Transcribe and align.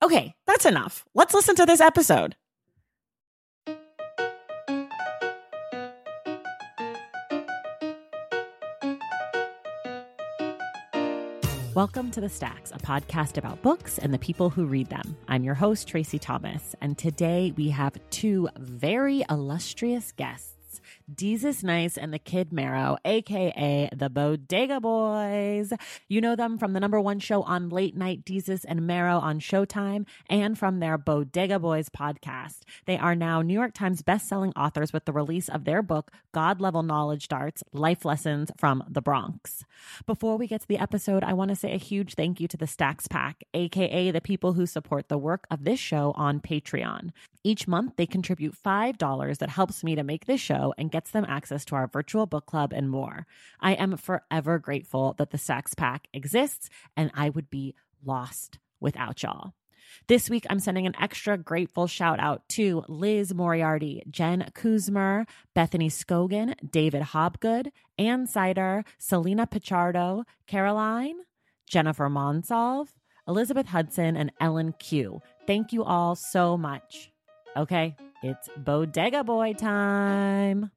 Okay, 0.00 0.34
that's 0.46 0.64
enough. 0.64 1.04
Let's 1.12 1.34
listen 1.34 1.56
to 1.56 1.66
this 1.66 1.80
episode. 1.80 2.36
Welcome 11.74 12.10
to 12.12 12.20
The 12.20 12.28
Stacks, 12.28 12.70
a 12.72 12.78
podcast 12.78 13.38
about 13.38 13.62
books 13.62 13.98
and 13.98 14.12
the 14.12 14.18
people 14.18 14.50
who 14.50 14.66
read 14.66 14.88
them. 14.88 15.16
I'm 15.28 15.44
your 15.44 15.54
host, 15.54 15.86
Tracy 15.86 16.18
Thomas, 16.18 16.74
and 16.80 16.98
today 16.98 17.52
we 17.56 17.68
have 17.70 17.94
two 18.10 18.48
very 18.56 19.24
illustrious 19.30 20.12
guests. 20.12 20.57
Desus 21.12 21.64
Nice 21.64 21.96
and 21.96 22.12
the 22.12 22.18
Kid 22.18 22.52
Mero, 22.52 22.98
aka 23.04 23.88
the 23.96 24.10
Bodega 24.10 24.78
Boys. 24.80 25.72
You 26.06 26.20
know 26.20 26.36
them 26.36 26.58
from 26.58 26.74
the 26.74 26.80
number 26.80 27.00
one 27.00 27.18
show 27.18 27.42
on 27.42 27.70
late 27.70 27.96
night 27.96 28.24
Desus 28.24 28.64
and 28.68 28.86
Mero 28.86 29.18
on 29.18 29.40
Showtime 29.40 30.06
and 30.28 30.58
from 30.58 30.80
their 30.80 30.98
Bodega 30.98 31.58
Boys 31.58 31.88
podcast. 31.88 32.58
They 32.84 32.98
are 32.98 33.14
now 33.14 33.40
New 33.40 33.54
York 33.54 33.72
Times 33.72 34.02
bestselling 34.02 34.52
authors 34.54 34.92
with 34.92 35.06
the 35.06 35.12
release 35.12 35.48
of 35.48 35.64
their 35.64 35.82
book, 35.82 36.12
God 36.32 36.60
Level 36.60 36.82
Knowledge 36.82 37.28
Darts 37.28 37.64
Life 37.72 38.04
Lessons 38.04 38.50
from 38.58 38.84
the 38.86 39.00
Bronx. 39.00 39.64
Before 40.06 40.36
we 40.36 40.46
get 40.46 40.60
to 40.62 40.68
the 40.68 40.78
episode, 40.78 41.24
I 41.24 41.32
want 41.32 41.48
to 41.48 41.56
say 41.56 41.72
a 41.72 41.78
huge 41.78 42.14
thank 42.14 42.38
you 42.38 42.48
to 42.48 42.56
the 42.56 42.66
Stacks 42.66 43.08
Pack, 43.08 43.44
aka 43.54 44.10
the 44.10 44.20
people 44.20 44.52
who 44.52 44.66
support 44.66 45.08
the 45.08 45.18
work 45.18 45.46
of 45.50 45.64
this 45.64 45.80
show 45.80 46.12
on 46.16 46.40
Patreon. 46.40 47.12
Each 47.44 47.66
month, 47.66 47.94
they 47.96 48.04
contribute 48.04 48.54
$5 48.62 49.38
that 49.38 49.48
helps 49.48 49.82
me 49.82 49.94
to 49.94 50.02
make 50.02 50.26
this 50.26 50.40
show 50.40 50.74
and 50.76 50.90
gets 50.98 51.12
them 51.12 51.24
access 51.28 51.64
to 51.64 51.76
our 51.76 51.86
virtual 51.86 52.26
book 52.26 52.44
club 52.44 52.72
and 52.72 52.90
more. 52.90 53.24
I 53.60 53.74
am 53.74 53.96
forever 53.96 54.58
grateful 54.58 55.14
that 55.18 55.30
the 55.30 55.38
Stacks 55.38 55.72
Pack 55.72 56.08
exists, 56.12 56.68
and 56.96 57.12
I 57.14 57.30
would 57.30 57.48
be 57.48 57.76
lost 58.04 58.58
without 58.80 59.22
y'all. 59.22 59.52
This 60.08 60.28
week, 60.28 60.44
I'm 60.50 60.58
sending 60.58 60.88
an 60.88 60.96
extra 61.00 61.38
grateful 61.38 61.86
shout 61.86 62.18
out 62.18 62.48
to 62.50 62.82
Liz 62.88 63.32
Moriarty, 63.32 64.02
Jen 64.10 64.50
Kuzmer, 64.56 65.28
Bethany 65.54 65.88
Scogan, 65.88 66.54
David 66.68 67.02
Hobgood, 67.02 67.68
Ann 67.96 68.26
Sider, 68.26 68.84
Selena 68.98 69.46
Pichardo, 69.46 70.24
Caroline, 70.48 71.18
Jennifer 71.64 72.08
Monsalve, 72.08 72.88
Elizabeth 73.28 73.68
Hudson, 73.68 74.16
and 74.16 74.32
Ellen 74.40 74.74
Q. 74.80 75.22
Thank 75.46 75.72
you 75.72 75.84
all 75.84 76.16
so 76.16 76.56
much. 76.56 77.12
Okay, 77.56 77.94
it's 78.20 78.48
Bodega 78.56 79.22
Boy 79.22 79.52
time. 79.52 80.72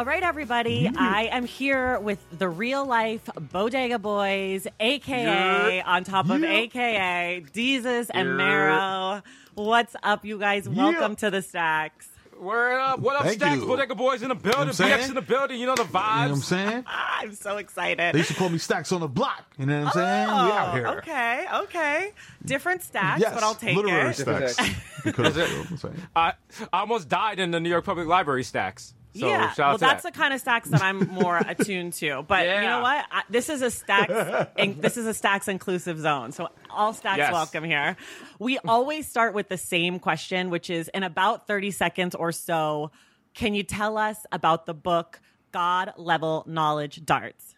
All 0.00 0.06
right, 0.06 0.22
everybody. 0.22 0.90
I 0.96 1.24
am 1.30 1.44
here 1.44 2.00
with 2.00 2.24
the 2.38 2.48
real 2.48 2.86
life 2.86 3.28
Bodega 3.38 3.98
Boys, 3.98 4.66
aka 4.80 5.76
Yeah. 5.76 5.82
on 5.84 6.04
top 6.04 6.30
of 6.30 6.40
Yeah. 6.40 6.48
aka 6.48 7.44
Desus 7.52 8.06
and 8.08 8.28
Yeah. 8.30 8.34
Mero. 8.34 9.22
What's 9.56 9.94
up, 10.02 10.24
you 10.24 10.38
guys? 10.38 10.66
Welcome 10.66 11.16
to 11.16 11.30
the 11.30 11.42
Stacks. 11.42 12.08
Word 12.40 12.80
up. 12.80 13.00
What 13.00 13.16
up, 13.16 13.24
Thank 13.24 13.40
Stacks? 13.42 13.60
you. 13.60 13.66
Bodega 13.66 13.94
Boys 13.94 14.22
in 14.22 14.30
the 14.30 14.34
building. 14.34 14.68
what 14.68 14.80
I'm 14.80 14.86
BX 14.88 15.08
in 15.10 15.14
the 15.16 15.20
building. 15.20 15.60
You 15.60 15.66
know 15.66 15.74
the 15.74 15.82
You 15.82 15.92
know 15.92 15.98
vibes. 16.00 16.22
what 16.22 16.30
I'm 16.30 16.36
saying? 16.36 16.84
I'm 17.20 17.34
so 17.34 17.58
excited. 17.58 18.14
They 18.14 18.18
used 18.20 18.30
to 18.30 18.36
call 18.36 18.48
me 18.48 18.56
Stacks 18.56 18.92
on 18.92 19.02
the 19.02 19.08
block. 19.08 19.44
You 19.58 19.66
know 19.66 19.80
what 19.84 19.88
I'm 19.88 19.92
saying? 19.92 20.26
we 20.28 20.32
out 20.32 20.68
oh, 20.68 20.72
here. 20.72 20.86
Oh, 20.86 20.92
Okay, 20.94 21.46
okay. 21.64 22.12
Different 22.46 22.82
stacks, 22.82 23.20
Yes, 23.20 23.34
but 23.34 23.42
I'll 23.42 23.54
take 23.54 23.76
literary 23.76 24.12
it. 24.12 24.16
stacks. 24.16 24.56
because 25.04 25.36
you 25.36 25.42
know 25.42 25.48
what 25.58 25.70
I'm 25.72 25.76
saying? 25.76 26.02
I, 26.16 26.32
I 26.72 26.80
almost 26.80 27.10
died 27.10 27.38
in 27.38 27.50
the 27.50 27.60
New 27.60 27.68
York 27.68 27.84
Public 27.84 28.06
Library 28.08 28.44
Stacks. 28.44 28.94
So 29.12 29.26
yeah, 29.26 29.52
well, 29.58 29.76
that's 29.76 30.04
that. 30.04 30.12
the 30.12 30.16
kind 30.16 30.32
of 30.32 30.40
stacks 30.40 30.68
that 30.68 30.82
I'm 30.82 31.08
more 31.08 31.36
attuned 31.46 31.94
to. 31.94 32.22
But 32.22 32.46
you 32.46 32.60
know 32.60 32.80
what? 32.80 33.04
I, 33.10 33.22
this 33.28 33.48
is 33.48 33.60
a 33.60 33.70
stacks. 33.70 34.48
in, 34.56 34.80
this 34.80 34.96
is 34.96 35.04
a 35.06 35.12
stacks 35.14 35.48
inclusive 35.48 35.98
zone. 35.98 36.30
So 36.32 36.48
all 36.70 36.92
stacks 36.92 37.18
Yes. 37.18 37.32
welcome 37.32 37.64
here. 37.64 37.96
We 38.38 38.58
always 38.58 39.08
start 39.08 39.34
with 39.34 39.48
the 39.48 39.56
same 39.58 39.98
question, 39.98 40.48
which 40.48 40.70
is 40.70 40.88
in 40.94 41.02
about 41.02 41.48
30 41.48 41.72
seconds 41.72 42.14
or 42.14 42.30
so. 42.30 42.92
Can 43.34 43.54
you 43.54 43.64
tell 43.64 43.98
us 43.98 44.26
about 44.30 44.66
the 44.66 44.74
book 44.74 45.20
God 45.50 45.92
Level 45.96 46.44
Knowledge 46.46 47.04
Darts? 47.04 47.56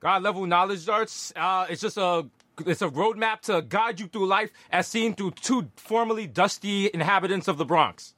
God 0.00 0.22
level 0.22 0.46
knowledge 0.46 0.84
darts. 0.84 1.32
Uh, 1.36 1.66
it's 1.70 1.80
just 1.80 1.96
a 1.96 2.26
it's 2.66 2.82
a 2.82 2.88
roadmap 2.88 3.40
to 3.42 3.62
guide 3.62 4.00
you 4.00 4.06
through 4.08 4.26
life 4.26 4.50
as 4.70 4.88
seen 4.88 5.14
through 5.14 5.30
two 5.32 5.70
formerly 5.76 6.26
dusty 6.26 6.90
inhabitants 6.92 7.46
of 7.48 7.56
the 7.56 7.64
Bronx. 7.64 8.14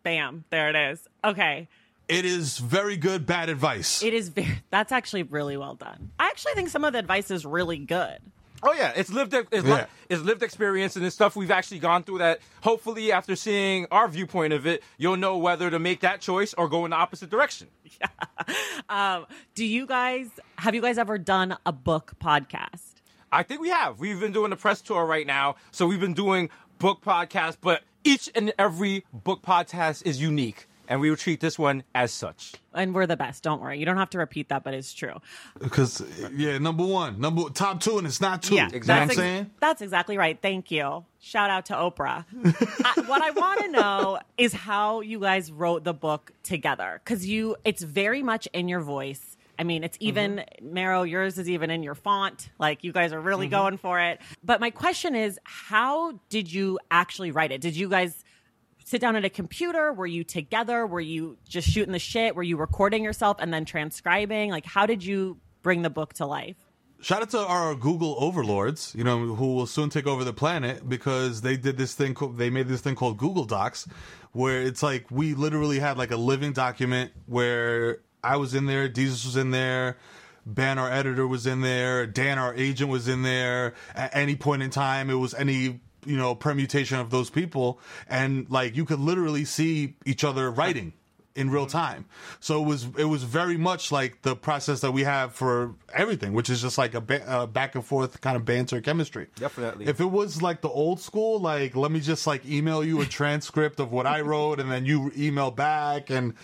Bam, 0.05 0.45
there 0.51 0.69
it 0.69 0.75
is. 0.75 0.99
Okay. 1.23 1.67
It 2.07 2.25
is 2.25 2.59
very 2.59 2.95
good, 2.95 3.25
bad 3.25 3.49
advice. 3.49 4.03
It 4.03 4.13
is 4.13 4.29
very, 4.29 4.61
that's 4.69 4.91
actually 4.91 5.23
really 5.23 5.57
well 5.57 5.73
done. 5.73 6.11
I 6.19 6.27
actually 6.27 6.53
think 6.53 6.69
some 6.69 6.83
of 6.83 6.93
the 6.93 6.99
advice 6.99 7.31
is 7.31 7.43
really 7.43 7.79
good. 7.79 8.19
Oh 8.61 8.71
yeah, 8.73 8.93
it's 8.95 9.11
lived 9.11 9.33
it's, 9.33 9.65
li- 9.65 9.83
it's 10.07 10.21
lived 10.21 10.43
experience 10.43 10.95
and 10.95 11.03
it's 11.03 11.15
stuff 11.15 11.35
we've 11.35 11.49
actually 11.49 11.79
gone 11.79 12.03
through 12.03 12.19
that 12.19 12.39
hopefully 12.61 13.11
after 13.11 13.35
seeing 13.35 13.87
our 13.89 14.07
viewpoint 14.07 14.53
of 14.53 14.67
it, 14.67 14.83
you'll 14.99 15.17
know 15.17 15.39
whether 15.39 15.71
to 15.71 15.79
make 15.79 16.01
that 16.01 16.21
choice 16.21 16.53
or 16.53 16.69
go 16.69 16.85
in 16.85 16.91
the 16.91 16.97
opposite 16.97 17.29
direction. 17.31 17.67
Um, 18.87 19.25
do 19.55 19.65
you 19.65 19.87
guys, 19.87 20.27
have 20.57 20.75
you 20.75 20.81
guys 20.81 20.99
ever 20.99 21.17
done 21.17 21.57
a 21.65 21.71
book 21.71 22.13
podcast? 22.21 22.93
I 23.31 23.41
think 23.41 23.59
we 23.59 23.69
have. 23.69 23.99
We've 23.99 24.19
been 24.19 24.33
doing 24.33 24.51
a 24.51 24.55
press 24.55 24.81
tour 24.81 25.03
right 25.05 25.25
now, 25.25 25.55
so 25.71 25.87
we've 25.87 25.99
been 25.99 26.13
doing 26.13 26.51
book 26.77 27.01
podcasts, 27.03 27.57
but 27.59 27.81
each 28.05 28.29
and 28.35 28.53
every 28.57 29.03
book 29.11 29.41
podcast 29.41 30.05
is 30.05 30.21
unique, 30.21 30.67
and 30.87 31.01
we 31.01 31.09
will 31.09 31.17
treat 31.17 31.39
this 31.41 31.57
one 31.59 31.83
as 31.93 32.11
such. 32.11 32.53
And 32.73 32.93
we're 32.93 33.07
the 33.07 33.17
best. 33.17 33.41
Don't 33.43 33.61
worry. 33.61 33.79
You 33.79 33.85
don't 33.85 33.97
have 33.97 34.09
to 34.11 34.17
repeat 34.17 34.49
that, 34.49 34.63
but 34.63 34.73
it's 34.73 34.93
true. 34.93 35.15
Because, 35.59 36.03
yeah, 36.35 36.57
number 36.59 36.85
one, 36.85 37.19
number 37.19 37.49
top 37.49 37.79
two, 37.79 37.97
and 37.97 38.05
it's 38.05 38.21
not 38.21 38.43
two. 38.43 38.55
Yeah, 38.55 38.67
You 38.71 38.73
know 38.73 38.77
what 38.79 38.89
I'm 38.89 38.97
that's, 39.07 39.09
ex- 39.11 39.17
saying? 39.17 39.51
that's 39.59 39.81
exactly 39.81 40.17
right. 40.17 40.37
Thank 40.41 40.71
you. 40.71 41.03
Shout 41.19 41.49
out 41.49 41.65
to 41.67 41.73
Oprah. 41.73 42.25
I, 42.85 43.01
what 43.07 43.21
I 43.23 43.31
want 43.31 43.61
to 43.61 43.67
know 43.71 44.19
is 44.37 44.53
how 44.53 45.01
you 45.01 45.19
guys 45.19 45.51
wrote 45.51 45.83
the 45.83 45.93
book 45.93 46.31
together 46.43 47.01
because 47.03 47.25
you, 47.25 47.55
it's 47.65 47.81
very 47.81 48.21
much 48.21 48.47
in 48.53 48.67
your 48.67 48.81
voice. 48.81 49.34
I 49.57 49.63
mean, 49.63 49.83
it's 49.83 49.97
mm-hmm. 49.97 50.07
even 50.07 50.45
Mero. 50.61 51.03
Yours 51.03 51.37
is 51.37 51.49
even 51.49 51.69
in 51.71 51.83
your 51.83 51.95
font. 51.95 52.49
Like 52.59 52.83
you 52.83 52.91
guys 52.91 53.13
are 53.13 53.19
really 53.19 53.47
mm-hmm. 53.47 53.55
going 53.55 53.77
for 53.77 53.99
it. 53.99 54.21
But 54.43 54.59
my 54.59 54.69
question 54.69 55.15
is, 55.15 55.39
how 55.43 56.19
did 56.29 56.51
you 56.51 56.79
actually 56.91 57.31
write 57.31 57.51
it? 57.51 57.61
Did 57.61 57.75
you 57.75 57.89
guys 57.89 58.23
sit 58.85 59.01
down 59.01 59.15
at 59.15 59.25
a 59.25 59.29
computer? 59.29 59.91
Were 59.91 60.05
you 60.05 60.23
together? 60.23 60.85
Were 60.85 61.01
you 61.01 61.37
just 61.47 61.67
shooting 61.67 61.91
the 61.91 61.99
shit? 61.99 62.35
Were 62.35 62.43
you 62.43 62.57
recording 62.57 63.03
yourself 63.03 63.37
and 63.39 63.53
then 63.53 63.65
transcribing? 63.65 64.51
Like, 64.51 64.65
how 64.65 64.85
did 64.85 65.03
you 65.03 65.37
bring 65.63 65.81
the 65.81 65.89
book 65.89 66.13
to 66.13 66.25
life? 66.25 66.57
Shout 67.01 67.21
out 67.21 67.29
to 67.31 67.39
our 67.39 67.75
Google 67.75 68.15
overlords, 68.19 68.95
you 68.97 69.03
know, 69.03 69.35
who 69.35 69.53
will 69.53 69.67
soon 69.67 69.89
take 69.89 70.07
over 70.07 70.23
the 70.23 70.33
planet 70.33 70.87
because 70.87 71.41
they 71.41 71.57
did 71.57 71.77
this 71.77 71.93
thing. 71.93 72.15
They 72.35 72.49
made 72.49 72.67
this 72.67 72.81
thing 72.81 72.95
called 72.95 73.17
Google 73.17 73.45
Docs, 73.45 73.87
where 74.31 74.61
it's 74.61 74.81
like 74.81 75.11
we 75.11 75.33
literally 75.33 75.77
had 75.77 75.97
like 75.97 76.11
a 76.11 76.17
living 76.17 76.53
document 76.53 77.11
where 77.25 77.99
I 78.25 78.37
was 78.37 78.53
in 78.53 78.65
there, 78.65 78.89
Desus 78.89 79.25
was 79.25 79.35
in 79.37 79.51
there, 79.51 79.97
Ben, 80.45 80.77
our 80.77 80.91
editor, 80.91 81.25
was 81.27 81.45
in 81.47 81.61
there, 81.61 82.05
Dan, 82.07 82.37
our 82.37 82.53
agent, 82.55 82.89
was 82.89 83.07
in 83.07 83.21
there. 83.23 83.73
At 83.93 84.15
any 84.15 84.35
point 84.35 84.61
in 84.63 84.69
time, 84.69 85.09
it 85.09 85.15
was 85.15 85.33
any 85.33 85.79
you 86.05 86.17
know 86.17 86.35
permutation 86.35 86.99
of 86.99 87.09
those 87.09 87.29
people, 87.29 87.79
and 88.07 88.49
like 88.49 88.75
you 88.75 88.85
could 88.85 88.99
literally 88.99 89.45
see 89.45 89.95
each 90.05 90.23
other 90.23 90.51
writing. 90.51 90.93
in 91.35 91.49
real 91.49 91.65
time. 91.65 92.05
So 92.39 92.61
it 92.61 92.65
was 92.65 92.87
it 92.97 93.05
was 93.05 93.23
very 93.23 93.57
much 93.57 93.91
like 93.91 94.21
the 94.21 94.35
process 94.37 94.79
that 94.81 94.93
we 94.93 95.03
have 95.03 95.33
for 95.33 95.75
everything, 95.93 96.31
which 96.33 96.49
is 96.49 96.61
just 96.61 96.77
like 96.77 96.93
a, 96.93 97.01
ba- 97.01 97.25
a 97.27 97.45
back 97.45 97.75
and 97.75 97.83
forth 97.83 98.21
kind 98.21 98.37
of 98.37 98.45
banter 98.45 98.79
chemistry. 98.79 99.27
Definitely. 99.35 99.85
If 99.87 99.99
it 99.99 100.11
was 100.19 100.41
like 100.41 100.61
the 100.61 100.69
old 100.69 101.01
school, 101.01 101.39
like 101.39 101.75
let 101.75 101.91
me 101.91 101.99
just 101.99 102.25
like 102.25 102.45
email 102.45 102.83
you 102.85 103.01
a 103.01 103.05
transcript 103.19 103.81
of 103.81 103.91
what 103.91 104.05
I 104.07 104.21
wrote 104.21 104.61
and 104.61 104.71
then 104.71 104.85
you 104.85 105.11
email 105.17 105.51
back, 105.51 106.09
and 106.09 106.35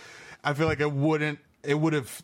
I 0.44 0.52
feel 0.52 0.66
like 0.66 0.80
it 0.80 0.92
wouldn't. 0.92 1.38
It 1.64 1.74
would 1.74 1.92
have. 1.92 2.22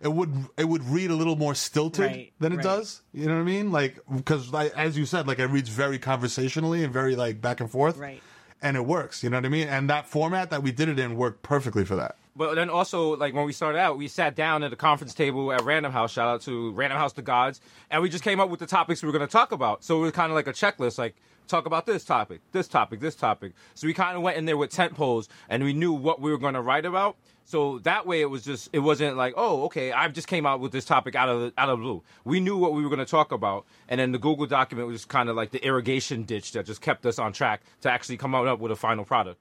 It 0.00 0.12
would 0.12 0.34
it 0.56 0.64
would 0.64 0.82
read 0.84 1.10
a 1.10 1.14
little 1.14 1.36
more 1.36 1.54
stilted 1.54 2.06
Right, 2.06 2.32
than 2.40 2.52
it 2.52 2.56
right. 2.56 2.62
does. 2.64 3.02
You 3.12 3.26
know 3.26 3.34
what 3.34 3.42
I 3.42 3.44
mean? 3.44 3.70
Like 3.70 4.00
because 4.12 4.52
like, 4.52 4.76
as 4.76 4.98
you 4.98 5.06
said, 5.06 5.28
like 5.28 5.38
it 5.38 5.46
reads 5.46 5.68
very 5.68 5.98
conversationally 6.00 6.82
and 6.82 6.92
very 6.92 7.14
like 7.14 7.40
back 7.40 7.60
and 7.60 7.70
forth 7.70 7.96
Right. 7.96 8.20
and 8.60 8.76
it 8.76 8.84
works. 8.84 9.22
You 9.22 9.30
know 9.30 9.36
what 9.36 9.44
I 9.46 9.48
mean? 9.48 9.68
And 9.68 9.88
that 9.90 10.08
format 10.08 10.50
that 10.50 10.64
we 10.64 10.72
did 10.72 10.88
it 10.88 10.98
in 10.98 11.16
worked 11.16 11.42
perfectly 11.44 11.84
for 11.84 11.94
that. 11.96 12.16
But 12.34 12.54
then 12.56 12.70
also, 12.70 13.14
like 13.16 13.34
when 13.34 13.44
we 13.44 13.52
started 13.52 13.78
out, 13.78 13.96
we 13.98 14.08
sat 14.08 14.34
down 14.34 14.64
at 14.64 14.72
a 14.72 14.76
conference 14.76 15.14
table 15.14 15.52
at 15.52 15.62
Random 15.62 15.92
House. 15.92 16.12
Shout 16.12 16.26
out 16.26 16.40
to 16.42 16.72
Random 16.72 16.98
House 16.98 17.12
the 17.12 17.22
Gods, 17.22 17.60
and 17.90 18.02
we 18.02 18.08
just 18.08 18.24
came 18.24 18.40
up 18.40 18.48
with 18.48 18.58
the 18.58 18.66
topics 18.66 19.02
we 19.02 19.06
were 19.06 19.12
going 19.16 19.28
to 19.28 19.30
talk 19.32 19.52
about. 19.52 19.84
So 19.84 19.98
it 19.98 20.00
was 20.00 20.12
kind 20.12 20.32
of 20.32 20.34
like 20.34 20.46
a 20.48 20.52
checklist, 20.52 20.98
like 20.98 21.14
talk 21.52 21.66
about 21.66 21.86
this 21.86 22.04
topic, 22.04 22.40
this 22.50 22.66
topic, 22.66 22.98
this 22.98 23.14
topic. 23.14 23.52
So 23.74 23.86
we 23.86 23.94
kind 23.94 24.16
of 24.16 24.22
went 24.22 24.36
in 24.36 24.46
there 24.46 24.56
with 24.56 24.70
tent 24.70 24.94
poles, 24.94 25.28
and 25.48 25.62
we 25.62 25.72
knew 25.72 25.92
what 25.92 26.20
we 26.20 26.30
were 26.32 26.38
going 26.38 26.54
to 26.54 26.60
write 26.60 26.84
about. 26.84 27.16
So 27.44 27.78
that 27.80 28.06
way, 28.06 28.20
it 28.20 28.30
was 28.30 28.44
just 28.44 28.70
it 28.72 28.80
wasn't 28.80 29.16
like, 29.16 29.34
oh, 29.36 29.64
okay, 29.64 29.92
I 29.92 30.08
just 30.08 30.26
came 30.26 30.46
out 30.46 30.60
with 30.60 30.72
this 30.72 30.84
topic 30.84 31.14
out 31.14 31.28
of 31.28 31.52
out 31.56 31.68
of 31.68 31.78
blue. 31.78 32.02
We 32.24 32.40
knew 32.40 32.56
what 32.56 32.72
we 32.72 32.82
were 32.82 32.88
going 32.88 32.98
to 32.98 33.04
talk 33.04 33.30
about, 33.30 33.66
and 33.88 34.00
then 34.00 34.12
the 34.12 34.18
Google 34.18 34.46
document 34.46 34.88
was 34.88 35.04
kind 35.04 35.28
of 35.28 35.36
like 35.36 35.50
the 35.50 35.64
irrigation 35.64 36.24
ditch 36.24 36.52
that 36.52 36.66
just 36.66 36.80
kept 36.80 37.06
us 37.06 37.18
on 37.18 37.32
track 37.32 37.62
to 37.82 37.90
actually 37.90 38.16
come 38.16 38.34
out 38.34 38.48
up 38.48 38.58
with 38.58 38.72
a 38.72 38.76
final 38.76 39.04
product. 39.04 39.40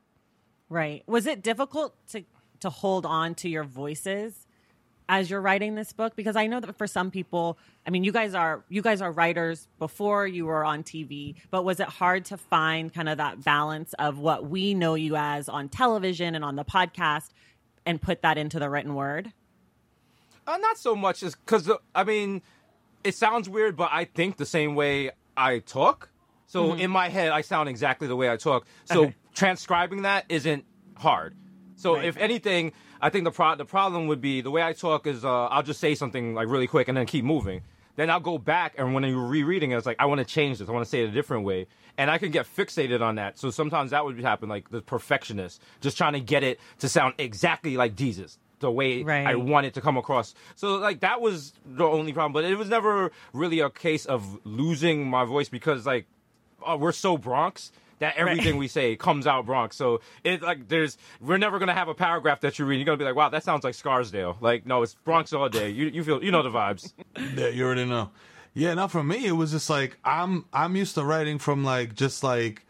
Right. 0.69 1.03
Was 1.07 1.25
it 1.25 1.41
difficult 1.41 1.95
to 2.09 2.23
to 2.59 2.69
hold 2.69 3.05
on 3.05 3.35
to 3.35 3.49
your 3.49 3.63
voices 3.63 4.45
as 5.11 5.29
you're 5.29 5.41
writing 5.41 5.75
this 5.75 5.91
book? 5.91 6.15
Because 6.15 6.35
I 6.37 6.47
know 6.47 6.59
that 6.61 6.77
for 6.77 6.87
some 6.87 7.11
people, 7.11 7.57
I 7.85 7.89
mean, 7.89 8.03
you 8.05 8.11
guys 8.13 8.33
are 8.33 8.63
you 8.69 8.81
guys 8.81 9.01
are 9.01 9.11
writers 9.11 9.67
before 9.77 10.25
you 10.25 10.45
were 10.45 10.63
on 10.63 10.83
TV, 10.83 11.35
but 11.51 11.63
was 11.63 11.79
it 11.81 11.87
hard 11.89 12.25
to 12.25 12.37
find 12.37 12.91
kind 12.93 13.09
of 13.09 13.17
that 13.17 13.43
balance 13.43 13.93
of 13.99 14.17
what 14.17 14.49
we 14.49 14.73
know 14.73 14.95
you 14.95 15.15
as 15.17 15.49
on 15.49 15.67
television 15.67 16.33
and 16.33 16.45
on 16.45 16.55
the 16.55 16.63
podcast 16.63 17.29
and 17.85 18.01
put 18.01 18.21
that 18.21 18.37
into 18.37 18.57
the 18.57 18.69
written 18.69 18.95
word? 18.95 19.33
Uh, 20.47 20.57
not 20.57 20.77
so 20.77 20.95
much 20.95 21.21
as 21.23 21.35
because 21.35 21.69
I 21.93 22.03
mean, 22.05 22.41
it 23.03 23.13
sounds 23.13 23.49
weird, 23.49 23.75
but 23.75 23.89
I 23.91 24.05
think 24.05 24.37
the 24.37 24.45
same 24.45 24.75
way 24.75 25.11
I 25.35 25.59
talk. 25.59 26.09
So 26.47 26.73
in 26.73 26.89
my 26.91 27.09
head, 27.09 27.31
I 27.31 27.41
sound 27.41 27.69
exactly 27.69 28.07
the 28.07 28.15
way 28.15 28.29
I 28.29 28.37
talk. 28.37 28.65
So 28.85 28.95
Mm-hmm. 28.95 29.03
Okay. 29.05 29.15
transcribing 29.33 30.01
that 30.01 30.25
isn't 30.29 30.65
hard. 30.97 31.35
So 31.81 31.95
Right. 31.95 32.06
if 32.06 32.16
anything, 32.18 32.72
I 33.01 33.10
think 33.10 33.24
the 33.25 33.31
pro- 33.31 33.56
the 33.56 33.66
problem 33.66 34.07
would 34.07 34.22
be 34.22 34.42
the 34.42 34.51
way 34.51 34.62
I 34.62 34.74
talk 34.74 35.07
is 35.07 35.25
uh, 35.25 35.45
I'll 35.48 35.63
just 35.63 35.80
say 35.80 35.95
something 35.95 36.36
like 36.36 36.48
really 36.48 36.68
quick 36.68 36.88
and 36.88 36.95
then 36.98 37.06
keep 37.07 37.25
moving. 37.25 37.63
Then 37.95 38.10
I'll 38.10 38.19
go 38.22 38.38
back 38.38 38.75
and 38.78 38.94
when 38.94 39.04
you're 39.04 39.25
rereading 39.28 39.72
it, 39.72 39.78
it's 39.78 39.86
like 39.86 39.98
I 40.00 40.06
want 40.06 40.19
to 40.19 40.25
change 40.25 40.60
this. 40.60 40.69
I 40.69 40.72
want 40.72 40.86
to 40.86 40.89
say 40.89 41.04
it 41.04 41.10
a 41.10 41.12
different 41.12 41.44
way, 41.44 41.68
and 41.98 42.10
I 42.12 42.18
can 42.19 42.31
get 42.31 42.45
fixated 42.45 43.01
on 43.01 43.16
that. 43.16 43.38
So 43.39 43.50
sometimes 43.50 43.92
that 43.92 44.06
would 44.06 44.19
happen, 44.22 44.48
like 44.48 44.69
the 44.69 44.81
perfectionist, 44.81 45.62
just 45.81 45.98
trying 45.98 46.13
to 46.13 46.22
get 46.22 46.44
it 46.44 46.60
to 46.80 46.88
sound 46.88 47.16
exactly 47.18 47.75
like 47.78 47.95
Desus, 47.95 48.38
the 48.60 48.72
way 48.72 49.01
Right. 49.04 49.25
I 49.28 49.36
want 49.36 49.66
it 49.66 49.74
to 49.74 49.81
come 49.81 49.98
across. 49.98 50.33
So 50.56 50.75
like 50.75 51.00
that 51.01 51.19
was 51.19 51.54
the 51.66 51.83
only 51.86 52.13
problem, 52.13 52.31
but 52.33 52.45
it 52.45 52.57
was 52.57 52.69
never 52.69 53.12
really 53.33 53.60
a 53.60 53.69
case 53.72 54.06
of 54.06 54.39
losing 54.45 55.10
my 55.10 55.25
voice 55.25 55.50
because 55.50 55.86
like 55.86 56.06
uh, 56.66 56.78
we're 56.80 56.92
so 56.94 57.18
Bronx 57.18 57.72
that 58.01 58.18
everything 58.18 58.57
we 58.57 58.68
say 58.68 58.95
comes 58.95 59.27
out 59.27 59.45
Bronx. 59.45 59.77
So 59.77 60.01
it 60.24 60.42
like 60.42 60.68
there's 60.68 60.98
we're 61.21 61.38
never 61.38 61.59
gonna 61.59 61.74
have 61.74 61.88
a 61.88 61.94
paragraph 61.94 62.42
that 62.42 62.59
you 62.59 62.65
read. 62.65 62.77
You're 62.77 62.86
gonna 62.86 62.98
be 62.98 63.06
like, 63.06 63.15
wow, 63.15 63.30
that 63.30 63.44
sounds 63.44 63.63
like 63.63 63.75
Scarsdale. 63.75 64.38
Like 64.42 64.65
no, 64.65 64.81
it's 64.81 64.95
Bronx 64.95 65.31
all 65.31 65.48
day. 65.48 65.69
You 65.69 65.86
you 65.88 66.03
feel 66.03 66.21
you 66.21 66.31
know 66.31 66.44
the 66.44 66.50
vibes. 66.50 66.92
Yeah, 67.38 67.48
you 67.48 67.63
already 67.63 67.86
know. 67.86 68.09
Yeah, 68.53 68.74
now 68.74 68.88
for 68.88 69.03
me, 69.03 69.25
it 69.25 69.33
was 69.33 69.51
just 69.51 69.69
like 69.69 69.98
I'm 70.03 70.45
I'm 70.51 70.75
used 70.75 70.95
to 70.95 71.06
writing 71.06 71.38
from 71.38 71.63
like 71.63 71.94
just 71.95 72.24
like 72.24 72.65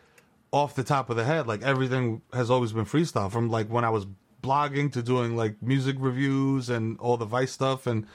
off 0.52 0.76
the 0.76 0.84
top 0.84 1.10
of 1.10 1.16
the 1.16 1.24
head. 1.24 1.48
Like 1.48 1.64
everything 1.64 2.22
has 2.34 2.52
always 2.52 2.74
been 2.74 2.86
freestyle 2.86 3.32
from 3.32 3.50
like 3.50 3.68
when 3.70 3.86
I 3.86 3.90
was 3.90 4.06
blogging 4.44 4.92
to 4.94 5.02
doing 5.02 5.38
like 5.38 5.62
music 5.62 5.96
reviews 6.00 6.70
and 6.70 7.00
all 7.00 7.16
the 7.16 7.26
Vice 7.26 7.52
stuff 7.52 7.88
and 7.88 8.06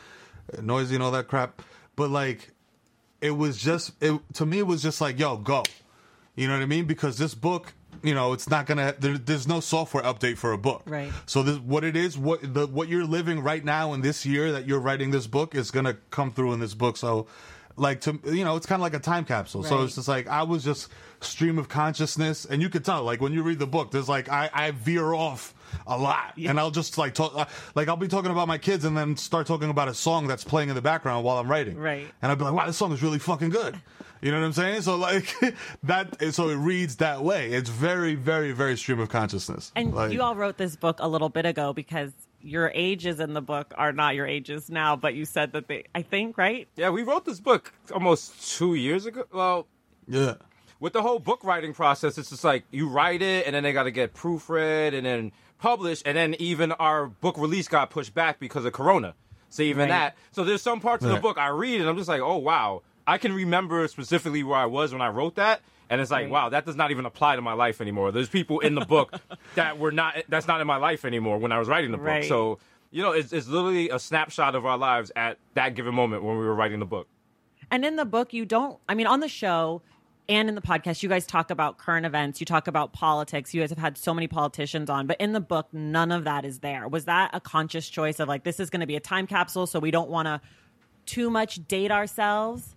uh, 0.53 0.59
Noisey 0.59 0.95
and 0.95 1.03
all 1.03 1.13
that 1.13 1.29
crap. 1.29 1.63
But 1.97 2.11
like 2.11 2.53
it 3.23 3.31
was 3.31 3.57
just 3.57 3.93
it 4.03 4.21
to 4.35 4.45
me 4.45 4.59
it 4.59 4.67
was 4.67 4.83
just 4.83 5.01
like 5.01 5.19
yo 5.19 5.39
go 5.39 5.63
you 6.37 6.47
know 6.47 6.55
what 6.55 6.63
i 6.63 6.67
mean? 6.67 6.85
Because 6.85 7.19
this 7.19 7.35
book 7.35 7.75
you 8.03 8.15
know 8.15 8.33
it's 8.33 8.49
not 8.49 8.67
gonna 8.67 8.95
there, 8.99 9.19
there's 9.19 9.49
no 9.49 9.61
software 9.61 10.05
update 10.05 10.37
for 10.37 10.53
a 10.53 10.59
book. 10.59 10.83
Right. 10.87 11.11
so 11.27 11.43
this 11.43 11.59
what 11.59 11.83
it 11.83 11.97
is 11.97 12.17
what 12.17 12.55
the 12.55 12.67
what 12.67 12.89
you're 12.89 13.07
living 13.07 13.41
right 13.41 13.65
now 13.65 13.95
in 13.95 14.03
this 14.03 14.25
year 14.25 14.53
that 14.53 14.67
you're 14.67 14.79
writing 14.81 15.11
this 15.11 15.27
book 15.27 15.55
is 15.55 15.71
gonna 15.71 15.95
come 16.11 16.31
through 16.31 16.53
in 16.53 16.61
this 16.61 16.75
book. 16.75 16.97
So 16.97 17.27
like 17.77 18.01
to 18.03 18.19
you 18.27 18.45
know 18.45 18.57
it's 18.57 18.67
kind 18.67 18.81
of 18.81 18.83
like 18.83 18.95
a 18.95 18.99
time 18.99 19.25
capsule. 19.25 19.63
So 19.63 19.83
it's 19.83 19.97
just 19.97 20.09
like 20.09 20.29
i 20.29 20.43
was 20.43 20.63
just 20.65 20.89
stream 21.21 21.59
of 21.59 21.69
consciousness 21.69 22.45
and 22.45 22.61
you 22.63 22.69
could 22.69 22.85
tell 22.85 23.03
like 23.03 23.21
when 23.21 23.33
you 23.33 23.43
read 23.43 23.59
the 23.59 23.67
book 23.67 23.91
there's 23.91 24.09
like 24.09 24.29
i 24.29 24.51
i 24.53 24.71
veer 24.71 25.13
off 25.13 25.55
a 25.87 25.97
lot 25.97 26.33
and 26.37 26.59
i'll 26.59 26.71
just 26.71 26.99
like 26.99 27.15
talk 27.15 27.33
uh, 27.37 27.45
like 27.75 27.89
i'll 27.89 27.97
be 27.97 28.09
talking 28.09 28.31
about 28.31 28.49
my 28.49 28.59
kids 28.59 28.85
and 28.85 28.97
then 28.97 29.17
start 29.17 29.47
talking 29.47 29.71
about 29.71 29.89
a 29.89 29.95
song 29.95 30.27
that's 30.27 30.45
playing 30.45 30.69
in 30.69 30.75
the 30.75 30.83
background 30.83 31.25
while 31.25 31.39
i'm 31.39 31.51
writing 31.51 31.77
Right. 31.77 32.07
and 32.23 32.33
I'd 32.33 32.39
be 32.39 32.45
like, 32.45 32.55
wow, 32.55 32.67
this 32.67 32.77
song 32.77 32.93
is 32.93 33.03
really 33.03 33.19
fucking 33.19 33.51
good. 33.51 33.81
You 34.23 34.31
know 34.33 34.41
what 34.41 34.47
I'm 34.47 34.53
saying? 34.55 34.83
So 34.83 34.97
like 34.97 35.33
that, 35.85 36.17
so 36.33 36.49
it 36.49 36.55
reads 36.57 36.97
that 36.97 37.23
way. 37.23 37.53
It's 37.53 37.69
very, 37.69 38.15
very, 38.15 38.53
very 38.53 38.77
stream 38.77 38.99
of 38.99 39.09
consciousness. 39.11 39.71
And 39.77 39.95
Like, 39.95 40.13
you 40.13 40.23
all 40.23 40.35
wrote 40.35 40.57
this 40.57 40.75
book 40.75 40.97
a 41.01 41.07
little 41.07 41.29
bit 41.29 41.45
ago 41.45 41.73
because 41.75 42.13
your 42.41 42.73
ages 42.75 43.21
in 43.21 43.35
the 43.35 43.43
book 43.43 43.75
are 43.77 43.93
not 43.93 44.15
your 44.15 44.27
ages 44.27 44.71
now, 44.71 44.97
but 44.97 45.15
you 45.15 45.27
said 45.27 45.53
that 45.53 45.69
they, 45.69 45.85
I 45.95 46.01
think, 46.03 46.39
right? 46.39 46.67
Yeah, 46.77 46.91
we 46.91 47.03
wrote 47.03 47.27
this 47.27 47.41
book 47.41 47.73
almost 47.93 48.57
two 48.57 48.75
years 48.75 49.05
ago. 49.05 49.25
Well, 49.33 49.67
yeah, 50.09 50.35
with 50.81 50.95
the 50.95 51.03
whole 51.03 51.19
book 51.19 51.45
writing 51.45 51.75
process, 51.75 52.17
it's 52.17 52.31
just 52.31 52.43
like 52.45 52.65
you 52.71 52.89
write 52.89 53.21
it 53.23 53.47
and 53.47 53.55
then 53.55 53.63
they 53.65 53.73
got 53.75 53.85
to 53.85 53.91
get 53.91 54.15
proofread 54.15 54.95
and 54.95 55.05
then 55.07 55.33
published, 55.59 56.03
and 56.07 56.17
then 56.17 56.35
even 56.39 56.73
our 56.73 57.07
book 57.07 57.37
release 57.39 57.69
got 57.69 57.91
pushed 57.91 58.15
back 58.15 58.39
because 58.39 58.65
of 58.65 58.73
Corona. 58.73 59.15
So 59.49 59.63
even 59.63 59.83
Right. 59.83 59.89
that. 59.89 60.17
So 60.33 60.45
there's 60.45 60.63
some 60.63 60.81
parts 60.81 61.05
of 61.05 61.11
the 61.11 61.17
book 61.21 61.39
I 61.39 61.49
read 61.49 61.81
and 61.81 61.89
I'm 61.89 61.97
just 61.97 62.09
like, 62.09 62.21
oh 62.21 62.37
wow, 62.37 62.83
I 63.07 63.19
can 63.19 63.33
remember 63.33 63.87
specifically 63.89 64.43
where 64.43 64.59
I 64.59 64.67
was 64.67 64.93
when 64.93 65.01
I 65.01 65.09
wrote 65.09 65.37
that. 65.37 65.61
And 65.89 66.01
it's 66.01 66.11
like, 66.11 66.25
Right. 66.25 66.31
wow, 66.31 66.49
that 66.49 66.67
does 66.67 66.75
not 66.77 66.91
even 66.91 67.07
apply 67.07 67.37
to 67.37 67.43
my 67.43 67.53
life 67.53 67.81
anymore. 67.81 68.11
There's 68.13 68.29
people 68.29 68.59
in 68.61 68.75
the 68.75 68.85
book 68.85 69.19
that 69.55 69.79
were 69.79 69.93
not, 69.93 70.17
that's 70.29 70.49
not 70.49 70.61
in 70.61 70.67
my 70.67 70.77
life 70.77 71.05
anymore 71.05 71.39
when 71.39 71.53
I 71.53 71.59
was 71.59 71.69
writing 71.69 71.93
the 71.93 71.97
book. 71.97 72.07
Right. 72.07 72.25
So, 72.25 72.59
you 72.91 73.03
know, 73.03 73.13
it's, 73.13 73.33
it's 73.33 73.47
literally 73.47 73.89
a 73.91 73.99
snapshot 73.99 74.55
of 74.57 74.67
our 74.67 74.77
lives 74.77 75.13
at 75.15 75.39
that 75.55 75.75
given 75.75 75.95
moment 75.95 76.25
when 76.25 76.39
we 76.39 76.45
were 76.45 76.55
writing 76.55 76.81
the 76.81 76.87
book. 76.87 77.07
And 77.71 77.85
in 77.85 77.97
the 77.97 78.05
book, 78.05 78.33
you 78.33 78.45
don't, 78.45 78.79
I 78.89 78.95
mean, 78.95 79.07
on 79.07 79.21
the 79.21 79.29
show 79.29 79.83
and 80.29 80.49
in 80.49 80.55
the 80.55 80.61
podcast, 80.61 81.03
you 81.03 81.09
guys 81.09 81.27
talk 81.27 81.51
about 81.51 81.79
current 81.79 82.05
events, 82.07 82.41
you 82.41 82.47
talk 82.47 82.67
about 82.69 82.93
politics. 82.93 83.55
You 83.55 83.61
guys 83.63 83.71
have 83.71 83.79
had 83.79 83.97
so 83.97 84.13
many 84.13 84.27
politicians 84.27 84.91
on, 84.91 85.07
but 85.07 85.17
in 85.21 85.33
the 85.33 85.41
book, 85.41 85.69
none 85.73 86.11
of 86.13 86.25
that 86.25 86.45
is 86.45 86.59
there. 86.61 86.89
Was 86.89 87.05
that 87.05 87.31
a 87.33 87.41
conscious 87.41 87.89
choice 87.89 88.19
of 88.21 88.29
like, 88.29 88.43
this 88.45 88.59
is 88.61 88.71
going 88.71 88.81
to 88.81 88.87
be 88.87 88.97
a 88.97 89.01
time 89.01 89.27
capsule, 89.27 89.67
so 89.67 89.79
we 89.79 89.91
don't 89.91 90.11
want 90.11 90.27
to 90.27 90.41
too 91.07 91.31
much 91.31 91.67
date 91.69 91.91
ourselves? 91.93 92.75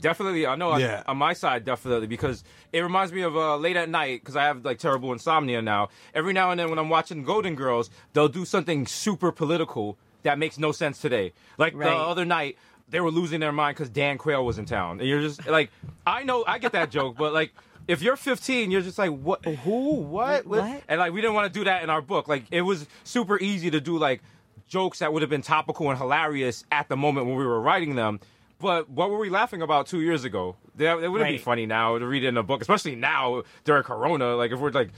Definitely, 0.00 0.46
I 0.46 0.56
know. 0.56 0.70
on- 0.70 0.82
On, 1.06 1.16
my 1.16 1.32
side, 1.32 1.64
definitely, 1.64 2.06
because 2.08 2.42
it 2.72 2.80
reminds 2.80 3.12
me 3.12 3.22
of 3.22 3.36
uh, 3.36 3.56
late 3.56 3.76
at 3.76 3.88
night 3.88 4.20
because 4.20 4.34
I 4.36 4.44
have 4.44 4.64
like 4.64 4.78
terrible 4.78 5.12
insomnia 5.12 5.62
now. 5.62 5.90
Every 6.14 6.32
now 6.32 6.50
and 6.50 6.58
then, 6.58 6.70
when 6.70 6.78
I'm 6.78 6.88
watching 6.88 7.22
Golden 7.22 7.54
Girls, 7.54 7.90
they'll 8.12 8.28
do 8.28 8.44
something 8.44 8.86
super 8.86 9.30
political 9.30 9.96
that 10.24 10.38
makes 10.38 10.58
no 10.58 10.72
sense 10.72 10.98
today. 11.00 11.32
Like 11.58 11.74
Right. 11.74 11.88
the 11.90 11.94
other 11.96 12.24
night, 12.24 12.56
they 12.92 13.00
were 13.00 13.10
losing 13.10 13.40
their 13.40 13.50
mind 13.50 13.76
because 13.76 13.90
Dan 13.90 14.16
Quayle 14.16 14.46
was 14.46 14.58
in 14.58 14.64
town, 14.64 15.00
and 15.00 15.08
you're 15.08 15.22
just 15.22 15.44
like, 15.48 15.72
I 16.06 16.22
know, 16.22 16.44
I 16.46 16.58
get 16.58 16.70
that 16.72 16.90
joke, 16.90 17.16
but 17.18 17.32
like. 17.32 17.52
If 17.88 18.00
you're 18.00 18.14
15, 18.14 18.70
you're 18.70 18.80
just 18.80 18.96
like, 18.96 19.10
what? 19.10 19.44
Who? 19.44 19.94
What? 19.94 20.46
What? 20.46 20.84
And 20.86 21.00
like, 21.00 21.12
we 21.12 21.20
didn't 21.20 21.34
want 21.34 21.52
to 21.52 21.58
do 21.58 21.64
that 21.64 21.82
in 21.82 21.90
our 21.90 22.00
book. 22.00 22.28
Like, 22.28 22.44
it 22.52 22.62
was 22.62 22.86
super 23.02 23.40
easy 23.40 23.72
to 23.72 23.80
do 23.80 23.98
like 23.98 24.22
jokes 24.68 25.00
that 25.00 25.12
would 25.12 25.20
have 25.20 25.28
been 25.28 25.42
topical 25.42 25.90
and 25.90 25.98
hilarious 25.98 26.64
at 26.70 26.88
the 26.88 26.96
moment 26.96 27.26
when 27.26 27.34
we 27.34 27.44
were 27.44 27.60
writing 27.60 27.96
them. 27.96 28.20
But 28.60 28.88
what 28.88 29.10
were 29.10 29.18
we 29.18 29.30
laughing 29.30 29.62
about 29.62 29.88
two 29.88 30.00
years 30.00 30.22
ago? 30.22 30.54
That 30.76 31.02
it 31.02 31.08
wouldn't 31.08 31.28
be 31.28 31.38
funny 31.38 31.66
now 31.66 31.98
to 31.98 32.06
read 32.06 32.22
it 32.22 32.28
in 32.28 32.36
a 32.36 32.44
book, 32.44 32.60
especially 32.60 32.94
now 32.94 33.42
during 33.64 33.82
Corona. 33.82 34.36
Like 34.36 34.52
if 34.52 34.60
we're 34.60 34.70
like, 34.70 34.90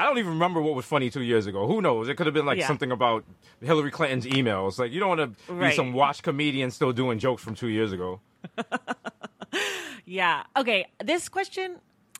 I 0.00 0.04
don't 0.04 0.18
even 0.18 0.32
remember 0.32 0.62
what 0.62 0.74
was 0.74 0.84
funny 0.86 1.10
two 1.10 1.22
years 1.22 1.46
ago. 1.46 1.66
Who 1.66 1.82
knows? 1.82 2.08
It 2.08 2.14
could 2.16 2.26
have 2.26 2.32
been 2.34 2.46
like 2.46 2.58
Yeah. 2.58 2.66
something 2.66 2.90
about 2.90 3.24
Hillary 3.60 3.90
Clinton's 3.90 4.24
emails. 4.26 4.78
Like 4.78 4.92
you 4.92 4.98
don't 5.00 5.16
want 5.18 5.36
to 5.46 5.52
Right. 5.52 5.70
be 5.70 5.76
some 5.76 5.92
washed 5.92 6.22
comedian 6.22 6.70
still 6.70 6.92
doing 6.92 7.18
jokes 7.18 7.42
from 7.42 7.54
two 7.54 7.68
years 7.68 7.92
ago. 7.92 8.20
Yeah. 10.06 10.42
Okay. 10.56 10.86
This 11.04 11.28
question, 11.28 11.76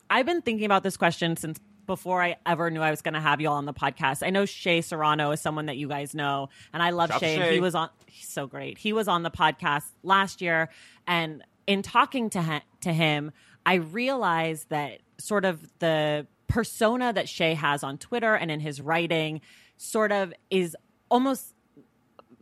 I've 0.09 0.25
been 0.25 0.41
thinking 0.41 0.65
about 0.65 0.83
this 0.83 0.95
question 0.95 1.35
since 1.35 1.59
before 1.87 2.23
I 2.23 2.37
ever 2.45 2.69
knew 2.71 2.79
I 2.79 2.89
was 2.89 3.01
going 3.01 3.15
to 3.15 3.19
have 3.19 3.41
you 3.41 3.49
all 3.49 3.55
on 3.57 3.65
the 3.65 3.73
podcast. 3.73 4.25
I 4.25 4.29
know 4.29 4.45
Shea 4.45 4.79
Serrano 4.81 5.31
is 5.31 5.41
someone 5.41 5.65
that 5.65 5.75
you 5.75 5.89
guys 5.89 6.15
know, 6.15 6.47
and 6.71 6.81
I 6.81 6.91
love 6.91 7.11
Shea. 7.19 7.35
Shea. 7.35 7.53
he 7.55 7.59
was 7.59 7.75
on. 7.75 7.89
He's 8.05 8.29
so 8.29 8.47
great. 8.47 8.77
He 8.77 8.93
was 8.93 9.09
on 9.09 9.23
the 9.23 9.31
podcast 9.31 9.83
last 10.03 10.41
year, 10.41 10.69
and 11.05 11.43
in 11.67 11.81
talking 11.81 12.29
to 12.29 12.41
him, 12.41 12.61
to 12.81 12.93
him, 12.93 13.31
I 13.65 13.75
realized 13.75 14.69
that 14.69 14.99
sort 15.17 15.43
of 15.43 15.59
the 15.79 16.27
persona 16.51 17.13
that 17.13 17.29
Shea 17.29 17.53
has 17.53 17.83
on 17.83 17.97
Twitter 17.97 18.35
and 18.35 18.51
in 18.51 18.59
his 18.59 18.81
writing 18.81 19.41
sort 19.77 20.11
of 20.11 20.33
is 20.49 20.75
almost 21.09 21.53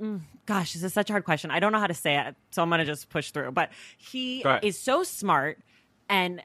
mm, 0.01 0.21
gosh, 0.45 0.73
this 0.73 0.83
is 0.83 0.93
such 0.93 1.09
a 1.09 1.13
hard 1.13 1.25
question. 1.25 1.51
I 1.51 1.59
don't 1.59 1.71
know 1.71 1.79
how 1.79 1.87
to 1.87 1.93
say 1.93 2.17
it, 2.17 2.35
so 2.49 2.63
I'm 2.63 2.69
going 2.69 2.79
to 2.79 2.85
just 2.85 3.09
push 3.09 3.31
through. 3.31 3.51
But 3.51 3.69
he 3.97 4.43
is 4.63 4.79
so 4.79 5.03
smart, 5.03 5.59
and 6.09 6.41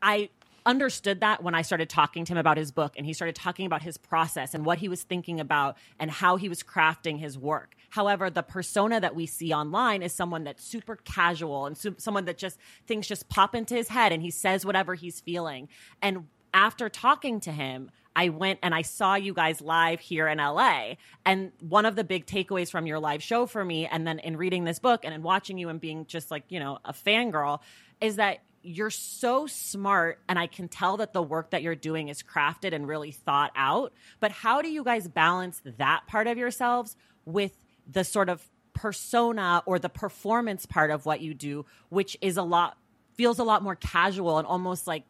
I 0.00 0.30
understood 0.66 1.20
that 1.20 1.42
when 1.42 1.54
I 1.54 1.62
started 1.62 1.90
talking 1.90 2.24
to 2.24 2.32
him 2.32 2.38
about 2.38 2.56
his 2.56 2.72
book 2.72 2.94
and 2.96 3.04
he 3.04 3.12
started 3.12 3.34
talking 3.34 3.66
about 3.66 3.82
his 3.82 3.98
process 3.98 4.54
and 4.54 4.64
what 4.64 4.78
he 4.78 4.88
was 4.88 5.02
thinking 5.02 5.38
about 5.38 5.76
and 5.98 6.10
how 6.10 6.36
he 6.36 6.48
was 6.48 6.62
crafting 6.62 7.18
his 7.18 7.36
work. 7.36 7.74
However, 7.90 8.30
the 8.30 8.42
persona 8.42 8.98
that 9.00 9.14
we 9.14 9.26
see 9.26 9.52
online 9.52 10.02
is 10.02 10.14
someone 10.14 10.44
that's 10.44 10.64
super 10.64 10.96
casual 10.96 11.66
and 11.66 11.76
someone 11.98 12.24
that 12.24 12.38
just 12.38 12.58
things 12.86 13.06
just 13.06 13.28
pop 13.28 13.54
into 13.54 13.74
his 13.74 13.88
head 13.88 14.10
and 14.10 14.22
he 14.22 14.30
says 14.30 14.64
whatever 14.64 14.94
he's 14.94 15.20
feeling. 15.20 15.68
And 16.00 16.28
after 16.54 16.88
talking 16.88 17.40
to 17.40 17.52
him, 17.52 17.90
I 18.16 18.28
went 18.28 18.60
and 18.62 18.72
I 18.72 18.82
saw 18.82 19.16
you 19.16 19.34
guys 19.34 19.60
live 19.60 19.98
here 19.98 20.28
in 20.28 20.38
LA. 20.38 20.94
And 21.26 21.50
one 21.60 21.84
of 21.84 21.96
the 21.96 22.04
big 22.04 22.26
takeaways 22.26 22.70
from 22.70 22.86
your 22.86 23.00
live 23.00 23.22
show 23.22 23.44
for 23.44 23.64
me, 23.64 23.86
and 23.86 24.06
then 24.06 24.20
in 24.20 24.36
reading 24.36 24.64
this 24.64 24.78
book 24.78 25.04
and 25.04 25.12
in 25.12 25.22
watching 25.22 25.58
you 25.58 25.68
and 25.68 25.80
being 25.80 26.06
just 26.06 26.30
like, 26.30 26.44
you 26.48 26.60
know, 26.60 26.78
a 26.84 26.92
fangirl, 26.92 27.60
is 28.00 28.16
that 28.16 28.38
you're 28.62 28.90
so 28.90 29.46
smart. 29.46 30.20
And 30.28 30.38
I 30.38 30.46
can 30.46 30.68
tell 30.68 30.96
that 30.98 31.12
the 31.12 31.22
work 31.22 31.50
that 31.50 31.62
you're 31.62 31.74
doing 31.74 32.08
is 32.08 32.22
crafted 32.22 32.72
and 32.72 32.86
really 32.86 33.10
thought 33.10 33.50
out. 33.56 33.92
But 34.20 34.30
how 34.30 34.62
do 34.62 34.70
you 34.70 34.84
guys 34.84 35.08
balance 35.08 35.60
that 35.76 36.04
part 36.06 36.28
of 36.28 36.38
yourselves 36.38 36.96
with 37.26 37.58
the 37.90 38.04
sort 38.04 38.28
of 38.28 38.48
persona 38.74 39.62
or 39.66 39.78
the 39.78 39.88
performance 39.88 40.66
part 40.66 40.90
of 40.90 41.04
what 41.04 41.20
you 41.20 41.34
do, 41.34 41.66
which 41.88 42.16
is 42.20 42.36
a 42.36 42.42
lot, 42.42 42.78
feels 43.14 43.38
a 43.38 43.44
lot 43.44 43.62
more 43.62 43.74
casual 43.74 44.38
and 44.38 44.46
almost 44.46 44.86
like 44.86 45.04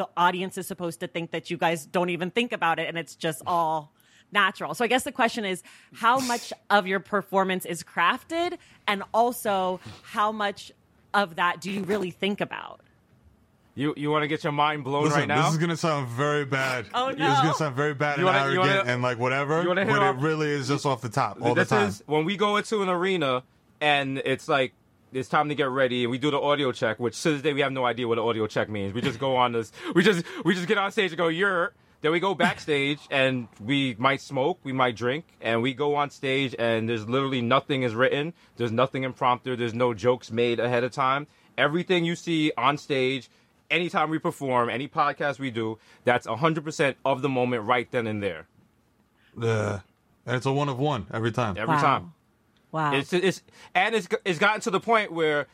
the 0.00 0.08
audience 0.16 0.56
is 0.56 0.66
supposed 0.66 0.98
to 1.00 1.06
think 1.06 1.30
that 1.32 1.50
you 1.50 1.58
guys 1.58 1.84
don't 1.84 2.08
even 2.08 2.30
think 2.30 2.52
about 2.52 2.78
it 2.78 2.88
and 2.88 2.96
it's 2.96 3.14
just 3.14 3.42
all 3.46 3.92
natural. 4.32 4.72
So 4.72 4.82
I 4.82 4.88
guess 4.88 5.04
the 5.04 5.12
question 5.12 5.44
is 5.44 5.62
how 5.92 6.20
much 6.20 6.54
of 6.70 6.86
your 6.86 7.00
performance 7.00 7.66
is 7.66 7.82
crafted 7.82 8.56
and 8.86 9.02
also 9.12 9.78
how 10.02 10.32
much 10.32 10.72
of 11.12 11.36
that 11.36 11.60
do 11.60 11.70
you 11.70 11.82
really 11.82 12.10
think 12.10 12.40
about? 12.40 12.80
You 13.74 13.92
you 13.96 14.10
want 14.10 14.22
to 14.22 14.28
get 14.28 14.42
your 14.42 14.52
mind 14.54 14.84
blown 14.84 15.04
Listen, 15.04 15.18
right 15.20 15.28
now? 15.28 15.42
this 15.44 15.52
is 15.52 15.58
gonna 15.58 15.76
sound 15.76 16.08
very 16.08 16.44
bad. 16.46 16.86
Oh, 16.94 17.10
no! 17.10 17.28
This 17.28 17.36
is 17.36 17.40
gonna 17.42 17.54
sound 17.54 17.76
very 17.76 17.94
bad 17.94 18.18
You 18.18 18.26
and 18.26 18.34
wanna- 18.36 18.44
arrogant 18.54 18.78
wanna- 18.78 18.92
and 18.92 19.02
like 19.02 19.18
whatever. 19.18 19.62
you 19.62 19.68
But 19.74 19.86
hear 19.86 20.06
it 20.06 20.16
really 20.16 20.48
is 20.48 20.66
just 20.68 20.86
off 20.86 21.02
the 21.02 21.08
top 21.10 21.38
all 21.42 21.54
this 21.54 21.68
the 21.68 21.76
time. 21.76 21.88
is 21.88 22.02
when 22.06 22.24
we 22.24 22.36
go 22.36 22.56
into 22.56 22.82
an 22.82 22.88
arena 22.88 23.42
and 23.80 24.18
it's 24.24 24.48
like 24.48 24.72
it's 25.12 25.28
time 25.28 25.48
to 25.48 25.54
get 25.54 25.68
ready 25.68 26.04
and 26.04 26.10
we 26.10 26.18
do 26.18 26.30
the 26.30 26.40
audio 26.40 26.72
check 26.72 26.98
which 27.00 27.20
to 27.22 27.32
this 27.32 27.42
day 27.42 27.52
we 27.52 27.60
have 27.60 27.72
no 27.72 27.84
idea 27.84 28.06
what 28.06 28.18
an 28.18 28.24
audio 28.24 28.46
check 28.46 28.68
means 28.68 28.92
we 28.92 29.00
just 29.00 29.18
go 29.18 29.36
on 29.36 29.52
this 29.52 29.72
we 29.94 30.02
just 30.02 30.24
we 30.44 30.54
just 30.54 30.66
get 30.68 30.78
on 30.78 30.90
stage 30.92 31.10
and 31.10 31.18
go 31.18 31.28
you're 31.28 31.72
then 32.02 32.12
we 32.12 32.20
go 32.20 32.34
backstage 32.34 32.98
and 33.10 33.48
we 33.60 33.94
might 33.98 34.20
smoke 34.20 34.58
we 34.62 34.72
might 34.72 34.96
drink 34.96 35.24
and 35.40 35.62
we 35.62 35.74
go 35.74 35.94
on 35.96 36.10
stage 36.10 36.54
and 36.58 36.88
there's 36.88 37.08
literally 37.08 37.40
nothing 37.42 37.82
is 37.82 37.94
written 37.94 38.32
there's 38.56 38.72
nothing 38.72 39.02
impromptu 39.04 39.56
there's 39.56 39.74
no 39.74 39.92
jokes 39.94 40.30
made 40.30 40.60
ahead 40.60 40.84
of 40.84 40.92
time 40.92 41.26
everything 41.58 42.04
you 42.04 42.14
see 42.14 42.52
on 42.56 42.78
stage 42.78 43.28
anytime 43.70 44.10
we 44.10 44.18
perform 44.18 44.68
any 44.70 44.88
podcast 44.88 45.38
we 45.38 45.50
do 45.50 45.78
that's 46.04 46.26
100% 46.26 46.94
of 47.04 47.22
the 47.22 47.28
moment 47.28 47.64
right 47.64 47.90
then 47.90 48.06
and 48.06 48.22
there 48.22 48.46
Yeah. 49.38 49.80
and 50.26 50.36
it's 50.36 50.46
a 50.46 50.52
one 50.52 50.68
of 50.68 50.78
one 50.78 51.06
every 51.12 51.32
time. 51.32 51.56
every 51.58 51.74
wow. 51.74 51.80
time 51.80 52.12
Wow. 52.72 52.94
It's 52.94 53.12
it's 53.12 53.42
and 53.74 53.94
it's 53.94 54.08
it's 54.24 54.38
gotten 54.38 54.60
to 54.62 54.70
the 54.70 54.80
point 54.80 55.12
where, 55.12 55.46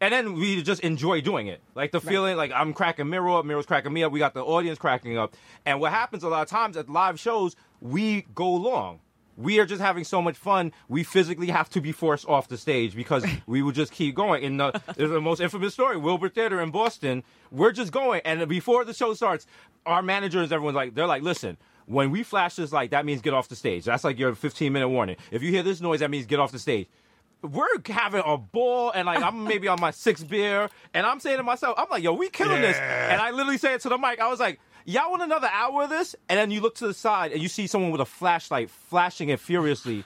and 0.00 0.12
then 0.12 0.34
we 0.34 0.62
just 0.62 0.80
enjoy 0.80 1.20
doing 1.20 1.46
it. 1.46 1.60
Like 1.74 1.92
the 1.92 2.00
feeling, 2.00 2.36
like 2.36 2.52
I'm 2.52 2.72
cracking 2.72 3.08
Mero 3.08 3.36
up, 3.36 3.44
Mero's 3.44 3.66
cracking 3.66 3.92
me 3.92 4.02
up. 4.02 4.12
We 4.12 4.18
got 4.18 4.34
the 4.34 4.44
audience 4.44 4.78
cracking 4.78 5.18
up, 5.18 5.34
and 5.66 5.80
what 5.80 5.92
happens 5.92 6.22
a 6.22 6.28
lot 6.28 6.42
of 6.42 6.48
times 6.48 6.76
at 6.76 6.88
live 6.88 7.18
shows, 7.20 7.56
we 7.80 8.26
go 8.34 8.50
long. 8.50 9.00
We 9.36 9.58
are 9.60 9.66
just 9.66 9.80
having 9.80 10.04
so 10.04 10.20
much 10.20 10.36
fun. 10.36 10.72
We 10.88 11.04
physically 11.04 11.46
have 11.48 11.70
to 11.70 11.80
be 11.80 11.90
forced 11.90 12.28
off 12.28 12.48
the 12.48 12.58
stage 12.58 12.94
because 12.94 13.24
we 13.46 13.62
would 13.62 13.74
just 13.74 13.90
keep 13.90 14.14
going. 14.14 14.42
In 14.42 14.58
the, 14.58 14.78
there's 14.94 15.10
the 15.10 15.22
most 15.22 15.40
infamous 15.40 15.72
story, 15.72 15.96
Wilbur 15.96 16.28
Theater 16.28 16.60
in 16.60 16.70
Boston. 16.70 17.24
We're 17.50 17.72
just 17.72 17.92
going, 17.92 18.20
and 18.26 18.46
before 18.46 18.84
the 18.84 18.92
show 18.92 19.14
starts, 19.14 19.46
our 19.86 20.02
managers, 20.02 20.52
everyone's 20.52 20.76
like, 20.76 20.94
they're 20.94 21.06
like, 21.06 21.22
listen, 21.22 21.56
when 21.86 22.10
we 22.10 22.22
flash 22.22 22.56
this 22.56 22.72
light, 22.72 22.90
that 22.90 23.04
means 23.04 23.20
get 23.20 23.34
off 23.34 23.48
the 23.48 23.56
stage. 23.56 23.84
That's 23.84 24.04
like 24.04 24.18
your 24.18 24.34
15 24.34 24.72
minute 24.72 24.88
warning. 24.88 25.16
If 25.30 25.42
you 25.42 25.50
hear 25.50 25.62
this 25.62 25.80
noise, 25.80 26.00
that 26.00 26.10
means 26.10 26.26
get 26.26 26.40
off 26.40 26.52
the 26.52 26.58
stage. 26.58 26.88
We're 27.42 27.66
having 27.86 28.22
a 28.24 28.36
ball, 28.36 28.92
and 28.92 29.06
like 29.06 29.20
I'm 29.20 29.44
maybe 29.44 29.66
on 29.66 29.80
my 29.80 29.90
sixth 29.90 30.28
beer, 30.28 30.70
and 30.94 31.04
I'm 31.04 31.18
saying 31.18 31.38
to 31.38 31.42
myself, 31.42 31.74
I'm 31.76 31.88
like, 31.90 32.04
yo, 32.04 32.12
we 32.12 32.28
killing 32.28 32.62
this. 32.62 32.76
And 32.76 33.20
I 33.20 33.32
literally 33.32 33.58
say 33.58 33.74
it 33.74 33.80
to 33.80 33.88
the 33.88 33.98
mic. 33.98 34.20
I 34.20 34.28
was 34.28 34.38
like, 34.38 34.60
y'all 34.84 35.10
want 35.10 35.22
another 35.22 35.48
hour 35.52 35.82
of 35.82 35.90
this? 35.90 36.14
And 36.28 36.38
then 36.38 36.52
you 36.52 36.60
look 36.60 36.76
to 36.76 36.86
the 36.86 36.94
side, 36.94 37.32
and 37.32 37.42
you 37.42 37.48
see 37.48 37.66
someone 37.66 37.90
with 37.90 38.00
a 38.00 38.06
flashlight 38.06 38.70
flashing 38.70 39.28
it 39.28 39.40
furiously. 39.40 40.04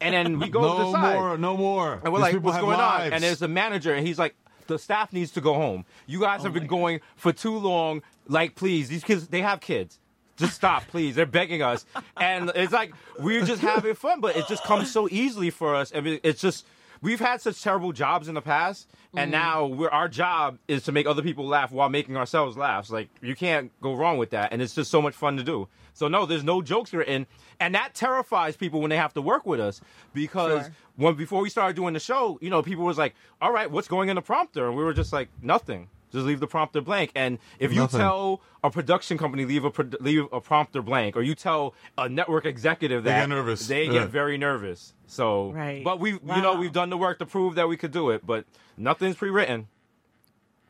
And 0.00 0.14
then 0.14 0.40
we 0.40 0.48
go 0.48 0.62
to 0.62 0.82
the 0.82 0.92
side. 0.92 1.14
No 1.14 1.20
more, 1.20 1.38
no 1.38 1.56
more. 1.56 2.00
And 2.02 2.12
we're 2.12 2.18
These 2.18 2.34
like, 2.34 2.42
what's 2.42 2.58
going 2.58 2.76
lives. 2.76 3.06
on? 3.06 3.12
And 3.12 3.22
there's 3.22 3.38
the 3.38 3.46
manager, 3.46 3.94
and 3.94 4.04
he's 4.04 4.18
like, 4.18 4.34
the 4.66 4.78
staff 4.78 5.12
needs 5.12 5.30
to 5.32 5.40
go 5.40 5.54
home. 5.54 5.84
You 6.06 6.20
guys 6.20 6.40
Oh 6.40 6.44
have 6.44 6.54
been 6.54 6.66
going 6.66 7.00
for 7.16 7.32
too 7.32 7.56
long. 7.56 8.02
Like, 8.26 8.56
please, 8.56 8.88
these 8.88 9.04
kids, 9.04 9.28
they 9.28 9.42
have 9.42 9.60
kids. 9.60 10.00
Just 10.36 10.54
stop, 10.54 10.86
please. 10.88 11.14
They're 11.14 11.26
begging 11.26 11.62
us. 11.62 11.86
And 12.16 12.50
it's 12.54 12.72
like, 12.72 12.92
we're 13.18 13.44
just 13.44 13.62
having 13.62 13.94
fun, 13.94 14.20
but 14.20 14.36
it 14.36 14.46
just 14.48 14.64
comes 14.64 14.90
so 14.90 15.08
easily 15.10 15.50
for 15.50 15.74
us. 15.74 15.92
I 15.94 16.00
mean, 16.00 16.18
it's 16.22 16.40
just, 16.40 16.66
we've 17.00 17.20
had 17.20 17.40
such 17.40 17.62
terrible 17.62 17.92
jobs 17.92 18.28
in 18.28 18.34
the 18.34 18.42
past, 18.42 18.88
and 19.16 19.32
mm-hmm. 19.32 19.42
now 19.42 19.66
we're, 19.66 19.90
our 19.90 20.08
job 20.08 20.58
is 20.66 20.82
to 20.84 20.92
make 20.92 21.06
other 21.06 21.22
people 21.22 21.46
laugh 21.46 21.70
while 21.70 21.88
making 21.88 22.16
ourselves 22.16 22.56
laugh. 22.56 22.90
Like, 22.90 23.08
you 23.22 23.36
can't 23.36 23.70
go 23.80 23.94
wrong 23.94 24.18
with 24.18 24.30
that. 24.30 24.52
And 24.52 24.60
it's 24.60 24.74
just 24.74 24.90
so 24.90 25.00
much 25.00 25.14
fun 25.14 25.36
to 25.36 25.44
do. 25.44 25.68
So, 25.92 26.08
no, 26.08 26.26
there's 26.26 26.42
no 26.42 26.60
jokes 26.62 26.92
written. 26.92 27.26
And 27.60 27.74
that 27.76 27.94
terrifies 27.94 28.56
people 28.56 28.80
when 28.80 28.90
they 28.90 28.96
have 28.96 29.14
to 29.14 29.22
work 29.22 29.46
with 29.46 29.60
us 29.60 29.80
because 30.12 30.64
Sure. 30.64 30.74
when 30.96 31.14
before 31.14 31.40
we 31.40 31.48
started 31.48 31.76
doing 31.76 31.94
the 31.94 32.00
show, 32.00 32.38
you 32.40 32.50
know, 32.50 32.62
people 32.62 32.84
was 32.84 32.98
like, 32.98 33.14
"All 33.40 33.52
right, 33.52 33.70
what's 33.70 33.86
going 33.86 34.08
in 34.08 34.16
the 34.16 34.22
prompter?" 34.22 34.66
And 34.66 34.76
we 34.76 34.82
were 34.82 34.92
just 34.92 35.12
like, 35.12 35.28
"Nothing. 35.40 35.88
Just 36.14 36.24
leave 36.26 36.40
the 36.40 36.46
prompter 36.46 36.80
blank." 36.80 37.10
And 37.14 37.38
if 37.58 37.70
you 37.72 37.80
Nothing. 37.80 38.00
tell 38.00 38.40
a 38.62 38.70
production 38.70 39.18
company 39.18 39.44
leave 39.44 39.64
a 39.64 39.70
pro- 39.70 39.90
leave 40.00 40.24
a 40.32 40.40
prompter 40.40 40.80
blank, 40.80 41.16
or 41.16 41.22
you 41.22 41.34
tell 41.34 41.74
a 41.98 42.08
network 42.08 42.46
executive 42.46 43.04
that 43.04 43.12
They 43.14 43.20
get 43.20 43.28
nervous. 43.28 43.66
they 43.66 43.84
Yeah. 43.84 43.92
get 43.92 44.08
very 44.08 44.38
nervous. 44.38 44.94
So, 45.06 45.50
Right. 45.52 45.84
but 45.84 46.00
we, 46.00 46.12
you 46.12 46.20
know, 46.24 46.54
we've 46.54 46.72
done 46.72 46.88
the 46.88 46.96
work 46.96 47.18
to 47.18 47.26
prove 47.26 47.56
that 47.56 47.68
we 47.68 47.76
could 47.76 47.90
do 47.92 48.08
it, 48.08 48.24
but 48.26 48.46
nothing's 48.78 49.16
pre-written. 49.16 49.68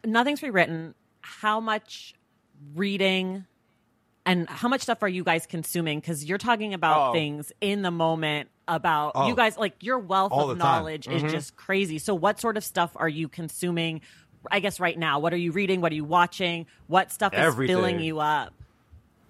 Nothing's 0.05 0.41
pre-written. 0.41 0.95
How 1.21 1.61
much 1.61 2.15
reading 2.75 3.47
and 4.27 4.49
how 4.49 4.69
much 4.69 4.81
stuff 4.83 5.03
are 5.03 5.09
you 5.09 5.23
guys 5.25 5.47
consuming? 5.47 6.01
Because 6.01 6.25
you're 6.25 6.39
talking 6.39 6.75
about 6.75 7.11
Oh. 7.11 7.13
things 7.13 7.53
in 7.61 7.83
the 7.83 7.91
moment 7.91 8.51
about 8.67 9.13
Oh. 9.15 9.29
you 9.29 9.35
guys 9.35 9.57
like 9.59 9.83
your 9.83 9.99
wealth 9.99 10.33
All 10.33 10.51
of 10.51 10.57
the 10.59 10.63
time. 10.65 10.79
knowledge 10.79 11.07
Mm-hmm. 11.07 11.27
is 11.27 11.33
just 11.33 11.57
crazy. 11.57 11.99
So 11.99 12.15
what 12.15 12.41
sort 12.41 12.57
of 12.57 12.65
stuff 12.65 12.93
are 12.97 13.09
you 13.09 13.29
consuming? 13.29 14.01
I 14.51 14.61
guess 14.61 14.81
right 14.81 14.99
now, 14.99 15.19
what 15.19 15.33
are 15.33 15.39
you 15.39 15.53
reading? 15.53 15.81
What 15.81 15.93
are 15.93 15.97
you 15.97 16.05
watching? 16.05 16.67
What 16.87 17.11
stuff 17.13 17.33
is 17.33 17.39
Everything. 17.41 17.77
filling 17.77 18.01
you 18.01 18.21
up? 18.21 18.53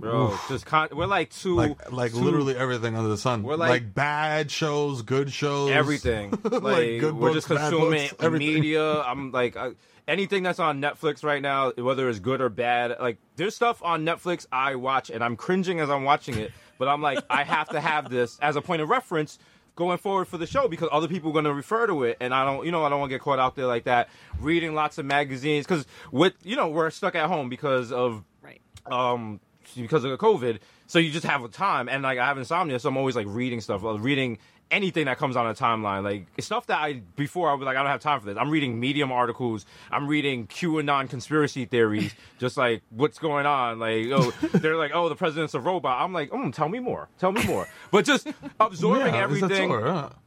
Bro, 0.00 0.36
just 0.48 0.66
con- 0.66 0.88
we're 0.92 1.06
like 1.06 1.30
two, 1.30 1.54
like 1.54 1.92
like 1.92 2.12
two- 2.12 2.18
literally 2.18 2.56
everything 2.56 2.96
under 2.96 3.08
the 3.08 3.16
sun. 3.16 3.44
We're 3.44 3.54
like, 3.56 3.70
like- 3.70 3.94
bad 3.94 4.50
shows, 4.50 5.02
good 5.02 5.32
shows, 5.32 5.70
everything. 5.70 6.30
Like, 6.44 6.62
like 6.62 7.00
good 7.00 7.14
we're 7.14 7.32
books, 7.32 7.46
just 7.46 7.48
bad 7.48 7.70
consuming 7.70 8.10
books, 8.18 8.38
media. 8.38 9.00
I'm 9.06 9.30
like 9.30 9.56
I, 9.56 9.70
anything 10.08 10.42
that's 10.42 10.58
on 10.58 10.80
Netflix 10.80 11.22
right 11.22 11.40
now, 11.40 11.70
whether 11.72 12.08
it's 12.08 12.18
good 12.18 12.40
or 12.40 12.48
bad. 12.48 12.96
Like 13.00 13.18
there's 13.36 13.54
stuff 13.54 13.82
on 13.84 14.04
Netflix 14.04 14.46
I 14.50 14.74
watch 14.74 15.10
and 15.10 15.22
I'm 15.22 15.36
cringing 15.36 15.78
as 15.78 15.88
I'm 15.88 16.02
watching 16.02 16.38
it, 16.38 16.50
but 16.76 16.88
I'm 16.88 17.00
like 17.00 17.20
I 17.30 17.44
have 17.44 17.68
to 17.68 17.80
have 17.80 18.10
this 18.10 18.36
as 18.40 18.56
a 18.56 18.60
point 18.60 18.82
of 18.82 18.88
reference 18.88 19.38
going 19.76 19.98
forward 19.98 20.26
for 20.26 20.38
the 20.38 20.46
show 20.46 20.68
because 20.68 20.88
other 20.92 21.08
people 21.08 21.30
are 21.30 21.32
going 21.32 21.44
to 21.44 21.52
refer 21.54 21.86
to 21.86 22.04
it 22.04 22.16
and 22.20 22.32
I 22.32 22.44
don't 22.44 22.64
you 22.64 22.70
know 22.72 22.84
I 22.84 22.88
don't 22.88 23.00
want 23.00 23.10
to 23.10 23.14
get 23.14 23.22
caught 23.22 23.38
out 23.38 23.56
there 23.56 23.66
like 23.66 23.84
that 23.84 24.08
reading 24.40 24.74
lots 24.74 24.98
of 24.98 25.04
magazines 25.06 25.66
cuz 25.66 25.84
with 26.12 26.34
you 26.44 26.54
know 26.56 26.68
we're 26.68 26.90
stuck 26.90 27.14
at 27.14 27.26
home 27.28 27.48
because 27.48 27.90
of 27.92 28.22
Right. 28.42 28.60
um 28.86 29.40
because 29.76 30.04
of 30.04 30.10
the 30.10 30.18
COVID. 30.18 30.58
So 30.86 30.98
you 30.98 31.10
just 31.10 31.24
have 31.26 31.42
a 31.42 31.48
time, 31.48 31.88
and 31.88 32.02
like 32.02 32.18
I 32.18 32.26
have 32.26 32.36
insomnia, 32.36 32.78
so 32.78 32.90
I'm 32.90 32.96
always 32.98 33.16
like 33.16 33.26
reading 33.28 33.60
stuff, 33.62 33.82
uh, 33.84 33.98
reading 33.98 34.38
anything 34.70 35.06
that 35.06 35.18
comes 35.18 35.36
on 35.36 35.46
a 35.46 35.54
timeline, 35.54 36.02
like 36.02 36.26
it's 36.36 36.46
stuff 36.46 36.66
that 36.66 36.78
I 36.78 37.02
before 37.16 37.50
I 37.50 37.54
was 37.54 37.64
like 37.64 37.76
I 37.76 37.82
don't 37.82 37.90
have 37.90 38.00
time 38.00 38.20
for 38.20 38.26
this. 38.26 38.36
I'm 38.38 38.50
reading 38.50 38.80
Medium 38.80 39.12
articles, 39.12 39.66
I'm 39.90 40.06
reading 40.08 40.46
QAnon 40.46 41.08
conspiracy 41.08 41.64
theories, 41.64 42.14
just 42.38 42.56
like 42.56 42.82
what's 42.90 43.18
going 43.18 43.46
on. 43.46 43.78
Like 43.78 44.06
oh, 44.10 44.30
they're 44.54 44.76
like 44.76 44.92
oh 44.94 45.08
the 45.08 45.16
president's 45.16 45.54
a 45.54 45.60
robot. 45.60 46.00
I'm 46.02 46.12
like 46.12 46.30
mm, 46.30 46.52
tell 46.52 46.68
me 46.68 46.78
more, 46.78 47.08
tell 47.18 47.32
me 47.32 47.44
more. 47.46 47.68
But 47.90 48.04
just 48.04 48.28
absorbing 48.60 49.14
Yeah, 49.14 49.22
everything 49.22 49.70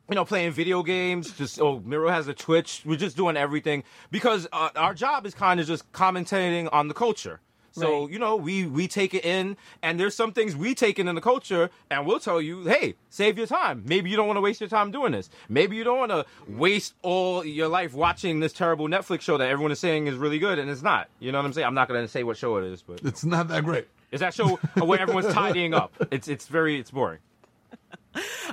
you 0.09 0.15
know, 0.15 0.25
playing 0.25 0.51
video 0.51 0.83
games. 0.83 1.31
Just 1.31 1.59
oh, 1.59 1.81
Mero 1.85 2.09
has 2.09 2.27
a 2.27 2.33
Twitch. 2.33 2.83
We're 2.85 2.97
just 2.97 3.17
doing 3.17 3.35
everything 3.35 3.83
because 4.09 4.47
uh, 4.53 4.69
our 4.75 4.93
job 4.93 5.25
is 5.25 5.33
kind 5.33 5.59
of 5.59 5.67
just 5.67 5.91
commentating 5.91 6.69
on 6.71 6.87
the 6.87 6.93
culture. 6.93 7.41
So 7.79 8.01
Right. 8.03 8.11
you 8.11 8.19
know, 8.19 8.35
we 8.35 8.65
we 8.65 8.87
take 8.87 9.13
it 9.13 9.23
in, 9.23 9.55
and 9.81 9.99
there's 9.99 10.15
some 10.15 10.31
things 10.31 10.55
we 10.55 10.73
take 10.75 10.99
in 10.99 11.07
in 11.07 11.15
the 11.15 11.21
culture, 11.21 11.69
and 11.91 12.05
we'll 12.05 12.19
tell 12.19 12.41
you, 12.41 12.63
hey, 12.65 12.95
save 13.09 13.37
your 13.37 13.47
time. 13.47 13.83
Maybe 13.85 14.09
you 14.09 14.15
don't 14.15 14.27
want 14.27 14.37
to 14.37 14.41
waste 14.41 14.59
your 14.61 14.69
time 14.69 14.91
doing 14.91 15.11
this. 15.11 15.29
Maybe 15.47 15.75
you 15.75 15.83
don't 15.83 15.99
want 15.99 16.11
to 16.11 16.25
waste 16.47 16.95
all 17.01 17.45
your 17.45 17.67
life 17.67 17.93
watching 17.93 18.39
this 18.39 18.53
terrible 18.53 18.87
Netflix 18.87 19.21
show 19.21 19.37
that 19.37 19.47
everyone 19.49 19.71
is 19.71 19.79
saying 19.79 20.07
is 20.07 20.15
really 20.15 20.39
good, 20.39 20.59
and 20.59 20.69
it's 20.69 20.81
not. 20.81 21.07
You 21.19 21.31
know 21.31 21.37
what 21.37 21.45
I'm 21.45 21.53
saying? 21.53 21.67
I'm 21.67 21.75
not 21.75 21.87
going 21.87 22.01
to 22.03 22.07
say 22.07 22.23
what 22.23 22.37
show 22.37 22.57
it 22.57 22.63
is, 22.65 22.81
but 22.81 23.01
It's 23.03 23.23
not 23.23 23.47
that 23.49 23.63
great. 23.63 23.87
Is 24.11 24.21
that 24.21 24.33
show 24.33 24.55
where 24.75 24.99
everyone's 24.99 25.33
tidying 25.43 25.73
up. 25.73 25.93
It's 26.11 26.27
it's 26.27 26.47
very 26.47 26.79
it's 26.79 26.91
boring. 26.91 27.19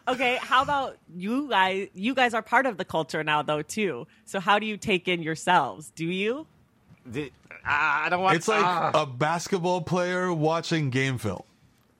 Okay, 0.06 0.36
how 0.42 0.62
about 0.62 0.98
you 1.16 1.48
guys? 1.48 1.88
You 1.94 2.14
guys 2.14 2.34
are 2.34 2.42
part 2.42 2.66
of 2.66 2.76
the 2.76 2.84
culture 2.84 3.24
now, 3.24 3.40
though, 3.40 3.62
too. 3.62 4.06
So 4.26 4.38
how 4.38 4.58
do 4.58 4.66
you 4.66 4.76
take 4.76 5.08
in 5.08 5.22
yourselves? 5.22 5.90
Do 5.96 6.04
you? 6.04 6.46
The- 7.06 7.32
I 7.66 8.08
don't 8.10 8.22
want. 8.22 8.36
It's 8.36 8.48
like 8.48 8.62
ah. 8.64 8.90
a 8.94 9.06
basketball 9.06 9.80
player 9.80 10.32
watching 10.32 10.90
game 10.90 11.16
film. 11.18 11.42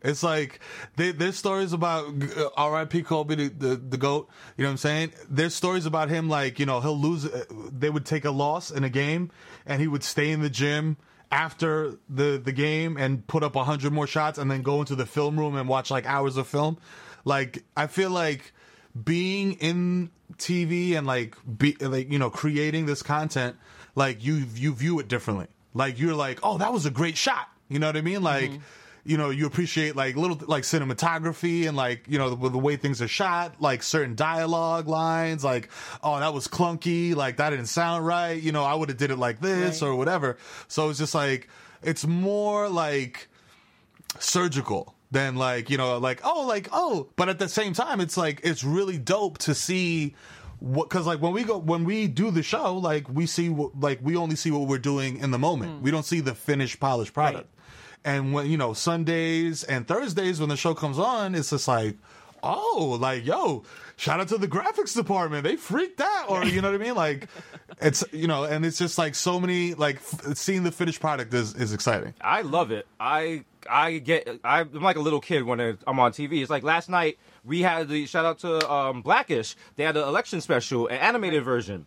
It's 0.03 0.23
like 0.23 0.61
they, 0.97 1.13
there's 1.13 1.37
stories 1.39 1.73
about 1.73 2.05
uh, 2.37 2.51
R.I.P. 2.59 3.03
Kobe, 3.05 3.35
the, 3.37 3.49
the 3.49 3.77
the 3.77 3.97
goat. 3.97 4.29
You 4.59 4.65
know 4.65 4.69
what 4.69 4.73
I'm 4.73 4.77
saying? 4.77 5.13
There's 5.31 5.55
stories 5.55 5.87
about 5.87 6.11
him 6.11 6.29
like 6.29 6.59
you 6.59 6.67
know 6.67 6.81
he'll 6.81 6.99
lose. 6.99 7.25
uh, 7.25 7.45
They 7.73 7.89
would 7.89 8.05
take 8.05 8.27
a 8.27 8.31
loss 8.31 8.71
in 8.71 8.85
a 8.85 8.91
game, 8.91 9.31
and 9.65 9.81
he 9.81 9.89
would 9.89 10.05
stay 10.05 10.31
in 10.31 10.43
the 10.43 10.51
gym 10.51 10.99
after 11.33 11.97
the 12.11 12.39
the 12.45 12.53
game 12.53 12.99
and 12.99 13.27
put 13.27 13.43
up 13.43 13.57
a 13.57 13.65
hundred 13.65 13.95
more 13.95 14.07
shots, 14.07 14.39
and 14.39 14.51
then 14.51 14.61
go 14.61 14.81
into 14.81 14.95
the 14.95 15.07
film 15.07 15.39
room 15.39 15.57
and 15.57 15.67
watch 15.71 15.91
like 15.91 16.05
hours 16.05 16.37
of 16.37 16.47
film. 16.47 16.77
Like 17.25 17.65
I 17.75 17.87
feel 17.87 18.11
like 18.11 18.53
being 19.03 19.53
in 19.55 20.11
TV 20.37 20.95
and 20.99 21.07
like 21.07 21.37
be 21.57 21.77
like 21.81 22.13
you 22.13 22.19
know 22.19 22.29
creating 22.29 22.85
this 22.85 23.03
content, 23.03 23.57
like 23.95 24.25
you 24.25 24.45
you 24.55 24.75
view 24.75 24.99
it 25.01 25.09
differently. 25.09 25.47
Like 25.73 25.99
you're 25.99 26.15
like, 26.15 26.41
oh, 26.43 26.59
that 26.59 26.73
was 26.73 26.87
a 26.87 26.91
great 26.91 27.17
shot. 27.17 27.49
You 27.69 27.79
know 27.79 27.87
what 27.89 27.97
I 27.97 28.01
mean? 28.03 28.17
Mm-hmm. 28.17 28.25
Like. 28.25 28.51
You 29.07 29.19
know, 29.19 29.29
you 29.29 29.45
appreciate 29.45 29.95
like 29.95 30.17
little 30.17 30.39
like 30.47 30.63
cinematography 30.63 31.69
and 31.69 31.77
like 31.77 32.07
you 32.09 32.17
know 32.17 32.31
the, 32.35 32.49
the 32.49 32.57
way 32.57 32.77
things 32.77 33.03
are 33.03 33.07
shot, 33.07 33.61
like 33.61 33.83
certain 33.83 34.15
dialogue 34.15 34.89
lines, 34.89 35.45
like 35.45 35.69
oh 36.03 36.19
that 36.19 36.33
was 36.33 36.49
clunky, 36.49 37.15
like 37.15 37.37
that 37.37 37.51
didn't 37.51 37.67
sound 37.67 38.07
right. 38.07 38.41
You 38.43 38.51
know, 38.51 38.65
I 38.65 38.75
would 38.75 38.89
have 38.89 38.97
did 38.97 39.11
it 39.11 39.19
like 39.19 39.43
this 39.43 39.83
Right. 39.83 39.89
or 39.89 39.95
whatever. 39.95 40.39
So 40.69 40.89
it's 40.89 40.99
just 40.99 41.15
like 41.15 41.49
it's 41.83 42.07
more 42.07 42.71
like 42.71 43.29
surgical 44.19 44.95
than 45.11 45.37
like 45.37 45.69
you 45.71 45.77
know 45.77 45.99
like 45.99 46.21
oh 46.25 46.47
like 46.47 46.69
oh 46.73 47.09
but 47.17 47.29
at 47.29 47.39
the 47.39 47.49
same 47.49 47.73
time 47.75 48.01
it's 48.01 48.17
like 48.17 48.41
it's 48.43 48.65
really 48.65 48.97
dope 48.99 49.37
to 49.39 49.55
see 49.55 50.15
because 50.73 51.07
like 51.07 51.21
when 51.21 51.33
we 51.33 51.45
go 51.45 51.59
when 51.59 51.85
we 51.85 52.07
do 52.07 52.31
the 52.31 52.43
show 52.43 52.77
like 52.77 53.09
we 53.09 53.27
see 53.27 53.49
what 53.49 53.79
like 53.79 53.99
we 54.03 54.17
only 54.17 54.37
see 54.37 54.51
what 54.51 54.67
we're 54.67 54.79
doing 54.79 55.19
in 55.19 55.31
the 55.31 55.39
moment. 55.39 55.73
Hmm. 55.79 55.83
We 55.83 55.91
don't 55.91 56.05
see 56.05 56.21
the 56.21 56.35
finished 56.35 56.81
polished 56.81 57.13
product. 57.13 57.51
And 58.05 58.33
when 58.33 58.47
you 58.47 58.57
know 58.57 58.73
sundays 58.73 59.65
and 59.65 59.87
thursdays 59.87 60.41
when 60.41 60.49
the 60.49 60.57
show 60.57 60.75
comes 60.75 60.99
on 60.99 61.35
it's 61.35 61.51
just 61.51 61.69
like 61.69 61.97
oh 62.43 62.97
like 63.01 63.25
yo 63.25 63.63
shout 63.97 64.21
out 64.21 64.29
to 64.29 64.39
the 64.39 64.49
graphics 64.49 64.95
department. 64.95 65.45
They 65.45 65.57
freaked 65.57 66.01
out. 66.01 66.31
Or 66.31 66.45
you 66.45 66.63
know 66.63 66.71
what 66.71 66.81
i 66.81 66.85
mean? 66.85 66.95
Like 66.95 67.29
it's 67.81 68.05
you 68.13 68.27
know 68.27 68.45
and 68.45 68.65
it's 68.65 68.79
just 68.79 68.97
like 68.97 69.15
so 69.15 69.39
many 69.39 69.75
like 69.75 69.97
f- 69.97 70.37
seeing 70.37 70.63
the 70.63 70.73
finished 70.73 71.01
product 71.01 71.35
is 71.35 71.55
is 71.55 71.73
exciting. 71.73 72.15
I 72.21 72.43
love 72.43 72.71
it. 72.71 72.87
I 72.99 73.45
I 73.69 73.99
get 73.99 74.41
I'm 74.45 74.73
like 74.73 74.97
a 74.97 75.01
little 75.01 75.21
kid 75.21 75.43
when 75.43 75.61
I'm 75.61 75.99
on 75.99 76.13
TV. 76.13 76.41
It's 76.41 76.51
like 76.51 76.63
last 76.63 76.89
night 76.89 77.19
we 77.45 77.63
had 77.63 77.89
the 77.89 78.07
shout 78.07 78.25
out 78.25 78.39
to 78.41 78.71
um, 78.71 79.03
Blackish. 79.03 79.57
They 79.77 79.85
had 79.85 79.97
an 79.97 80.07
election 80.09 80.41
special, 80.41 80.87
an 80.89 80.97
animated 80.97 81.45
version, 81.45 81.87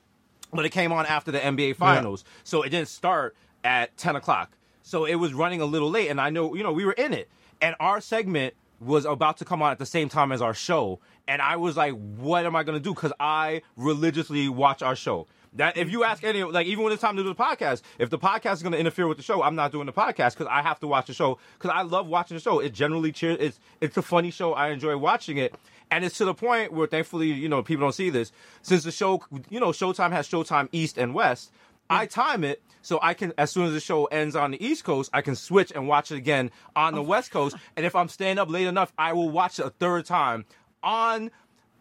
but 0.54 0.66
it 0.66 0.70
came 0.70 0.92
on 0.92 1.06
after 1.06 1.32
the 1.32 1.40
NBA 1.40 1.76
Finals, 1.76 2.24
so 2.44 2.62
it 2.62 2.70
didn't 2.70 2.88
start 2.90 3.36
at 3.64 3.96
10 3.98 4.16
o'clock. 4.16 4.52
So 4.84 5.06
it 5.06 5.16
was 5.16 5.34
running 5.34 5.60
a 5.60 5.66
little 5.66 5.90
late, 5.90 6.10
and 6.10 6.22
I 6.22 6.30
know 6.30 6.56
you 6.56 6.64
know 6.64 6.72
we 6.72 6.86
were 6.86 6.94
in 6.94 7.14
it, 7.14 7.30
and 7.62 7.76
our 7.80 8.00
segment 8.00 8.54
was 8.80 9.06
about 9.06 9.38
to 9.38 9.46
come 9.46 9.62
on 9.62 9.72
at 9.72 9.80
the 9.80 9.86
same 9.86 10.08
time 10.08 10.32
as 10.32 10.42
our 10.42 10.54
show, 10.54 11.00
and 11.28 11.42
I 11.42 11.56
was 11.58 11.76
like, 11.76 11.94
what 12.18 12.46
am 12.46 12.56
I 12.56 12.64
gonna 12.64 12.80
do? 12.80 12.94
Because 12.94 13.14
I 13.20 13.64
religiously 13.76 14.48
watch 14.48 14.82
our 14.82 14.96
show. 14.96 15.28
That 15.54 15.78
if 15.78 15.90
you 15.90 16.04
ask 16.04 16.24
any 16.24 16.44
like 16.44 16.68
even 16.68 16.84
when 16.84 16.94
it's 16.94 17.02
time 17.02 17.16
to 17.18 17.24
do 17.24 17.30
the 17.30 17.36
podcast, 17.36 17.82
if 18.00 18.10
the 18.10 18.20
podcast 18.20 18.54
is 18.54 18.64
going 18.64 18.74
to 18.74 18.80
interfere 18.80 19.08
with 19.08 19.18
the 19.18 19.24
show, 19.24 19.42
I'm 19.42 19.56
not 19.56 19.72
doing 19.72 19.86
the 19.86 19.94
podcast 19.94 20.34
because 20.34 20.48
I 20.48 20.62
have 20.62 20.80
to 20.82 20.88
watch 20.88 21.08
the 21.08 21.14
show 21.14 21.40
because 21.58 21.72
I 21.74 21.82
love 21.82 22.08
watching 22.08 22.36
the 22.36 22.42
show. 22.42 22.60
It 22.60 22.74
generally 22.74 23.12
cheers. 23.12 23.38
It's 23.40 23.60
it's 23.82 23.98
a 23.98 24.02
funny 24.02 24.32
show. 24.32 24.54
I 24.54 24.70
enjoy 24.70 24.98
watching 24.98 25.38
it, 25.38 25.56
and 25.90 26.06
it's 26.06 26.18
to 26.18 26.26
the 26.26 26.34
point 26.34 26.74
where 26.74 26.88
thankfully 26.88 27.32
you 27.32 27.50
know 27.50 27.64
people 27.64 27.86
don't 27.86 27.94
see 27.94 28.10
this 28.10 28.32
since 28.62 28.84
the 28.84 28.92
show 28.92 29.22
you 29.50 29.60
know 29.60 29.70
Showtime 29.70 30.12
has 30.12 30.28
Showtime 30.28 30.70
East 30.72 30.98
and 30.98 31.14
West. 31.14 31.52
I 31.90 32.06
mm. 32.06 32.10
time 32.10 32.44
it 32.44 32.62
so 32.82 33.00
I 33.02 33.14
can 33.14 33.34
as 33.38 33.52
soon 33.52 33.66
as 33.66 33.74
the 33.74 33.80
show 33.80 34.06
ends 34.06 34.36
on 34.36 34.52
the 34.52 34.66
East 34.66 34.84
Coast, 34.84 35.10
I 35.14 35.22
can 35.22 35.36
switch 35.36 35.72
and 35.74 35.88
watch 35.88 36.12
it 36.12 36.16
again 36.16 36.52
on 36.76 36.94
the 36.94 37.02
oh. 37.02 37.06
West 37.06 37.32
Coast. 37.32 37.56
And 37.76 37.86
if 37.86 37.96
I'm 37.96 38.10
staying 38.10 38.38
up 38.40 38.50
late 38.50 38.68
enough, 38.68 38.94
I 38.98 39.14
will 39.14 39.30
watch 39.30 39.60
it 39.60 39.66
a 39.66 39.70
third 39.70 40.06
time 40.06 40.46
on 40.84 41.32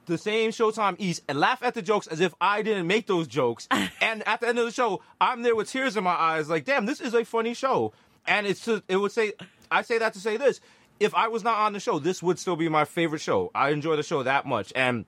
the 0.07 0.19
same 0.19 0.51
Showtime 0.51 0.97
East 0.99 1.23
and 1.29 1.39
laugh 1.39 1.63
at 1.63 1.75
the 1.75 1.83
jokes 1.83 2.07
as 2.07 2.21
if 2.21 2.35
I 2.41 2.63
didn't 2.63 2.87
make 2.87 3.07
those 3.07 3.27
jokes. 3.27 3.69
and 4.01 4.27
at 4.27 4.41
the 4.41 4.49
end 4.49 4.59
of 4.59 4.65
the 4.65 4.73
show, 4.73 5.03
I'm 5.21 5.43
there 5.43 5.55
with 5.55 5.71
tears 5.71 5.97
in 5.97 6.05
my 6.05 6.15
eyes, 6.15 6.49
like, 6.49 6.65
damn, 6.65 6.87
this 6.87 7.01
is 7.01 7.15
a 7.15 7.25
funny 7.25 7.55
show. 7.55 7.93
And 8.27 8.47
it's 8.47 8.67
it 8.67 8.97
would 8.97 9.13
say, 9.13 9.33
I 9.71 9.83
say 9.83 9.99
that 9.99 10.13
to 10.15 10.19
say 10.19 10.37
this: 10.37 10.61
if 10.99 11.15
I 11.15 11.29
was 11.29 11.45
not 11.45 11.59
on 11.59 11.73
the 11.73 11.81
show, 11.81 11.99
this 11.99 12.23
would 12.23 12.39
still 12.39 12.57
be 12.57 12.69
my 12.69 12.85
favorite 12.85 13.21
show. 13.21 13.51
I 13.55 13.71
enjoy 13.71 13.97
the 13.97 14.03
show 14.03 14.23
that 14.23 14.47
much, 14.47 14.73
and 14.75 15.05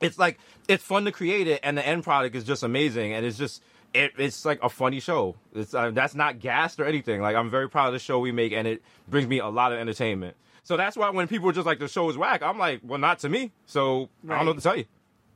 it's 0.00 0.18
like 0.18 0.38
it's 0.68 0.82
fun 0.82 1.04
to 1.04 1.12
create 1.12 1.46
it, 1.46 1.60
and 1.62 1.76
the 1.76 1.86
end 1.86 2.04
product 2.04 2.34
is 2.34 2.44
just 2.44 2.62
amazing, 2.62 3.12
and 3.12 3.24
it's 3.24 3.38
just. 3.38 3.62
It, 3.92 4.14
it's 4.18 4.44
like 4.44 4.58
a 4.60 4.68
funny 4.68 4.98
show. 4.98 5.36
It's 5.54 5.72
uh, 5.72 5.92
that's 5.92 6.16
not 6.16 6.40
gassed 6.40 6.80
or 6.80 6.84
anything. 6.84 7.20
Like 7.20 7.36
I'm 7.36 7.48
very 7.48 7.70
proud 7.70 7.86
of 7.86 7.92
the 7.92 8.00
show 8.00 8.18
we 8.18 8.32
make, 8.32 8.52
and 8.52 8.66
it 8.66 8.82
brings 9.06 9.28
me 9.28 9.38
a 9.38 9.46
lot 9.46 9.70
of 9.72 9.78
entertainment. 9.78 10.36
So 10.64 10.76
that's 10.76 10.96
why 10.96 11.10
when 11.10 11.28
people 11.28 11.48
are 11.48 11.52
just 11.52 11.66
like 11.66 11.78
the 11.78 11.88
show 11.88 12.08
is 12.10 12.16
whack, 12.16 12.42
I'm 12.42 12.58
like, 12.58 12.80
well, 12.82 12.98
not 12.98 13.20
to 13.20 13.28
me. 13.28 13.52
So 13.66 14.08
I 14.28 14.36
don't 14.36 14.44
know 14.46 14.50
what 14.52 14.56
to 14.56 14.62
tell 14.62 14.76
you. 14.76 14.84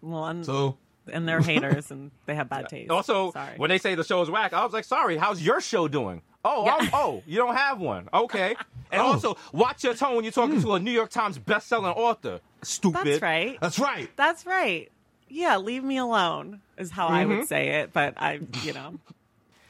Well, 0.03 0.25
and, 0.27 0.45
so 0.45 0.77
and 1.13 1.29
they're 1.29 1.41
haters 1.41 1.91
and 1.91 2.11
they 2.27 2.35
have 2.35 2.49
bad 2.49 2.69
taste. 2.71 2.91
Also, 2.91 3.31
sorry. 3.33 3.55
when 3.59 3.69
they 3.71 3.79
say 3.79 3.95
the 3.95 4.05
show 4.05 4.21
is 4.23 4.31
whack, 4.31 4.53
I 4.53 4.65
was 4.65 4.73
like, 4.73 4.85
sorry, 4.85 5.17
how's 5.17 5.41
your 5.43 5.61
show 5.61 5.87
doing? 5.89 6.23
Oh, 6.45 6.65
Yeah. 6.65 6.75
I'm- 6.77 6.91
oh, 6.93 7.23
you 7.27 7.37
don't 7.37 7.55
have 7.57 7.79
one. 7.81 8.09
Okay. 8.13 8.57
And 8.91 9.03
Oh. 9.03 9.07
also, 9.13 9.37
watch 9.53 9.85
your 9.85 9.93
tone 9.93 10.15
when 10.17 10.25
you're 10.25 10.33
talking 10.33 10.63
to 10.63 10.73
a 10.73 10.81
New 10.81 10.91
York 10.91 11.11
Times 11.11 11.37
best-selling 11.37 11.93
author. 11.93 12.41
Stupid. 12.63 13.05
That's 13.05 13.21
right. 13.23 13.59
that's 13.61 13.79
right 13.79 14.11
That's 14.17 14.47
right. 14.47 14.91
Yeah, 15.29 15.59
leave 15.59 15.85
me 15.85 15.99
alone 15.99 16.63
is 16.79 16.91
how 16.91 17.09
I 17.09 17.25
Mm-hmm. 17.25 17.37
would 17.41 17.49
say 17.49 17.81
it. 17.83 17.93
But 17.93 18.15
I, 18.17 18.41
you 18.63 18.73
know, 18.73 18.95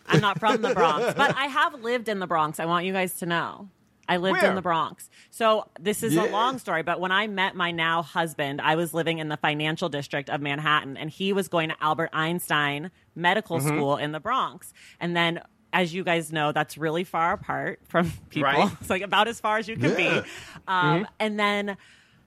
I'm 0.06 0.20
not 0.20 0.38
from 0.38 0.62
the 0.62 0.72
Bronx, 0.72 1.14
but 1.16 1.34
I 1.36 1.46
have 1.46 1.82
lived 1.82 2.08
in 2.08 2.20
the 2.20 2.28
Bronx. 2.28 2.60
I 2.60 2.66
want 2.66 2.86
you 2.86 2.92
guys 2.92 3.14
to 3.14 3.26
know. 3.26 3.68
I 4.08 4.16
lived 4.16 4.40
Where? 4.40 4.48
in 4.50 4.56
the 4.56 4.62
Bronx. 4.62 5.10
So 5.30 5.68
this 5.78 6.02
is 6.02 6.16
a 6.16 6.24
long 6.24 6.58
story, 6.58 6.82
but 6.82 6.98
when 6.98 7.12
I 7.12 7.26
met 7.26 7.54
my 7.54 7.70
now 7.70 8.02
husband, 8.02 8.60
I 8.60 8.74
was 8.76 8.94
living 8.94 9.18
in 9.18 9.28
the 9.28 9.36
financial 9.36 9.88
district 9.88 10.30
of 10.30 10.40
Manhattan 10.40 10.96
and 10.96 11.10
he 11.10 11.32
was 11.32 11.48
going 11.48 11.68
to 11.68 11.76
Albert 11.80 12.10
Einstein 12.12 12.90
Medical 13.14 13.58
Mm-hmm. 13.58 13.68
School 13.68 13.96
in 13.96 14.12
the 14.12 14.20
Bronx. 14.20 14.72
And 14.98 15.14
then 15.16 15.42
as 15.72 15.92
you 15.92 16.02
guys 16.04 16.32
know, 16.32 16.50
that's 16.52 16.78
really 16.78 17.04
far 17.04 17.34
apart 17.34 17.80
from 17.88 18.10
people. 18.30 18.50
Right. 18.50 18.72
It's 18.80 18.88
like 18.88 19.02
about 19.02 19.28
as 19.28 19.38
far 19.40 19.58
as 19.58 19.68
you 19.68 19.76
can 19.76 19.90
Yeah. 19.90 20.20
be. 20.22 20.28
Um, 20.66 21.06
And 21.20 21.38
then 21.38 21.76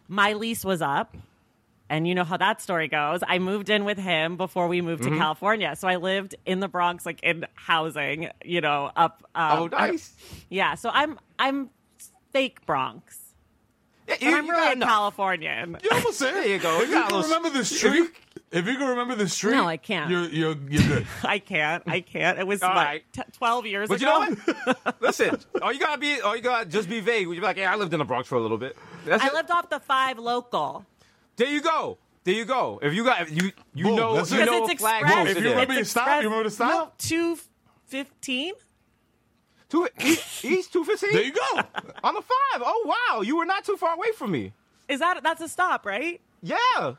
my 0.07 0.33
lease 0.33 0.63
was 0.63 0.81
up. 0.81 1.15
And 1.91 2.07
you 2.07 2.15
know 2.15 2.23
how 2.23 2.37
that 2.37 2.61
story 2.61 2.87
goes. 2.87 3.19
I 3.27 3.37
moved 3.39 3.69
in 3.69 3.83
with 3.83 3.97
him 3.97 4.37
before 4.37 4.67
we 4.69 4.81
moved 4.81 5.03
Mm-hmm. 5.03 5.13
to 5.13 5.19
California. 5.19 5.75
So 5.75 5.87
I 5.89 5.97
lived 5.97 6.35
in 6.45 6.61
the 6.61 6.69
Bronx, 6.69 7.05
like 7.05 7.21
in 7.21 7.45
housing, 7.55 8.29
you 8.45 8.61
know, 8.61 8.89
up. 8.95 9.23
Um, 9.35 9.59
Oh, 9.59 9.67
nice. 9.67 10.13
Yeah. 10.49 10.75
So 10.75 10.89
I'm 10.93 11.19
I'm 11.37 11.69
fake 12.31 12.65
Bronx. 12.65 13.17
Yeah, 14.07 14.15
And 14.21 14.35
I'm 14.35 14.45
you 14.45 14.51
really. 14.51 14.79
Californian. 14.79 15.77
You 15.83 15.89
almost 15.91 16.17
said 16.19 16.33
There 16.33 16.47
you 16.47 16.59
go. 16.59 16.79
If 16.81 16.89
You 16.89 16.95
you 16.97 17.03
can 17.07 17.21
remember 17.23 17.49
the 17.49 17.65
street, 17.65 18.09
if 18.51 18.65
you 18.67 18.77
can 18.77 18.87
remember 18.87 19.15
the 19.15 19.27
street, 19.27 19.51
No, 19.55 19.67
I 19.67 19.77
can't. 19.77 20.09
You're 20.09 20.29
you're 20.29 20.55
you're 20.69 20.87
good. 20.87 21.07
I 21.23 21.39
can't. 21.39 21.83
I 21.87 21.99
can't. 22.01 22.39
It 22.39 22.47
was 22.47 22.61
right. 22.61 23.03
t- 23.11 23.21
12 23.37 23.65
years 23.67 23.89
But 23.89 23.99
you 24.01 24.07
ago. 24.07 24.25
know 24.29 24.73
what? 24.83 25.01
Listen, 25.01 25.37
all 25.61 25.71
you 25.73 25.79
gotta 25.79 25.99
be, 25.99 26.21
all 26.21 26.35
you 26.35 26.41
gotta 26.41 26.65
just 26.69 26.89
be 26.89 26.99
vague. 27.01 27.27
You 27.27 27.35
be 27.35 27.41
like, 27.41 27.57
yeah, 27.57 27.71
I 27.71 27.75
lived 27.75 27.91
in 27.93 27.99
the 27.99 28.05
Bronx 28.05 28.27
for 28.29 28.35
a 28.35 28.41
little 28.41 28.57
bit. 28.57 28.77
That's 29.05 29.21
I 29.23 29.27
it. 29.27 29.33
lived 29.33 29.51
off 29.51 29.69
the 29.69 29.79
five 29.81 30.17
local. 30.17 30.85
There 31.41 31.49
you 31.51 31.61
go. 31.61 31.97
There 32.23 32.35
you 32.35 32.45
go. 32.45 32.79
If 32.83 32.93
you 32.93 33.03
got, 33.03 33.21
if 33.23 33.31
you 33.31 33.51
you 33.73 33.85
Boom, 33.85 33.95
know, 33.95 34.13
that's 34.15 34.31
you 34.31 34.37
it. 34.37 34.45
Because 34.45 34.59
know, 34.59 34.67
it's 34.67 34.79
flag 34.81 35.01
express. 35.01 35.17
posted 35.17 35.37
If 35.37 35.43
you 35.43 35.49
it. 35.49 35.51
remember 35.53 35.71
it's 35.73 35.77
your 35.79 35.85
stop, 35.85 36.03
express- 36.07 36.21
you 36.23 36.29
remember 36.29 36.43
the 36.49 36.55
stop? 36.55 36.69
No, 36.69 36.91
215? 37.89 38.53
Two, 39.69 39.87
East 40.43 40.73
two 40.73 40.83
fifteen. 40.83 41.13
There 41.13 41.23
you 41.23 41.31
go. 41.33 41.41
on 42.03 42.13
the 42.13 42.21
five. 42.21 42.61
Oh 42.63 42.83
wow, 43.09 43.21
you 43.21 43.37
were 43.37 43.45
not 43.45 43.63
too 43.63 43.77
far 43.77 43.95
away 43.95 44.11
from 44.11 44.31
me. 44.31 44.51
Is 44.89 44.99
that 44.99 45.23
that's 45.23 45.39
a 45.41 45.47
stop, 45.47 45.85
right? 45.85 46.19
Yeah. 46.43 46.57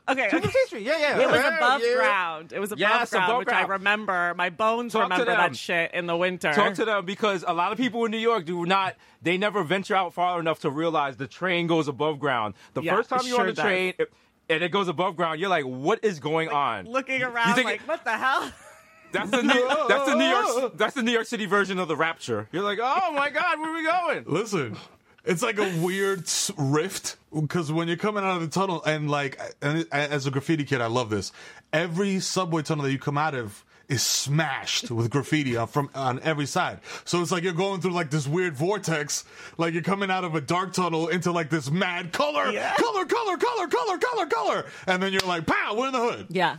Okay, 0.09 0.29
Two 0.31 0.37
okay. 0.37 0.47
fifteen 0.47 0.65
Street. 0.67 0.83
Yeah, 0.83 0.97
yeah. 0.97 1.19
It 1.19 1.27
was 1.27 1.35
Yeah, 1.39 1.57
above 1.57 1.81
yeah. 1.85 1.93
ground. 1.95 2.51
It 2.53 2.59
was 2.59 2.71
above 2.71 2.79
Yes, 2.79 3.09
ground, 3.11 3.25
above 3.29 3.39
which 3.39 3.49
I 3.49 3.61
remember. 3.65 4.33
My 4.35 4.49
bones 4.49 4.93
Talk 4.93 5.01
to 5.01 5.03
remember 5.03 5.25
them. 5.25 5.37
that 5.37 5.55
shit 5.55 5.93
in 5.93 6.07
the 6.07 6.15
winter. 6.17 6.51
Talk 6.53 6.73
to 6.75 6.85
them 6.85 7.05
because 7.05 7.43
a 7.47 7.53
lot 7.53 7.71
of 7.71 7.77
people 7.77 8.05
in 8.05 8.11
New 8.11 8.17
York 8.17 8.45
do 8.45 8.65
not. 8.65 8.95
They 9.21 9.37
never 9.37 9.63
venture 9.63 9.95
out 9.95 10.13
far 10.13 10.39
enough 10.39 10.59
to 10.61 10.69
realize 10.71 11.17
the 11.17 11.27
train 11.27 11.67
goes 11.67 11.87
above 11.87 12.19
ground. 12.19 12.55
The 12.73 12.81
Yeah, 12.81 12.95
first 12.95 13.09
time 13.09 13.19
it 13.19 13.27
you're 13.27 13.39
on 13.39 13.45
sure 13.47 13.53
the 13.53 13.61
train 13.61 13.93
it- 13.99 14.11
and 14.49 14.63
it 14.63 14.69
goes 14.71 14.87
above 14.87 15.15
ground, 15.15 15.39
you're 15.39 15.49
like, 15.49 15.65
"What 15.65 16.03
is 16.03 16.19
going 16.19 16.49
on?" 16.49 16.85
Looking 16.85 17.21
around 17.23 17.55
think 17.55 17.65
like, 17.65 17.81
it- 17.81 17.87
what 17.87 18.03
the 18.03 18.17
hell? 18.17 18.51
That's 19.11 19.29
the 19.29 19.43
New, 19.43 19.67
that's 19.87 20.05
the 20.09 20.15
New 20.15 20.25
York 20.25 20.73
that's 20.77 20.95
the 20.95 21.03
New 21.03 21.11
York 21.11 21.27
City 21.27 21.45
version 21.45 21.77
of 21.77 21.87
the 21.87 21.95
Rapture. 21.95 22.47
You're 22.51 22.63
like, 22.63 22.79
"Oh 22.81 23.11
my 23.13 23.29
God, 23.29 23.59
where 23.59 23.69
are 23.69 23.75
we 23.75 23.83
going?" 23.83 24.23
Listen, 24.27 24.75
it's 25.23 25.43
like 25.43 25.59
a 25.59 25.71
weird 25.83 26.27
rift 26.57 27.17
because 27.31 27.71
when 27.71 27.87
you're 27.87 27.95
coming 27.97 28.23
out 28.23 28.37
of 28.37 28.41
the 28.41 28.47
tunnel 28.47 28.83
and 28.83 29.11
like, 29.11 29.39
and 29.61 29.85
as 29.91 30.25
a 30.25 30.31
graffiti 30.31 30.63
kid, 30.63 30.81
I 30.81 30.87
love 30.87 31.11
this. 31.11 31.31
Every 31.71 32.19
subway 32.21 32.63
tunnel 32.63 32.85
that 32.85 32.91
you 32.91 32.97
come 32.97 33.19
out 33.19 33.35
of 33.35 33.63
is 33.89 34.01
smashed 34.01 34.89
with 34.89 35.09
graffiti 35.09 35.55
on, 35.57 35.67
from 35.67 35.89
on 35.93 36.19
every 36.21 36.45
side. 36.45 36.79
So 37.05 37.21
it's 37.21 37.31
like 37.31 37.43
you're 37.43 37.53
going 37.53 37.81
through 37.81 37.91
like 37.91 38.09
this 38.09 38.27
weird 38.27 38.55
vortex, 38.55 39.25
like 39.57 39.73
you're 39.73 39.83
coming 39.83 40.09
out 40.09 40.23
of 40.23 40.35
a 40.35 40.41
dark 40.41 40.73
tunnel 40.73 41.09
into 41.09 41.31
like 41.31 41.49
this 41.49 41.69
mad 41.69 42.11
color, 42.13 42.49
Yeah. 42.51 42.73
color, 42.75 43.05
color, 43.05 43.37
color, 43.37 43.67
color, 43.67 43.97
color, 43.97 44.25
color, 44.27 44.65
and 44.87 45.03
then 45.03 45.11
you're 45.11 45.21
like, 45.27 45.45
pow, 45.45 45.75
we're 45.77 45.87
in 45.87 45.93
the 45.93 45.99
hood. 45.99 46.27
Yeah. 46.29 46.57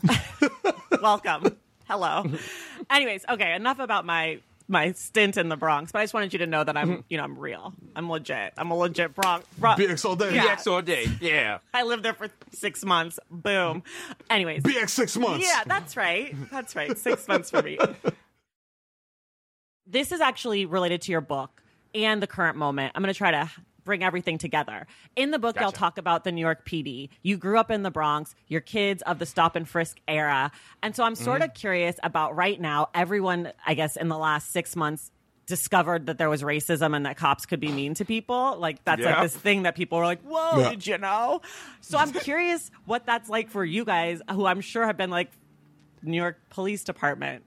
Welcome. 1.02 1.56
Hello. 1.88 2.24
Anyways, 2.90 3.24
okay, 3.28 3.54
enough 3.54 3.78
about 3.78 4.04
my 4.04 4.38
my 4.68 4.92
stint 4.92 5.36
in 5.36 5.48
the 5.48 5.56
Bronx, 5.56 5.92
but 5.92 6.00
I 6.00 6.02
just 6.02 6.14
wanted 6.14 6.32
you 6.32 6.38
to 6.40 6.46
know 6.46 6.64
that 6.64 6.76
I'm, 6.76 6.88
mm-hmm. 6.88 7.00
you 7.08 7.18
know, 7.18 7.24
I'm 7.24 7.38
real. 7.38 7.74
I'm 7.94 8.08
legit. 8.10 8.54
I'm 8.56 8.70
a 8.70 8.76
legit 8.76 9.14
Bronx. 9.14 9.46
Bron- 9.58 9.78
BX 9.78 10.04
all 10.04 10.16
day. 10.16 10.34
Yeah. 10.34 10.56
BX 10.56 10.72
all 10.72 10.82
day. 10.82 11.06
Yeah. 11.20 11.58
I 11.72 11.82
lived 11.82 12.02
there 12.02 12.14
for 12.14 12.28
six 12.52 12.84
months. 12.84 13.18
Boom. 13.30 13.82
Anyways. 14.30 14.62
BX 14.62 14.90
six 14.90 15.16
months. 15.16 15.46
Yeah, 15.46 15.62
that's 15.66 15.96
right. 15.96 16.34
That's 16.50 16.74
right. 16.74 16.96
Six 16.96 17.28
months 17.28 17.50
for 17.50 17.62
me. 17.62 17.78
This 19.86 20.12
is 20.12 20.20
actually 20.20 20.64
related 20.64 21.02
to 21.02 21.12
your 21.12 21.20
book 21.20 21.62
and 21.94 22.22
the 22.22 22.26
current 22.26 22.56
moment. 22.56 22.92
I'm 22.94 23.02
going 23.02 23.12
to 23.12 23.16
try 23.16 23.30
to 23.30 23.50
bring 23.84 24.02
everything 24.02 24.38
together. 24.38 24.86
In 25.16 25.30
the 25.30 25.38
book, 25.38 25.60
y'all 25.60 25.72
talk 25.72 25.98
about 25.98 26.24
the 26.24 26.32
New 26.32 26.40
York 26.40 26.66
PD. 26.66 27.10
You 27.22 27.36
grew 27.36 27.58
up 27.58 27.70
in 27.70 27.82
the 27.82 27.90
Bronx, 27.90 28.34
you're 28.48 28.60
kids 28.60 29.02
of 29.02 29.18
the 29.18 29.26
stop 29.26 29.56
and 29.56 29.68
frisk 29.68 29.98
era. 30.08 30.50
And 30.82 30.96
so 30.96 31.04
I'm 31.04 31.14
sort 31.14 31.40
Mm-hmm. 31.42 31.50
of 31.50 31.54
curious 31.54 31.96
about 32.02 32.34
right 32.36 32.60
now, 32.60 32.88
everyone, 32.94 33.52
I 33.66 33.74
guess, 33.74 33.96
in 33.96 34.08
the 34.08 34.18
last 34.18 34.50
six 34.52 34.74
months, 34.74 35.10
discovered 35.46 36.06
that 36.06 36.16
there 36.16 36.30
was 36.30 36.42
racism 36.42 36.96
and 36.96 37.04
that 37.04 37.18
cops 37.18 37.44
could 37.44 37.60
be 37.60 37.70
mean 37.70 37.92
to 37.94 38.04
people. 38.06 38.56
Like 38.58 38.82
that's 38.84 39.02
like 39.02 39.20
this 39.20 39.36
thing 39.36 39.64
that 39.64 39.74
people 39.76 39.98
were 39.98 40.06
like, 40.06 40.22
"Whoa, 40.22 40.60
Yeah. 40.60 40.70
did 40.70 40.86
you 40.86 40.96
know?" 40.96 41.42
So 41.82 41.98
I'm 41.98 42.12
curious 42.12 42.70
what 42.86 43.04
that's 43.04 43.28
like 43.28 43.50
for 43.50 43.62
you 43.62 43.84
guys, 43.84 44.22
who 44.30 44.46
I'm 44.46 44.62
sure 44.62 44.86
have 44.86 44.96
been 44.96 45.10
like 45.10 45.30
New 46.02 46.16
York 46.16 46.38
Police 46.48 46.82
Department, 46.84 47.44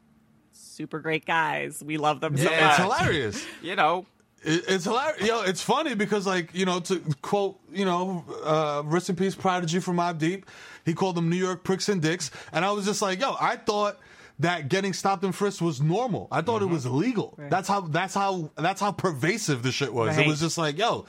super 0.51 0.99
great 0.99 1.25
guys. 1.25 1.83
We 1.83 1.97
love 1.97 2.19
them 2.21 2.37
so 2.37 2.43
Yeah. 2.51 2.69
It's 2.75 2.79
much. 2.87 2.99
hilarious. 2.99 3.45
You 3.63 3.75
know. 3.75 4.05
It, 4.43 4.63
it's 4.67 4.83
hilarious. 4.85 5.27
Yo, 5.27 5.41
it's 5.41 5.61
funny 5.61 5.95
because, 5.95 6.25
like, 6.25 6.53
you 6.53 6.65
know, 6.65 6.79
to 6.81 7.01
quote, 7.21 7.59
you 7.71 7.85
know, 7.85 8.23
uh, 8.43 8.83
rest 8.85 9.09
in 9.09 9.15
peace, 9.15 9.35
Prodigy 9.35 9.79
from 9.79 9.97
Mobb 9.97 10.17
Deep, 10.17 10.45
he 10.85 10.93
called 10.93 11.15
them 11.15 11.29
New 11.29 11.37
York 11.37 11.63
pricks 11.63 11.89
and 11.89 12.01
dicks. 12.01 12.31
And 12.51 12.63
I 12.63 12.71
was 12.71 12.85
just 12.85 13.01
like, 13.01 13.19
yo, 13.19 13.35
I 13.39 13.57
thought 13.57 13.99
that 14.39 14.69
getting 14.69 14.93
stopped 14.93 15.23
and 15.23 15.33
frisked 15.33 15.61
was 15.61 15.81
normal. 15.81 16.27
I 16.31 16.41
thought 16.41 16.61
it 16.61 16.67
was 16.67 16.85
illegal. 16.85 17.37
That's 17.49 17.67
how, 17.67 17.81
that's 17.81 18.13
how, 18.13 18.51
that's 18.55 18.79
how 18.79 18.91
pervasive 18.91 19.63
the 19.63 19.71
shit 19.71 19.93
was. 19.93 20.15
It 20.17 20.27
was 20.27 20.39
just 20.39 20.57
like, 20.57 20.77
yo, 20.77 21.05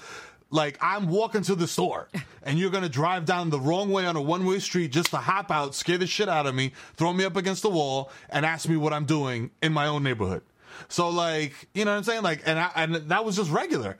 like 0.50 0.78
I'm 0.80 1.08
walking 1.08 1.42
to 1.42 1.54
the 1.54 1.66
store 1.66 2.08
and 2.42 2.58
you're 2.58 2.70
gonna 2.70 2.88
drive 2.88 3.24
down 3.24 3.50
the 3.50 3.60
wrong 3.60 3.90
way 3.90 4.06
on 4.06 4.16
a 4.16 4.22
one 4.22 4.46
way 4.46 4.58
street 4.58 4.92
just 4.92 5.10
to 5.10 5.18
hop 5.18 5.50
out, 5.50 5.74
scare 5.74 5.98
the 5.98 6.06
shit 6.06 6.28
out 6.28 6.46
of 6.46 6.54
me, 6.54 6.72
throw 6.96 7.12
me 7.12 7.24
up 7.24 7.36
against 7.36 7.62
the 7.62 7.70
wall, 7.70 8.10
and 8.30 8.46
ask 8.46 8.68
me 8.68 8.76
what 8.76 8.92
I'm 8.92 9.04
doing 9.04 9.50
in 9.62 9.72
my 9.72 9.86
own 9.86 10.02
neighborhood. 10.02 10.42
So 10.88 11.08
like, 11.08 11.52
you 11.74 11.84
know 11.84 11.90
what 11.90 11.98
I'm 11.98 12.04
saying? 12.04 12.22
Like, 12.22 12.42
and 12.46 12.58
I, 12.58 12.70
and 12.76 12.94
that 13.10 13.24
was 13.24 13.36
just 13.36 13.50
regular. 13.50 13.96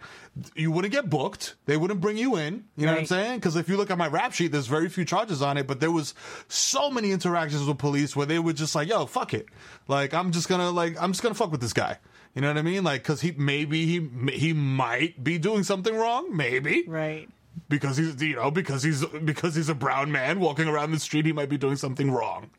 You 0.55 0.71
wouldn't 0.71 0.93
get 0.93 1.11
booked. 1.11 1.57
They 1.67 1.77
wouldn't 1.77 2.01
bring 2.01 2.17
you 2.17 2.37
in. 2.37 2.65
You 2.77 2.87
know 2.87 2.93
what 2.93 3.01
I'm 3.01 3.07
saying? 3.07 3.39
Because 3.41 3.57
if 3.57 3.69
you 3.69 3.77
look 3.77 3.91
at 3.91 3.99
my 3.99 4.07
rap 4.07 4.33
sheet, 4.33 4.53
there's 4.53 4.69
very 4.69 4.89
few 4.89 5.05
charges 5.05 5.43
on 5.43 5.57
it, 5.57 5.67
but 5.67 5.81
there 5.81 5.91
was 5.91 6.15
so 6.47 6.91
many 6.91 7.11
interactions 7.11 7.65
with 7.65 7.79
police 7.79 8.15
where 8.15 8.27
they 8.27 8.39
were 8.39 8.53
just 8.53 8.75
like, 8.75 8.89
"Yo, 8.89 9.07
fuck 9.07 9.35
it." 9.35 9.47
Like, 9.89 10.15
I'm 10.15 10.31
just 10.31 10.49
gonna 10.49 10.71
like, 10.71 10.97
I'm 11.03 11.11
just 11.13 11.23
gonna 11.23 11.35
fuck 11.35 11.51
with 11.51 11.61
this 11.61 11.73
guy. 11.73 11.99
You 12.35 12.43
know 12.43 12.49
what 12.49 12.59
I 12.59 12.63
mean? 12.63 12.85
Like, 12.85 13.03
because 13.03 13.21
he 13.21 13.33
maybe 13.33 13.85
he 13.87 14.31
he 14.33 14.53
might 14.53 15.25
be 15.25 15.39
doing 15.39 15.65
something 15.65 15.97
wrong, 15.97 16.37
maybe 16.37 16.85
Right. 16.87 17.29
because 17.69 17.97
he's 17.97 18.23
you 18.23 18.37
know 18.37 18.53
because 18.53 18.85
he's 18.85 19.05
because 19.25 19.57
he's 19.57 19.69
a 19.69 19.75
brown 19.75 20.13
man 20.13 20.39
walking 20.39 20.69
around 20.69 20.93
the 20.93 21.01
street 21.01 21.27
he 21.27 21.33
might 21.33 21.49
be 21.49 21.59
doing 21.59 21.75
something 21.75 22.13
wrong 22.13 22.51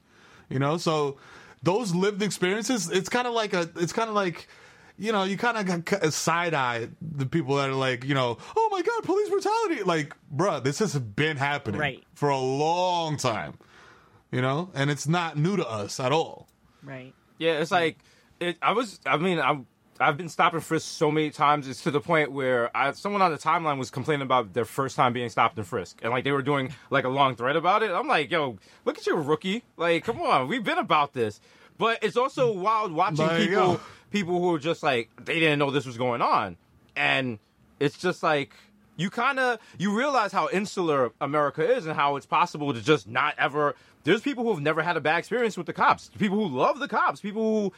you 0.49 0.59
know 0.59 0.75
so 0.77 1.15
those 1.63 1.93
lived 1.93 2.21
experiences 2.21 2.89
it's 2.89 3.09
kind 3.09 3.27
of 3.27 3.33
like 3.33 3.53
a 3.53 3.69
it's 3.77 3.93
kind 3.93 4.09
of 4.09 4.15
like 4.15 4.47
you 4.97 5.11
know 5.11 5.23
you 5.23 5.37
kind 5.37 5.57
of 5.57 5.85
got 5.85 6.13
side 6.13 6.53
eye 6.53 6.87
the 7.01 7.25
people 7.25 7.55
that 7.55 7.69
are 7.69 7.73
like 7.73 8.03
you 8.03 8.13
know 8.13 8.37
oh 8.55 8.69
my 8.71 8.81
god 8.81 9.03
police 9.03 9.29
brutality 9.29 9.83
like 9.83 10.15
bruh 10.35 10.63
this 10.63 10.79
has 10.79 10.97
been 10.97 11.37
happening 11.37 11.79
Right. 11.79 12.03
for 12.13 12.29
a 12.29 12.37
long 12.39 13.17
time 13.17 13.53
you 14.31 14.41
know 14.41 14.69
and 14.73 14.89
it's 14.89 15.07
not 15.07 15.37
new 15.37 15.57
to 15.57 15.67
us 15.67 15.99
at 15.99 16.11
all 16.11 16.47
Right. 16.83 17.13
Yeah, 17.37 17.59
it's 17.59 17.71
like 17.71 17.97
it, 18.39 18.57
I 18.61 18.71
was. 18.71 18.99
I 19.05 19.17
mean, 19.17 19.37
I'm. 19.39 19.67
I've 19.99 20.17
been 20.17 20.29
stopped 20.29 20.55
and 20.55 20.63
frisked 20.63 20.89
so 20.89 21.11
many 21.11 21.29
times. 21.29 21.67
It's 21.67 21.83
to 21.83 21.91
the 21.91 21.99
point 21.99 22.31
where 22.31 22.75
I, 22.75 22.91
someone 22.93 23.21
on 23.21 23.31
the 23.31 23.37
timeline 23.37 23.77
was 23.77 23.91
complaining 23.91 24.21
about 24.21 24.53
their 24.53 24.65
first 24.65 24.95
time 24.95 25.11
being 25.13 25.29
stopped 25.29 25.57
and 25.57 25.67
frisked, 25.67 26.01
and 26.01 26.11
like 26.11 26.23
they 26.23 26.31
were 26.31 26.41
doing 26.41 26.73
like 26.89 27.03
a 27.03 27.09
long 27.09 27.35
thread 27.35 27.55
about 27.55 27.83
it. 27.83 27.91
I'm 27.91 28.07
like, 28.07 28.31
yo, 28.31 28.57
look 28.85 28.97
at 28.97 29.05
you, 29.05 29.15
rookie. 29.15 29.63
Like, 29.77 30.03
come 30.05 30.21
on, 30.21 30.47
we've 30.47 30.63
been 30.63 30.77
about 30.77 31.13
this. 31.13 31.41
But 31.77 32.03
it's 32.03 32.17
also 32.17 32.51
wild 32.51 32.91
watching 32.91 33.27
people, 33.29 33.53
yo. 33.53 33.79
people 34.11 34.39
who 34.39 34.53
are 34.55 34.59
just 34.59 34.83
like 34.83 35.09
they 35.25 35.39
didn't 35.39 35.59
know 35.59 35.71
this 35.71 35.85
was 35.85 35.97
going 35.97 36.21
on, 36.21 36.57
and 36.95 37.39
it's 37.79 37.97
just 37.97 38.23
like 38.23 38.53
you 38.97 39.09
kind 39.09 39.39
of 39.39 39.59
you 39.77 39.97
realize 39.97 40.31
how 40.31 40.49
insular 40.49 41.11
America 41.21 41.63
is 41.77 41.85
and 41.85 41.95
how 41.95 42.17
it's 42.17 42.25
possible 42.25 42.73
to 42.73 42.81
just 42.81 43.07
not 43.07 43.33
ever. 43.37 43.75
There's 44.03 44.21
people 44.21 44.43
who 44.43 44.51
have 44.51 44.61
never 44.61 44.81
had 44.81 44.97
a 44.97 45.01
bad 45.01 45.19
experience 45.19 45.57
with 45.57 45.67
the 45.67 45.73
cops. 45.73 46.09
People 46.17 46.37
who 46.37 46.57
love 46.57 46.79
the 46.79 46.87
cops. 46.87 47.21
People 47.21 47.43
who 47.43 47.73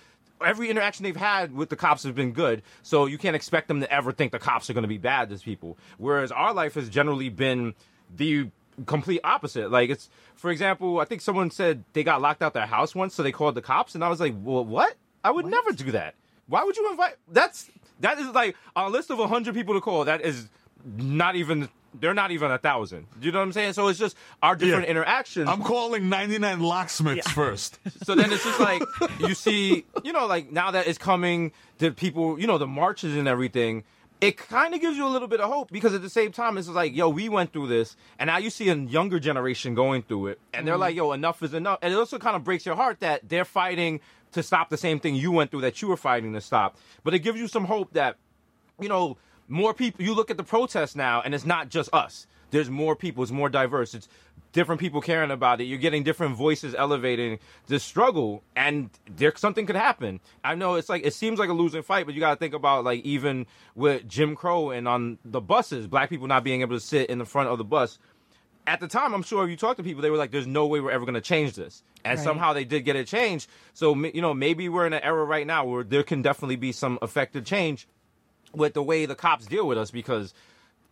every 0.46 0.70
interaction 0.70 1.04
they've 1.04 1.16
had 1.16 1.54
with 1.56 1.70
the 1.70 1.76
cops 1.76 2.04
has 2.04 2.14
been 2.14 2.32
good. 2.32 2.62
So 2.84 3.06
you 3.06 3.18
can't 3.18 3.36
expect 3.36 3.68
them 3.68 3.80
to 3.82 3.92
ever 3.92 4.12
think 4.12 4.32
the 4.32 4.40
cops 4.40 4.70
are 4.70 4.74
going 4.74 4.84
to 4.84 4.88
be 4.88 4.98
bad 4.98 5.32
as 5.32 5.44
people. 5.44 5.78
Whereas 5.98 6.32
our 6.32 6.54
life 6.54 6.76
has 6.76 6.90
generally 6.90 7.30
been 7.30 7.74
the 8.16 8.50
complete 8.86 9.22
opposite. 9.24 9.72
Like 9.72 9.90
it's, 9.90 10.10
for 10.36 10.52
example, 10.52 11.00
I 11.00 11.06
think 11.06 11.22
someone 11.22 11.52
said 11.52 11.84
they 11.94 12.04
got 12.04 12.22
locked 12.22 12.42
out 12.42 12.54
their 12.54 12.66
house 12.66 12.96
once, 12.96 13.16
so 13.16 13.24
they 13.24 13.32
called 13.32 13.56
the 13.56 13.62
cops, 13.62 13.96
and 13.96 14.04
I 14.04 14.10
was 14.10 14.20
like, 14.20 14.34
well, 14.38 14.66
what? 14.66 14.96
I 15.24 15.32
would 15.32 15.46
never 15.46 15.72
do 15.72 15.92
that. 15.92 16.16
Why 16.48 16.64
would 16.64 16.76
you 16.76 16.90
invite? 16.90 17.16
That's 17.28 17.70
that 18.00 18.18
is 18.18 18.28
like 18.30 18.56
a 18.76 18.90
list 18.90 19.12
of 19.12 19.20
hundred 19.30 19.54
people 19.54 19.76
to 19.76 19.82
call. 19.82 20.06
That 20.06 20.22
is 20.22 20.50
not 20.86 21.36
even. 21.36 21.70
They're 21.94 22.14
not 22.14 22.32
even 22.32 22.52
a 22.52 22.58
thousand. 22.58 23.08
You 23.22 23.32
know 23.32 23.40
what 23.40 23.46
I'm 23.46 23.52
saying? 23.52 23.74
So 23.74 23.88
it's 23.88 24.00
just 24.00 24.16
our 24.42 24.56
different 24.56 24.86
Yeah. 24.86 24.92
interactions. 24.92 25.50
i'm 25.50 25.62
calling 25.62 26.10
99 26.10 26.60
locksmiths 26.62 27.30
first 27.32 27.80
So 28.04 28.16
then 28.16 28.32
it's 28.32 28.44
just 28.44 28.60
like 28.60 28.82
you 29.20 29.34
see, 29.34 29.86
you 30.04 30.14
know, 30.14 30.26
like 30.26 30.52
now 30.52 30.72
that 30.72 30.88
it's 30.88 30.98
coming, 30.98 31.52
the 31.80 31.92
people, 31.92 32.40
you 32.40 32.48
know, 32.48 32.58
the 32.58 32.68
marches 32.68 33.16
and 33.16 33.28
everything. 33.28 33.84
It 34.22 34.38
kind 34.38 34.76
of 34.76 34.82
gives 34.82 34.98
you 34.98 35.08
a 35.08 35.10
little 35.10 35.28
bit 35.28 35.42
of 35.42 35.50
hope 35.50 35.72
because 35.72 35.96
at 35.96 36.04
the 36.04 36.10
same 36.10 36.32
time, 36.32 36.56
it's 36.60 36.68
like, 36.68 36.96
yo, 36.96 37.10
we 37.10 37.28
went 37.28 37.54
through 37.54 37.70
this, 37.70 37.96
and 38.20 38.28
now 38.28 38.38
you 38.38 38.52
see 38.52 38.70
a 38.70 38.76
younger 38.76 39.20
generation 39.20 39.74
going 39.74 40.04
through 40.04 40.28
it, 40.28 40.40
and 40.54 40.68
they're 40.68 40.76
mm-hmm. 40.76 40.82
like, 40.82 40.96
yo, 40.96 41.12
enough 41.12 41.42
is 41.42 41.56
enough. 41.56 41.80
And 41.82 41.92
it 41.92 41.98
also 41.98 42.20
kind 42.20 42.36
of 42.36 42.44
breaks 42.44 42.64
your 42.64 42.76
heart 42.76 43.00
that 43.00 43.28
they're 43.28 43.46
fighting 43.46 44.00
to 44.34 44.44
stop 44.44 44.70
the 44.70 44.78
same 44.78 45.00
thing 45.00 45.16
you 45.16 45.32
went 45.32 45.50
through 45.50 45.62
that 45.62 45.82
you 45.82 45.88
were 45.88 45.98
fighting 45.98 46.34
to 46.34 46.42
stop. 46.42 46.78
But 47.04 47.16
it 47.16 47.20
gives 47.20 47.40
you 47.40 47.48
some 47.48 47.66
hope 47.66 47.94
that 47.94 48.18
you 48.82 48.90
know, 48.90 49.18
more 49.52 49.74
people. 49.74 50.04
You 50.04 50.14
look 50.16 50.32
at 50.32 50.38
the 50.38 50.44
protests 50.44 50.96
now, 50.96 51.22
and 51.22 51.36
it's 51.36 51.46
not 51.46 51.70
just 51.70 51.94
us. 51.94 52.26
There's 52.52 52.70
more 52.70 52.96
people. 52.96 53.24
It's 53.24 53.32
more 53.32 53.50
diverse. 53.50 53.94
It's 53.94 54.08
different 54.54 54.82
people 54.82 55.00
caring 55.02 55.32
about 55.32 55.62
it. 55.62 55.66
You're 55.66 55.78
getting 55.78 56.04
different 56.04 56.36
voices 56.36 56.74
elevating 56.76 57.40
the 57.68 57.80
struggle, 57.80 58.44
and 58.56 58.90
there 59.06 59.34
something 59.36 59.66
could 59.66 59.76
happen. 59.76 60.20
I 60.44 60.56
know 60.56 60.76
it's 60.76 60.90
like 60.90 61.06
it 61.06 61.14
seems 61.14 61.40
like 61.40 61.50
a 61.50 61.54
losing 61.54 61.84
fight, 61.84 62.06
but 62.06 62.16
you 62.16 62.20
got 62.20 62.32
to 62.32 62.40
think 62.40 62.54
about 62.54 62.84
like 62.84 63.04
even 63.04 63.46
with 63.76 64.08
Jim 64.08 64.36
Crow 64.36 64.72
and 64.72 64.88
on 64.88 65.18
the 65.24 65.42
buses, 65.42 65.88
black 65.88 66.10
people 66.10 66.28
not 66.28 66.44
being 66.44 66.62
able 66.62 66.76
to 66.76 66.82
sit 66.82 67.10
in 67.10 67.20
the 67.20 67.26
front 67.26 67.50
of 67.50 67.58
the 67.58 67.64
bus. 67.64 68.00
At 68.68 68.80
the 68.80 68.88
time, 68.88 69.14
I'm 69.14 69.24
sure 69.24 69.44
if 69.44 69.50
you 69.50 69.58
talk 69.58 69.78
to 69.78 69.84
people, 69.84 70.02
they 70.02 70.10
were 70.12 70.18
like, 70.18 70.32
"There's 70.32 70.48
no 70.48 70.68
way 70.68 70.80
we're 70.80 70.92
ever 70.92 71.04
going 71.06 71.16
to 71.16 71.22
change 71.22 71.54
this," 71.54 71.84
and 72.06 72.18
Right. 72.18 72.24
somehow 72.24 72.54
they 72.54 72.64
did 72.64 72.82
get 72.86 72.96
it 72.96 73.08
changed. 73.08 73.50
So 73.74 73.96
you 73.96 74.22
know, 74.22 74.34
maybe 74.34 74.70
we're 74.70 74.86
in 74.86 74.94
an 74.94 75.04
era 75.04 75.24
right 75.26 75.48
now 75.48 75.66
where 75.66 75.84
there 75.84 76.04
can 76.04 76.22
definitely 76.22 76.58
be 76.58 76.72
some 76.72 77.00
effective 77.02 77.44
change 77.46 77.88
with 78.54 78.74
the 78.74 78.84
way 78.84 79.06
the 79.06 79.16
cops 79.16 79.46
deal 79.46 79.68
with 79.68 79.78
us 79.78 79.92
because 79.92 80.34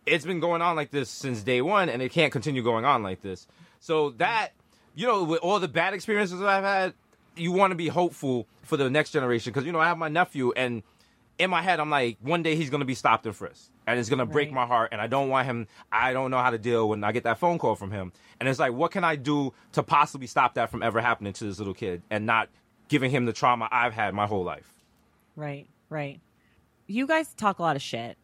it's 0.06 0.24
been 0.24 0.40
going 0.40 0.62
on 0.62 0.76
like 0.76 0.90
this 0.90 1.10
since 1.10 1.42
day 1.42 1.60
one 1.60 1.88
and 1.88 2.00
it 2.02 2.10
can't 2.10 2.32
continue 2.32 2.62
going 2.62 2.84
on 2.84 3.02
like 3.02 3.20
this. 3.22 3.46
So 3.80 4.10
that, 4.12 4.50
you 4.94 5.06
know, 5.06 5.24
with 5.24 5.40
all 5.40 5.60
the 5.60 5.68
bad 5.68 5.94
experiences 5.94 6.40
that 6.40 6.48
I've 6.48 6.64
had, 6.64 6.94
you 7.36 7.52
want 7.52 7.70
to 7.70 7.74
be 7.76 7.88
hopeful 7.88 8.46
for 8.62 8.76
the 8.76 8.90
next 8.90 9.10
generation 9.12 9.52
because, 9.52 9.64
you 9.66 9.72
know, 9.72 9.78
I 9.80 9.86
have 9.86 9.98
my 9.98 10.08
nephew 10.08 10.52
and 10.56 10.82
in 11.38 11.48
my 11.48 11.62
head, 11.62 11.80
I'm 11.80 11.88
like, 11.88 12.18
one 12.20 12.42
day 12.42 12.54
he's 12.54 12.68
going 12.68 12.80
to 12.80 12.86
be 12.86 12.94
stopped 12.94 13.24
and 13.24 13.34
frisked 13.34 13.70
and 13.86 13.98
it's 13.98 14.08
going 14.10 14.18
to 14.18 14.26
break 14.26 14.48
Right. 14.48 14.54
my 14.54 14.66
heart 14.66 14.90
and 14.92 15.00
I 15.00 15.06
don't 15.06 15.28
want 15.30 15.46
him, 15.46 15.68
I 15.90 16.12
don't 16.12 16.30
know 16.30 16.38
how 16.38 16.50
to 16.50 16.58
deal 16.58 16.88
when 16.88 17.02
I 17.04 17.12
get 17.12 17.22
that 17.24 17.38
phone 17.38 17.58
call 17.58 17.76
from 17.76 17.90
him. 17.90 18.12
And 18.38 18.48
it's 18.48 18.58
like, 18.58 18.72
what 18.72 18.90
can 18.90 19.04
I 19.04 19.16
do 19.16 19.54
to 19.72 19.82
possibly 19.82 20.26
stop 20.26 20.54
that 20.54 20.70
from 20.70 20.82
ever 20.82 21.00
happening 21.00 21.32
to 21.34 21.44
this 21.44 21.58
little 21.58 21.74
kid 21.74 22.02
and 22.10 22.26
not 22.26 22.48
giving 22.88 23.10
him 23.10 23.24
the 23.26 23.32
trauma 23.32 23.68
I've 23.70 23.94
had 23.94 24.12
my 24.14 24.26
whole 24.26 24.44
life? 24.44 24.70
Right. 25.36 25.66
Right. 25.88 26.20
You 26.90 27.06
guys 27.06 27.32
talk 27.34 27.58
a 27.58 27.62
lot 27.62 27.76
of 27.76 27.82
shit. 27.82 28.16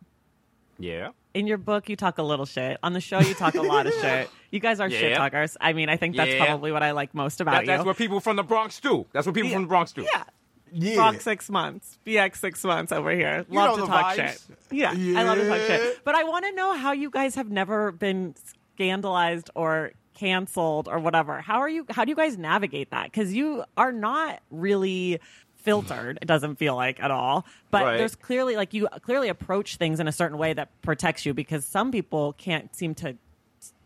Yeah. 0.79 1.11
In 1.35 1.47
your 1.47 1.59
book, 1.59 1.89
you 1.89 1.97
talk 1.97 2.19
a 2.19 2.23
little 2.23 2.47
shit. 2.47 2.79
On 2.83 2.93
the 2.93 3.01
show, 3.01 3.21
you 3.21 3.35
talk 3.35 3.55
a 3.55 3.63
lot 3.63 3.87
of 3.87 3.93
shit. 4.01 4.29
You 4.51 4.59
guys 4.61 4.81
are 4.81 4.91
shit 4.91 5.17
talkers. 5.17 5.57
I 5.61 5.73
mean, 5.73 5.89
I 5.89 5.97
think 5.97 6.17
that's 6.17 6.31
Yeah. 6.31 6.45
probably 6.45 6.73
what 6.73 6.83
I 6.83 6.91
like 6.93 7.15
most 7.15 7.41
about 7.41 7.61
That, 7.61 7.67
that's 7.67 7.85
what 7.85 7.97
people 7.97 8.21
from 8.21 8.37
the 8.37 8.43
Bronx 8.43 8.81
do. 8.81 9.07
That's 9.13 9.27
what 9.27 9.35
people 9.35 9.51
from 9.51 9.63
the 9.63 9.69
Bronx 9.69 9.93
do. 9.93 10.03
yeah. 10.03 10.25
yeah 10.73 10.95
Bronx 10.97 11.25
six 11.25 11.49
months. 11.49 11.99
BX 12.07 12.37
six 12.37 12.65
months 12.65 12.91
over 12.93 13.11
here. 13.11 13.45
You 13.49 13.57
Love 13.57 13.71
know 13.71 13.77
to 13.77 13.81
the 13.83 13.87
talk 13.97 14.15
vibes. 14.17 14.17
shit. 14.17 14.43
Yeah, 14.73 14.91
I 14.91 15.23
love 15.23 15.39
to 15.39 15.47
talk 15.49 15.61
shit. 15.61 16.05
But 16.05 16.15
I 16.15 16.25
want 16.25 16.45
to 16.47 16.53
know 16.53 16.73
how 16.77 16.93
you 16.93 17.11
guys 17.11 17.35
have 17.37 17.51
never 17.51 17.93
been 17.93 18.35
scandalized 18.75 19.51
or 19.55 19.93
canceled 20.15 20.89
or 20.89 20.99
whatever. 20.99 21.41
How 21.41 21.59
are 21.61 21.69
you? 21.69 21.87
How 21.91 22.05
do 22.05 22.11
you 22.11 22.17
guys 22.17 22.37
navigate 22.39 22.91
that? 22.91 23.05
Because 23.05 23.33
you 23.35 23.65
are 23.77 23.93
not 23.93 24.41
really 24.51 25.21
filtered. 25.67 26.19
It 26.23 26.27
doesn't 26.27 26.57
feel 26.57 26.75
like 26.77 27.03
at 27.03 27.11
all. 27.11 27.45
But 27.71 27.83
Right. 27.85 27.97
there's 27.99 28.15
clearly 28.15 28.57
like 28.57 28.73
you 28.73 28.89
clearly 29.03 29.29
approach 29.29 29.77
things 29.77 30.01
in 30.01 30.09
a 30.09 30.13
certain 30.13 30.39
way 30.39 30.53
that 30.55 30.69
protects 30.81 31.27
you 31.27 31.35
because 31.35 31.67
some 31.67 31.91
people 31.93 32.33
can't 32.35 32.75
seem 32.75 32.95
to 32.95 33.17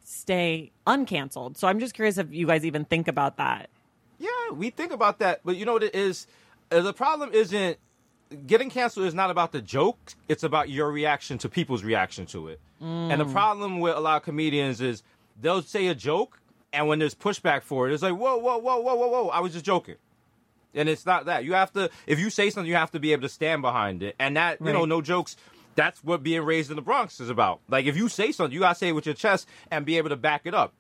stay 0.05 0.71
uncanceled. 0.87 1.57
So 1.57 1.67
I'm 1.69 1.81
just 1.81 1.95
curious 1.95 2.19
if 2.19 2.33
you 2.33 2.47
guys 2.47 2.65
even 2.65 2.85
think 2.85 3.09
about 3.09 3.37
that. 3.39 3.71
Yeah, 4.19 4.29
we 4.53 4.71
think 4.71 4.93
about 4.93 5.19
that, 5.21 5.41
but 5.45 5.57
you 5.57 5.65
know 5.65 5.73
what 5.73 5.83
it 5.83 5.95
is? 5.95 6.27
Uh, 6.71 6.81
the 6.83 6.93
problem 6.93 7.31
isn't 7.33 7.79
getting 8.47 8.69
canceled 8.71 9.07
is 9.07 9.15
not 9.15 9.31
about 9.31 9.53
the 9.53 9.63
joke. 9.63 9.99
It's 10.29 10.43
about 10.45 10.69
your 10.69 10.91
reaction 10.93 11.39
to 11.39 11.49
people's 11.49 11.83
reaction 11.83 12.27
to 12.27 12.49
it. 12.49 12.61
And 12.83 13.21
the 13.21 13.25
problem 13.27 13.81
with 13.81 13.95
a 13.97 14.01
lot 14.01 14.17
of 14.19 14.23
comedians 14.23 14.81
is 14.81 15.03
they'll 15.41 15.61
say 15.63 15.89
a 15.89 15.95
joke, 15.95 16.39
and 16.73 16.87
when 16.89 16.99
there's 16.99 17.15
pushback 17.15 17.63
for 17.63 17.89
it, 17.89 17.93
it's 17.93 18.03
like, 18.03 18.15
whoa, 18.17 18.37
whoa, 18.39 18.57
whoa, 18.59 18.79
whoa, 18.81 18.95
whoa, 18.95 19.09
whoa, 19.09 19.29
I 19.29 19.41
was 19.41 19.53
just 19.53 19.65
joking. 19.67 19.97
And 20.75 20.89
it's 20.89 21.05
not 21.05 21.27
that. 21.27 21.45
You 21.45 21.55
have 21.55 21.73
to, 21.73 21.91
if 22.07 22.19
you 22.19 22.31
say 22.31 22.51
something, 22.51 22.69
you 22.69 22.77
have 22.77 22.93
to 22.93 23.01
be 23.01 23.13
able 23.13 23.23
to 23.23 23.29
stand 23.29 23.63
behind 23.63 24.03
it. 24.03 24.15
And 24.19 24.37
that, 24.37 24.61
you 24.61 24.73
know, 24.73 24.85
no 24.85 25.03
jokes. 25.03 25.37
That's 25.75 26.03
what 26.03 26.23
being 26.23 26.43
raised 26.43 26.71
in 26.71 26.77
the 26.77 26.83
Bronx 26.83 27.21
is 27.21 27.31
about. 27.31 27.61
Like, 27.69 27.87
if 27.87 27.97
you 27.97 28.09
say 28.09 28.33
something, 28.33 28.53
you 28.53 28.61
gotta 28.61 28.75
say 28.75 28.89
it 28.89 28.93
with 28.93 29.07
your 29.07 29.15
chest 29.15 29.49
and 29.71 29.87
be 29.87 29.99
able 29.99 30.11
to 30.11 30.17
back 30.17 30.43
it 30.45 30.55
up. 30.55 30.75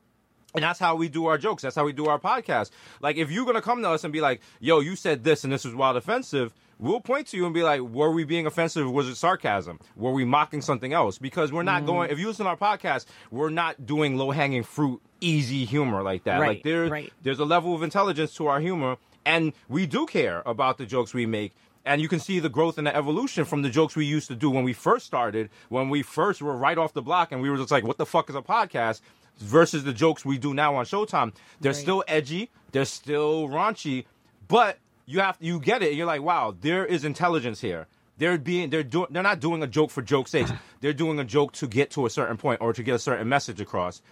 And 0.54 0.64
that's 0.64 0.80
how 0.80 0.96
we 0.96 1.08
do 1.08 1.26
our 1.26 1.38
jokes. 1.38 1.62
That's 1.62 1.76
how 1.76 1.84
we 1.84 1.92
do 1.92 2.06
our 2.06 2.18
podcast. 2.18 2.70
Like, 3.00 3.16
if 3.16 3.30
you're 3.30 3.46
gonna 3.46 3.62
come 3.62 3.82
to 3.82 3.90
us 3.90 4.02
and 4.04 4.12
be 4.12 4.20
like, 4.20 4.40
"Yo, 4.58 4.80
you 4.80 4.96
said 4.96 5.22
this 5.22 5.44
and 5.44 5.52
this 5.52 5.64
was 5.64 5.74
wild 5.74 5.96
offensive," 5.96 6.52
we'll 6.78 7.00
point 7.00 7.28
to 7.28 7.36
you 7.36 7.44
and 7.44 7.54
be 7.54 7.62
like, 7.62 7.80
"Were 7.80 8.10
we 8.10 8.24
being 8.24 8.46
offensive? 8.46 8.90
Was 8.90 9.08
it 9.08 9.14
sarcasm? 9.14 9.78
Were 9.94 10.12
we 10.12 10.24
mocking 10.24 10.60
something 10.60 10.92
else?" 10.92 11.18
Because 11.18 11.52
we're 11.52 11.62
not 11.62 11.86
going. 11.86 12.08
Mm. 12.08 12.12
If 12.12 12.18
you 12.18 12.26
listen 12.26 12.46
to 12.46 12.50
our 12.50 12.56
podcast, 12.56 13.06
we're 13.30 13.50
not 13.50 13.86
doing 13.86 14.16
low 14.16 14.32
hanging 14.32 14.64
fruit, 14.64 15.00
easy 15.20 15.64
humor 15.64 16.02
like 16.02 16.24
that. 16.24 16.40
Right, 16.40 16.48
like 16.48 16.62
there, 16.64 16.86
right. 16.86 17.12
there's 17.22 17.38
a 17.38 17.44
level 17.44 17.74
of 17.74 17.84
intelligence 17.84 18.34
to 18.34 18.48
our 18.48 18.58
humor, 18.58 18.96
and 19.30 19.52
we 19.68 19.86
do 19.86 20.06
care 20.06 20.42
about 20.44 20.78
the 20.78 20.86
jokes 20.86 21.14
we 21.14 21.26
make. 21.26 21.52
And 21.84 22.02
you 22.02 22.08
can 22.08 22.20
see 22.20 22.40
the 22.40 22.50
growth 22.50 22.76
and 22.78 22.86
the 22.86 22.94
evolution 22.94 23.44
from 23.46 23.62
the 23.62 23.70
jokes 23.70 23.96
we 23.96 24.04
used 24.04 24.28
to 24.28 24.34
do 24.34 24.50
when 24.50 24.64
we 24.64 24.74
first 24.74 25.06
started, 25.06 25.48
when 25.70 25.88
we 25.88 26.02
first 26.02 26.42
were 26.42 26.54
right 26.66 26.76
off 26.76 26.92
the 26.92 27.00
block, 27.10 27.32
and 27.32 27.40
we 27.40 27.48
were 27.50 27.56
just 27.56 27.70
like, 27.70 27.84
"What 27.84 27.96
the 27.96 28.04
fuck 28.14 28.28
is 28.28 28.36
a 28.36 28.42
podcast?" 28.42 29.00
Versus 29.38 29.84
the 29.84 29.94
jokes 29.94 30.22
we 30.24 30.36
do 30.36 30.52
now 30.52 30.74
on 30.76 30.84
Showtime. 30.84 31.32
They're 31.60 31.72
Right. 31.72 31.80
still 31.86 32.04
edgy, 32.06 32.50
they're 32.72 32.84
still 32.84 33.48
raunchy, 33.48 34.04
but 34.48 34.78
you 35.06 35.20
have 35.20 35.36
you 35.40 35.58
get 35.58 35.82
it. 35.82 35.88
And 35.90 35.96
you're 35.98 36.06
like, 36.14 36.22
"Wow, 36.22 36.54
there 36.60 36.84
is 36.84 37.04
intelligence 37.04 37.60
here." 37.62 37.86
They're 38.18 38.36
being 38.36 38.68
they're 38.68 38.82
doing 38.96 39.06
they're 39.10 39.22
not 39.32 39.40
doing 39.40 39.62
a 39.62 39.66
joke 39.66 39.90
for 39.90 40.02
joke's 40.02 40.32
sake. 40.32 40.48
They're 40.82 40.92
doing 41.04 41.18
a 41.18 41.24
joke 41.24 41.52
to 41.60 41.66
get 41.66 41.90
to 41.92 42.04
a 42.04 42.10
certain 42.10 42.36
point 42.36 42.60
or 42.60 42.74
to 42.74 42.82
get 42.82 42.94
a 42.94 42.98
certain 42.98 43.26
message 43.28 43.60
across. 43.62 44.02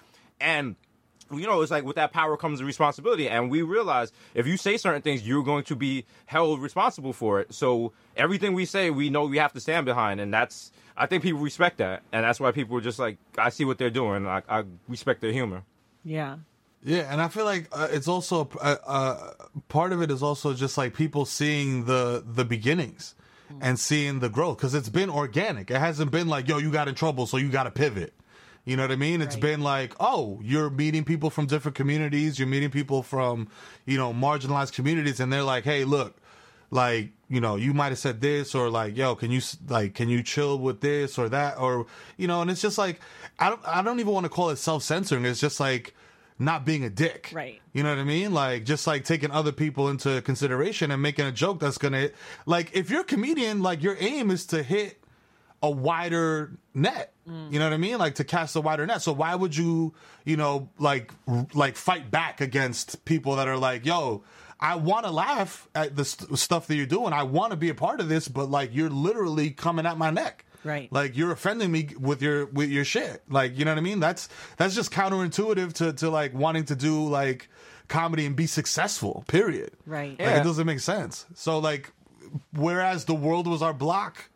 And 0.40 0.76
you 1.32 1.46
know, 1.46 1.60
it's 1.62 1.70
like 1.70 1.84
with 1.84 1.96
that 1.96 2.12
power 2.12 2.36
comes 2.36 2.58
the 2.58 2.64
responsibility. 2.64 3.28
And 3.28 3.50
we 3.50 3.62
realize 3.62 4.12
if 4.34 4.46
you 4.46 4.56
say 4.56 4.76
certain 4.76 5.02
things, 5.02 5.26
you're 5.26 5.44
going 5.44 5.64
to 5.64 5.76
be 5.76 6.04
held 6.26 6.60
responsible 6.60 7.12
for 7.12 7.40
it. 7.40 7.52
So 7.54 7.92
everything 8.16 8.54
we 8.54 8.64
say, 8.64 8.90
we 8.90 9.10
know 9.10 9.24
we 9.26 9.38
have 9.38 9.52
to 9.52 9.60
stand 9.60 9.86
behind. 9.86 10.20
And 10.20 10.32
that's, 10.32 10.72
I 10.96 11.06
think 11.06 11.22
people 11.22 11.40
respect 11.40 11.78
that. 11.78 12.02
And 12.12 12.24
that's 12.24 12.40
why 12.40 12.52
people 12.52 12.76
are 12.76 12.80
just 12.80 12.98
like, 12.98 13.18
I 13.36 13.50
see 13.50 13.64
what 13.64 13.78
they're 13.78 13.90
doing. 13.90 14.26
I, 14.26 14.42
I 14.48 14.64
respect 14.88 15.20
their 15.20 15.32
humor. 15.32 15.64
Yeah. 16.04 16.36
Yeah, 16.82 17.12
and 17.12 17.20
I 17.20 17.26
feel 17.26 17.44
like 17.44 17.68
uh, 17.72 17.88
it's 17.90 18.06
also 18.06 18.48
uh, 18.60 18.76
uh, 18.86 19.32
part 19.68 19.92
of 19.92 20.00
it 20.00 20.12
is 20.12 20.22
also 20.22 20.54
just 20.54 20.78
like 20.78 20.94
people 20.94 21.24
seeing 21.24 21.86
the 21.86 22.22
the 22.24 22.44
beginnings 22.44 23.16
and 23.60 23.80
seeing 23.80 24.20
the 24.20 24.28
growth 24.28 24.58
because 24.58 24.74
it's 24.74 24.88
been 24.88 25.10
organic. 25.10 25.70
It 25.70 25.78
hasn't 25.78 26.10
been 26.10 26.28
like, 26.28 26.48
yo, 26.48 26.58
you 26.58 26.70
got 26.70 26.86
in 26.86 26.94
trouble, 26.94 27.26
so 27.26 27.36
you 27.36 27.48
got 27.48 27.64
to 27.64 27.70
pivot. 27.70 28.14
You 28.68 28.76
know 28.76 28.82
what 28.82 28.92
I 28.92 28.96
mean? 28.96 29.22
It's 29.22 29.34
Right. 29.36 29.42
been 29.42 29.60
like, 29.62 29.94
oh, 29.98 30.40
you're 30.42 30.68
meeting 30.68 31.02
people 31.02 31.30
from 31.30 31.46
different 31.46 31.74
communities. 31.74 32.38
You're 32.38 32.48
meeting 32.48 32.70
people 32.70 33.02
from, 33.02 33.48
you 33.86 33.96
know, 33.96 34.12
marginalized 34.12 34.72
communities, 34.74 35.20
and 35.20 35.32
they're 35.32 35.42
like, 35.42 35.64
hey, 35.64 35.84
look, 35.84 36.16
like 36.70 37.12
you 37.30 37.40
know 37.40 37.56
you 37.56 37.72
might 37.72 37.88
have 37.88 37.98
said 37.98 38.20
this 38.20 38.54
or 38.54 38.68
like 38.68 38.94
yo 38.94 39.14
can 39.14 39.30
you 39.30 39.40
like 39.68 39.94
can 39.94 40.10
you 40.10 40.22
chill 40.22 40.58
with 40.58 40.82
this 40.82 41.16
or 41.18 41.26
that 41.30 41.58
or 41.58 41.86
you 42.18 42.26
know 42.28 42.42
and 42.42 42.50
it's 42.50 42.60
just 42.60 42.76
like 42.76 43.00
i 43.38 43.48
don't 43.48 43.60
i 43.66 43.80
don't 43.80 44.00
even 44.00 44.12
want 44.12 44.24
to 44.24 44.28
call 44.28 44.50
it 44.50 44.56
self-censoring 44.56 45.24
it's 45.24 45.40
just 45.40 45.60
like 45.60 45.94
not 46.38 46.66
being 46.66 46.84
a 46.84 46.90
dick 46.90 47.30
Right. 47.32 47.58
you 47.72 47.82
know 47.82 47.88
what 47.88 47.98
i 47.98 48.04
mean 48.04 48.34
like 48.34 48.64
just 48.66 48.86
like 48.86 49.04
taking 49.04 49.30
other 49.30 49.50
people 49.52 49.88
into 49.88 50.20
consideration 50.20 50.90
and 50.90 51.00
making 51.00 51.24
a 51.24 51.32
joke 51.32 51.58
that's 51.58 51.78
gonna 51.78 52.10
like 52.44 52.70
if 52.74 52.90
you're 52.90 53.00
a 53.00 53.04
comedian 53.04 53.62
like 53.62 53.82
your 53.82 53.96
aim 53.98 54.30
is 54.30 54.44
to 54.46 54.62
hit 54.62 55.02
a 55.62 55.70
wider 55.70 56.52
net. 56.74 57.12
Mm. 57.28 57.52
You 57.52 57.58
know 57.58 57.66
what 57.66 57.72
I 57.74 57.78
mean? 57.78 57.98
Like 57.98 58.14
to 58.16 58.24
cast 58.24 58.54
a 58.56 58.60
wider 58.60 58.86
net. 58.86 59.02
So 59.02 59.12
why 59.12 59.34
would 59.34 59.56
you, 59.56 59.94
you 60.24 60.36
know, 60.36 60.68
like 60.78 61.12
r- 61.26 61.46
like 61.54 61.76
fight 61.76 62.10
back 62.10 62.40
against 62.40 63.04
people 63.04 63.36
that 63.36 63.48
are 63.48 63.56
like, 63.58 63.84
"Yo, 63.84 64.22
I 64.60 64.76
want 64.76 65.04
to 65.04 65.10
laugh 65.10 65.68
at 65.74 65.96
the 65.96 66.04
st- 66.04 66.38
stuff 66.38 66.66
that 66.68 66.76
you're 66.76 66.86
doing. 66.86 67.12
I 67.12 67.24
want 67.24 67.50
to 67.50 67.56
be 67.56 67.68
a 67.68 67.74
part 67.74 68.00
of 68.00 68.08
this, 68.08 68.28
but 68.28 68.50
like 68.50 68.70
you're 68.74 68.90
literally 68.90 69.50
coming 69.50 69.84
at 69.86 69.98
my 69.98 70.10
neck." 70.10 70.44
Right. 70.64 70.92
Like 70.92 71.16
you're 71.16 71.30
offending 71.30 71.70
me 71.70 71.90
with 71.98 72.20
your 72.22 72.46
with 72.46 72.68
your 72.70 72.84
shit. 72.84 73.22
Like, 73.28 73.56
you 73.56 73.64
know 73.64 73.70
what 73.72 73.78
I 73.78 73.82
mean? 73.82 74.00
That's 74.00 74.28
that's 74.56 74.74
just 74.74 74.90
counterintuitive 74.92 75.72
to 75.74 75.92
to 75.94 76.10
like 76.10 76.34
wanting 76.34 76.64
to 76.66 76.76
do 76.76 77.08
like 77.08 77.48
comedy 77.88 78.26
and 78.26 78.34
be 78.36 78.46
successful. 78.46 79.24
Period. 79.28 79.70
Right. 79.86 80.10
Like 80.10 80.20
Yeah. 80.20 80.40
it 80.40 80.44
doesn't 80.44 80.66
make 80.66 80.80
sense. 80.80 81.26
So 81.34 81.58
like 81.58 81.92
whereas 82.54 83.04
the 83.06 83.14
world 83.14 83.46
was 83.46 83.62
our 83.62 83.72
block, 83.72 84.30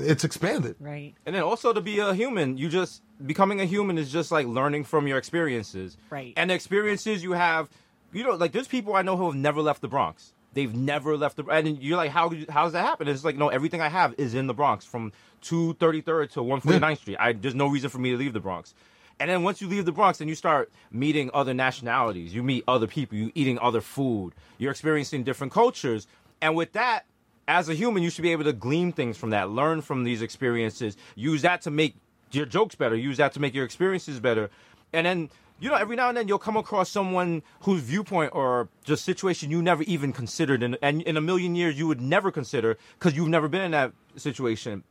it's 0.00 0.24
expanded. 0.24 0.76
Right. 0.80 1.14
And 1.26 1.34
then 1.34 1.42
also 1.42 1.72
to 1.72 1.80
be 1.80 1.98
a 1.98 2.14
human, 2.14 2.56
you 2.56 2.68
just 2.68 3.02
becoming 3.24 3.60
a 3.60 3.64
human 3.64 3.98
is 3.98 4.10
just 4.10 4.32
like 4.32 4.46
learning 4.46 4.84
from 4.84 5.06
your 5.06 5.18
experiences. 5.18 5.96
Right. 6.08 6.32
And 6.36 6.50
the 6.50 6.54
experiences 6.54 7.22
you 7.22 7.32
have, 7.32 7.68
you 8.12 8.24
know, 8.24 8.34
like 8.34 8.52
there's 8.52 8.68
people 8.68 8.94
I 8.94 9.02
know 9.02 9.16
who 9.16 9.26
have 9.26 9.36
never 9.36 9.60
left 9.62 9.80
the 9.80 9.88
Bronx. 9.88 10.32
They've 10.52 10.74
never 10.74 11.16
left 11.16 11.36
the 11.36 11.44
and 11.46 11.80
you're 11.80 11.96
like, 11.96 12.10
how 12.10 12.30
how 12.48 12.64
does 12.64 12.72
that 12.72 12.84
happen? 12.84 13.06
It's 13.06 13.24
like, 13.24 13.36
no, 13.36 13.48
everything 13.48 13.80
I 13.80 13.88
have 13.88 14.14
is 14.18 14.34
in 14.34 14.48
the 14.48 14.54
Bronx 14.54 14.84
from 14.84 15.12
233rd 15.42 16.32
to 16.32 16.40
149th 16.40 16.98
Street. 16.98 17.16
I 17.20 17.32
there's 17.32 17.54
no 17.54 17.68
reason 17.68 17.88
for 17.88 17.98
me 17.98 18.10
to 18.10 18.16
leave 18.16 18.32
the 18.32 18.40
Bronx. 18.40 18.74
And 19.20 19.28
then 19.30 19.42
once 19.42 19.60
you 19.60 19.68
leave 19.68 19.84
the 19.84 19.92
Bronx, 19.92 20.18
then 20.18 20.28
you 20.28 20.34
start 20.34 20.72
meeting 20.90 21.30
other 21.34 21.52
nationalities. 21.52 22.34
You 22.34 22.42
meet 22.42 22.64
other 22.66 22.86
people. 22.86 23.18
You 23.18 23.30
eating 23.34 23.58
other 23.58 23.82
food. 23.82 24.32
You're 24.56 24.70
experiencing 24.70 25.24
different 25.24 25.52
cultures. 25.52 26.06
And 26.40 26.56
with 26.56 26.72
that, 26.72 27.04
as 27.48 27.68
a 27.68 27.74
human, 27.74 28.02
you 28.02 28.10
should 28.10 28.22
be 28.22 28.32
able 28.32 28.44
to 28.44 28.52
glean 28.52 28.92
things 28.92 29.16
from 29.16 29.30
that, 29.30 29.50
learn 29.50 29.80
from 29.80 30.04
these 30.04 30.22
experiences, 30.22 30.96
use 31.14 31.42
that 31.42 31.62
to 31.62 31.70
make 31.70 31.96
your 32.32 32.46
jokes 32.46 32.74
better, 32.74 32.94
use 32.94 33.16
that 33.16 33.32
to 33.34 33.40
make 33.40 33.54
your 33.54 33.64
experiences 33.64 34.20
better. 34.20 34.50
And 34.92 35.06
then, 35.06 35.30
you 35.58 35.68
know, 35.68 35.76
every 35.76 35.96
now 35.96 36.08
and 36.08 36.16
then 36.16 36.28
you'll 36.28 36.38
come 36.38 36.56
across 36.56 36.90
someone 36.90 37.42
whose 37.62 37.82
viewpoint 37.82 38.34
or 38.34 38.68
just 38.84 39.04
situation 39.04 39.50
you 39.50 39.62
never 39.62 39.82
even 39.84 40.12
considered. 40.12 40.62
And, 40.62 40.78
and 40.82 41.02
in 41.02 41.16
a 41.16 41.20
million 41.20 41.54
years, 41.54 41.78
you 41.78 41.86
would 41.86 42.00
never 42.00 42.30
consider 42.30 42.78
because 42.98 43.14
you've 43.14 43.28
never 43.28 43.48
been 43.48 43.62
in 43.62 43.70
that 43.72 43.92
situation. 44.16 44.84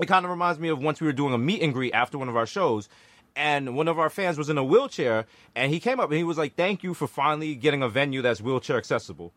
It 0.00 0.06
kind 0.06 0.24
of 0.24 0.30
reminds 0.30 0.58
me 0.58 0.68
of 0.68 0.82
once 0.82 1.00
we 1.00 1.06
were 1.06 1.12
doing 1.12 1.32
a 1.32 1.38
meet 1.38 1.62
and 1.62 1.72
greet 1.72 1.92
after 1.92 2.18
one 2.18 2.28
of 2.28 2.36
our 2.36 2.46
shows. 2.46 2.88
And 3.34 3.76
one 3.76 3.88
of 3.88 3.98
our 3.98 4.08
fans 4.08 4.38
was 4.38 4.48
in 4.48 4.56
a 4.56 4.64
wheelchair, 4.64 5.26
and 5.54 5.70
he 5.70 5.78
came 5.78 6.00
up 6.00 6.08
and 6.08 6.16
he 6.16 6.24
was 6.24 6.38
like, 6.38 6.54
"Thank 6.54 6.82
you 6.82 6.94
for 6.94 7.06
finally 7.06 7.54
getting 7.54 7.82
a 7.82 7.88
venue 7.88 8.22
that's 8.22 8.40
wheelchair 8.40 8.78
accessible." 8.78 9.34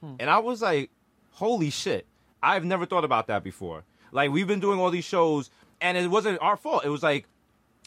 Hmm. 0.00 0.14
And 0.18 0.30
I 0.30 0.38
was 0.38 0.62
like, 0.62 0.90
holy 1.34 1.70
shit. 1.70 2.06
I've 2.42 2.64
never 2.64 2.86
thought 2.86 3.04
about 3.04 3.26
that 3.28 3.42
before. 3.44 3.84
Like, 4.12 4.30
we've 4.30 4.46
been 4.46 4.60
doing 4.60 4.78
all 4.78 4.90
these 4.90 5.04
shows, 5.04 5.50
and 5.80 5.96
it 5.96 6.08
wasn't 6.08 6.40
our 6.42 6.56
fault. 6.56 6.84
It 6.84 6.88
was 6.90 7.02
like 7.02 7.26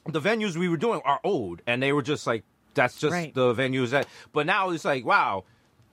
the 0.06 0.22
venues 0.22 0.56
we 0.56 0.70
were 0.70 0.78
doing 0.78 1.02
are 1.06 1.20
old, 1.24 1.62
and 1.68 1.82
they 1.82 1.94
were 1.94 2.02
just 2.02 2.26
like, 2.28 2.44
that's 2.74 3.00
just 3.00 3.12
Right. 3.14 3.34
the 3.34 3.54
venues 3.54 3.90
that. 3.90 4.08
But 4.34 4.46
now 4.46 4.70
it's 4.70 4.86
like, 4.86 5.06
wow, 5.06 5.44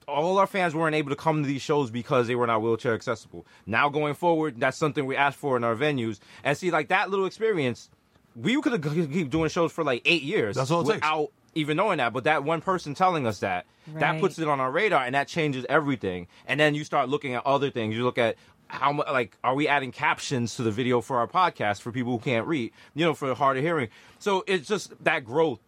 all 0.06 0.38
our 0.38 0.46
fans 0.46 0.74
weren't 0.74 0.94
able 0.94 1.10
to 1.10 1.16
come 1.16 1.42
to 1.42 1.48
these 1.48 1.62
shows 1.62 1.90
because 1.90 2.26
they 2.26 2.34
were 2.34 2.46
not 2.46 2.60
wheelchair 2.62 2.94
accessible. 2.94 3.46
Now 3.66 3.88
going 3.88 4.14
forward, 4.14 4.60
that's 4.60 4.76
something 4.76 5.06
we 5.06 5.16
asked 5.16 5.38
for 5.38 5.56
in 5.56 5.64
our 5.64 5.74
venues. 5.74 6.18
And 6.42 6.56
see, 6.56 6.70
like 6.70 6.88
that 6.88 7.10
little 7.10 7.24
experience, 7.26 7.88
we 8.36 8.60
could 8.60 8.72
have 8.72 9.10
keep 9.12 9.30
doing 9.30 9.48
shows 9.48 9.72
for 9.72 9.82
like 9.84 10.02
eight 10.04 10.22
years 10.22 10.56
That's 10.56 10.70
all 10.70 10.88
it 10.88 10.94
takes. 10.94 11.06
Even 11.54 11.76
knowing 11.76 11.98
that. 11.98 12.12
But 12.12 12.24
that 12.24 12.44
one 12.44 12.60
person 12.60 12.94
telling 12.94 13.26
us 13.26 13.40
that, 13.40 13.66
that 13.94 14.20
puts 14.20 14.38
it 14.38 14.48
on 14.48 14.60
our 14.60 14.70
radar, 14.70 15.04
and 15.04 15.14
that 15.14 15.28
changes 15.28 15.64
everything. 15.68 16.26
And 16.46 16.58
then 16.58 16.74
you 16.74 16.84
start 16.84 17.08
looking 17.08 17.34
at 17.34 17.44
other 17.46 17.70
things. 17.70 17.94
You 17.96 18.04
look 18.04 18.18
at 18.18 18.36
how 18.68 18.92
much, 18.92 19.06
like, 19.08 19.36
are 19.44 19.54
we 19.54 19.68
adding 19.68 19.92
captions 19.92 20.56
to 20.56 20.62
the 20.62 20.70
video 20.70 21.00
for 21.00 21.18
our 21.18 21.28
podcast 21.28 21.80
for 21.82 21.92
people 21.92 22.12
who 22.12 22.18
can't 22.24 22.46
read, 22.46 22.72
you 22.94 23.04
know, 23.04 23.14
for 23.14 23.28
the 23.28 23.34
hard 23.34 23.56
of 23.56 23.62
hearing? 23.62 23.88
So 24.18 24.42
it's 24.46 24.66
just 24.68 24.92
that 25.04 25.24
growth 25.24 25.60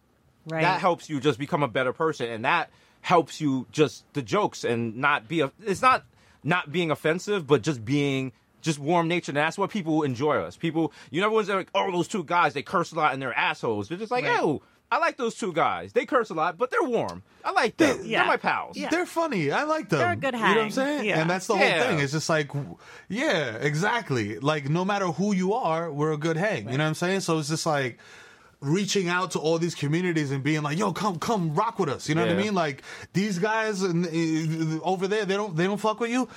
Right. 0.49 0.61
that 0.61 0.79
helps 0.79 1.09
you 1.09 1.19
just 1.19 1.37
become 1.39 1.61
a 1.61 1.67
better 1.67 1.91
person 1.91 2.29
and 2.29 2.45
that 2.45 2.69
helps 3.01 3.41
you 3.41 3.67
just 3.73 4.05
the 4.13 4.21
jokes 4.21 4.63
and 4.63 4.95
not 4.95 5.27
be 5.27 5.41
a 5.41 5.51
it's 5.61 5.81
not 5.81 6.05
not 6.41 6.71
being 6.71 6.89
offensive 6.89 7.45
but 7.45 7.61
just 7.61 7.83
being 7.83 8.31
just 8.61 8.79
warm 8.79 9.09
nature. 9.09 9.31
and 9.31 9.37
that's 9.37 9.57
what 9.57 9.69
people 9.69 10.03
enjoy 10.03 10.37
us 10.37 10.55
people 10.55 10.93
you 11.11 11.19
never 11.19 11.33
was 11.33 11.49
like 11.49 11.67
oh 11.75 11.91
those 11.91 12.07
two 12.07 12.23
guys 12.23 12.53
they 12.53 12.61
curse 12.61 12.93
a 12.93 12.95
lot 12.95 13.11
and 13.11 13.21
they're 13.21 13.33
assholes 13.37 13.89
they're 13.89 13.97
just 13.97 14.09
like 14.09 14.23
Right. 14.23 14.39
oh 14.39 14.61
I 14.89 14.99
like 14.99 15.17
those 15.17 15.35
two 15.35 15.51
guys. 15.51 15.91
They 15.93 16.05
curse 16.05 16.29
a 16.29 16.33
lot, 16.33 16.57
but 16.57 16.71
they're 16.71 16.83
warm. 16.83 17.23
I 17.43 17.51
like 17.51 17.75
them. 17.77 18.01
Yeah. 18.05 18.19
They're 18.19 18.27
my 18.27 18.37
pals. 18.37 18.77
Yeah. 18.77 18.89
They're 18.89 19.05
funny. 19.05 19.51
I 19.51 19.63
like 19.63 19.89
them. 19.89 19.99
They're 19.99 20.13
a 20.13 20.15
good 20.15 20.33
hang. 20.33 20.49
You 20.49 20.55
know 20.55 20.61
what 20.61 20.65
I'm 20.65 20.71
saying? 20.71 21.05
Yeah. 21.05 21.19
And 21.21 21.29
that's 21.29 21.47
the 21.47 21.55
Yeah. 21.55 21.79
whole 21.79 21.87
thing. 21.89 21.99
It's 21.99 22.13
just 22.13 22.29
like, 22.29 22.51
yeah, 23.09 23.55
exactly. 23.55 24.39
Like 24.39 24.69
no 24.69 24.85
matter 24.85 25.07
who 25.07 25.33
you 25.33 25.53
are, 25.53 25.91
we're 25.91 26.13
a 26.13 26.17
good 26.17 26.37
hang. 26.37 26.69
You 26.69 26.77
know 26.77 26.83
what 26.85 26.89
I'm 26.89 26.93
saying? 26.95 27.19
So 27.21 27.37
it's 27.39 27.49
just 27.49 27.65
like, 27.65 27.99
reaching 28.59 29.07
out 29.07 29.29
to 29.29 29.39
all 29.39 29.59
these 29.59 29.75
communities 29.75 30.31
and 30.31 30.41
being 30.43 30.63
like, 30.63 30.79
"Yo, 30.79 30.91
come, 30.91 31.19
come, 31.19 31.53
rock 31.53 31.77
with 31.77 31.89
us." 31.89 32.09
You 32.09 32.15
know 32.15 32.21
what 32.25 32.31
I 32.31 32.35
mean? 32.35 32.55
Like 32.55 32.81
these 33.13 33.37
guys 33.37 33.83
and 33.83 34.07
uh, 34.07 34.83
over 34.83 35.07
there, 35.07 35.25
they 35.25 35.35
don't, 35.35 35.55
they 35.55 35.65
don't 35.65 35.77
fuck 35.79 35.99
with 35.99 36.09
you. 36.09 36.27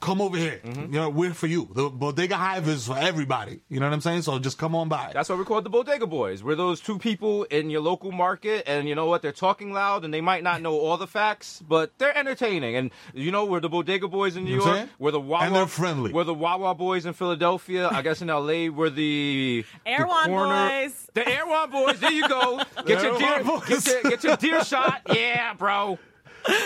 Come 0.00 0.22
over 0.22 0.36
here. 0.38 0.60
Mm-hmm. 0.64 0.80
You 0.94 1.00
know, 1.00 1.10
we're 1.10 1.34
for 1.34 1.46
you. 1.46 1.68
The 1.74 1.90
Bodega 1.90 2.34
Hive 2.36 2.66
is 2.68 2.86
for 2.86 2.96
everybody. 2.98 3.60
You 3.68 3.80
know 3.80 3.86
what 3.86 3.92
I'm 3.92 4.00
saying? 4.00 4.22
So 4.22 4.38
just 4.38 4.56
come 4.56 4.74
on 4.74 4.88
by. 4.88 5.10
That's 5.12 5.28
why 5.28 5.34
we 5.34 5.44
call 5.44 5.58
it 5.58 5.62
the 5.64 5.70
Bodega 5.70 6.06
Boys. 6.06 6.42
We're 6.42 6.54
those 6.54 6.80
two 6.80 6.98
people 6.98 7.44
in 7.44 7.68
your 7.68 7.82
local 7.82 8.10
market, 8.10 8.64
and 8.66 8.88
you 8.88 8.94
know 8.94 9.04
what? 9.06 9.20
They're 9.20 9.30
talking 9.32 9.72
loud, 9.74 10.04
and 10.06 10.12
they 10.14 10.22
might 10.22 10.42
not 10.42 10.62
know 10.62 10.78
all 10.78 10.96
the 10.96 11.06
facts, 11.06 11.62
but 11.68 11.92
they're 11.98 12.16
entertaining. 12.16 12.76
And 12.76 12.90
you 13.12 13.30
know, 13.30 13.44
we're 13.44 13.60
the 13.60 13.68
Bodega 13.68 14.08
Boys 14.08 14.36
in 14.36 14.44
New 14.44 14.52
You 14.52 14.56
know 14.58 14.64
York. 14.64 14.76
saying? 14.78 14.88
We're 14.98 15.10
the 15.10 15.20
Wawa. 15.20 15.44
And 15.44 15.54
they're 15.54 15.66
friendly. 15.66 16.12
We're 16.12 16.24
the 16.24 16.34
Wawa 16.34 16.74
Boys 16.74 17.04
in 17.04 17.12
Philadelphia. 17.12 17.88
I 17.90 18.00
guess 18.00 18.22
in 18.22 18.30
L.A. 18.30 18.70
we're 18.70 18.88
the 18.88 19.64
the 19.84 19.90
Erewhon 19.90 20.26
corner- 20.28 20.68
Boys. 20.84 21.10
The 21.12 21.28
Erewhon 21.28 21.70
Boys. 21.70 22.00
There 22.00 22.10
you 22.12 22.26
go. 22.28 22.62
Get 22.86 23.02
your 23.02 23.18
deer. 23.18 23.42
Get 23.68 23.86
your, 23.86 24.02
get 24.10 24.24
your 24.24 24.36
deer 24.36 24.64
shot. 24.64 25.02
Yeah, 25.12 25.52
bro. 25.54 25.98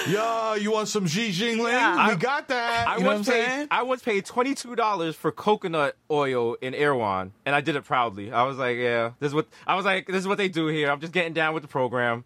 Yo, 0.08 0.54
you 0.54 0.70
want 0.70 0.88
some 0.88 1.06
Xi 1.06 1.30
Jinping? 1.30 1.58
Yeah. 1.70 2.06
We 2.08 2.12
I- 2.12 2.16
got 2.16 2.48
that. 2.48 2.88
I 2.88 2.96
you 2.98 3.02
know 3.04 3.14
once 3.14 3.28
paid. 3.28 3.44
saying? 3.46 3.68
I 3.70 3.82
once 3.82 4.02
paid 4.02 4.24
twenty 4.24 4.54
two 4.54 4.76
dollars 4.76 5.16
for 5.16 5.32
coconut 5.32 5.96
oil 6.10 6.54
in 6.60 6.74
Erewhon, 6.74 7.32
and 7.44 7.54
I 7.54 7.60
did 7.60 7.76
it 7.76 7.84
proudly. 7.84 8.30
I 8.32 8.44
was 8.44 8.56
like, 8.58 8.76
"Yeah, 8.76 9.12
this 9.20 9.28
is 9.28 9.34
what." 9.34 9.46
I 9.66 9.74
was 9.74 9.84
like, 9.84 10.06
"This 10.06 10.16
is 10.16 10.28
what 10.28 10.38
they 10.38 10.48
do 10.48 10.66
here." 10.68 10.90
I'm 10.90 11.00
just 11.00 11.12
getting 11.12 11.32
down 11.32 11.54
with 11.54 11.62
the 11.62 11.68
program. 11.68 12.24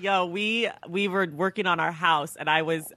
Yo, 0.00 0.26
we 0.26 0.68
we 0.88 1.08
were 1.08 1.26
working 1.26 1.66
on 1.66 1.80
our 1.80 1.92
house, 1.92 2.36
and 2.36 2.48
I 2.48 2.62
was 2.62 2.92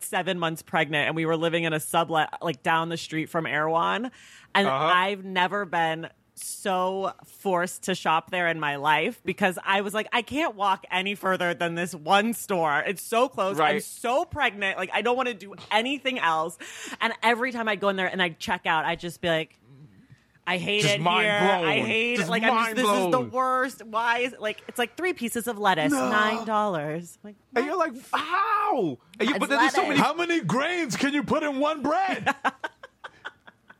seven 0.00 0.38
months 0.38 0.62
pregnant, 0.62 1.06
and 1.06 1.16
we 1.16 1.26
were 1.26 1.36
living 1.36 1.64
in 1.64 1.72
a 1.72 1.80
sublet 1.80 2.28
like 2.42 2.62
down 2.62 2.88
the 2.88 2.96
street 2.96 3.28
from 3.28 3.46
Erewhon, 3.46 4.10
and 4.54 4.66
Uh-huh. 4.66 4.84
I've 4.86 5.24
never 5.24 5.64
been 5.64 6.08
so 6.42 7.12
forced 7.24 7.84
to 7.84 7.94
shop 7.94 8.30
there 8.30 8.48
in 8.48 8.58
my 8.60 8.76
life 8.76 9.20
because 9.24 9.58
I 9.64 9.80
was 9.82 9.94
like, 9.94 10.08
I 10.12 10.22
can't 10.22 10.54
walk 10.54 10.84
any 10.90 11.14
further 11.14 11.54
than 11.54 11.74
this 11.74 11.94
one 11.94 12.34
store. 12.34 12.80
It's 12.86 13.02
so 13.02 13.28
close. 13.28 13.58
I'm 13.60 13.80
so 13.80 14.24
pregnant. 14.24 14.78
Like 14.78 14.90
I 14.92 15.02
don't 15.02 15.16
want 15.16 15.28
to 15.28 15.34
do 15.34 15.54
anything 15.70 16.18
else. 16.18 16.58
And 17.00 17.12
every 17.22 17.52
time 17.52 17.68
I 17.68 17.76
go 17.76 17.88
in 17.88 17.96
there 17.96 18.06
and 18.06 18.22
I 18.22 18.30
check 18.30 18.66
out, 18.66 18.84
I 18.84 18.96
just 18.96 19.20
be 19.20 19.28
like, 19.28 19.54
I 20.46 20.56
hate 20.56 20.80
Just 20.80 20.94
it 20.94 21.00
here. 21.02 21.02
blown. 21.02 21.64
I 21.66 21.80
hate 21.80 22.16
Just 22.16 22.28
it. 22.28 22.30
Like 22.30 22.42
I'm 22.42 22.74
just, 22.74 22.76
this 22.76 22.88
is 23.04 23.10
the 23.10 23.20
worst. 23.20 23.84
Why 23.84 24.20
is 24.20 24.32
it 24.32 24.40
like 24.40 24.62
it's 24.66 24.78
like 24.78 24.96
three 24.96 25.12
pieces 25.12 25.46
of 25.46 25.58
lettuce, 25.58 25.92
nine 25.92 26.46
dollars. 26.46 27.18
Like 27.22 27.36
And 27.54 27.66
you're 27.66 27.76
like, 27.76 27.92
"How?" 28.10 28.96
You, 29.20 29.38
but 29.38 29.50
there's 29.50 29.74
so 29.74 29.86
many. 29.86 30.00
How 30.00 30.14
many 30.14 30.40
grains 30.40 30.96
can 30.96 31.12
you 31.12 31.22
put 31.22 31.42
in 31.42 31.58
one 31.58 31.82
bread? 31.82 32.34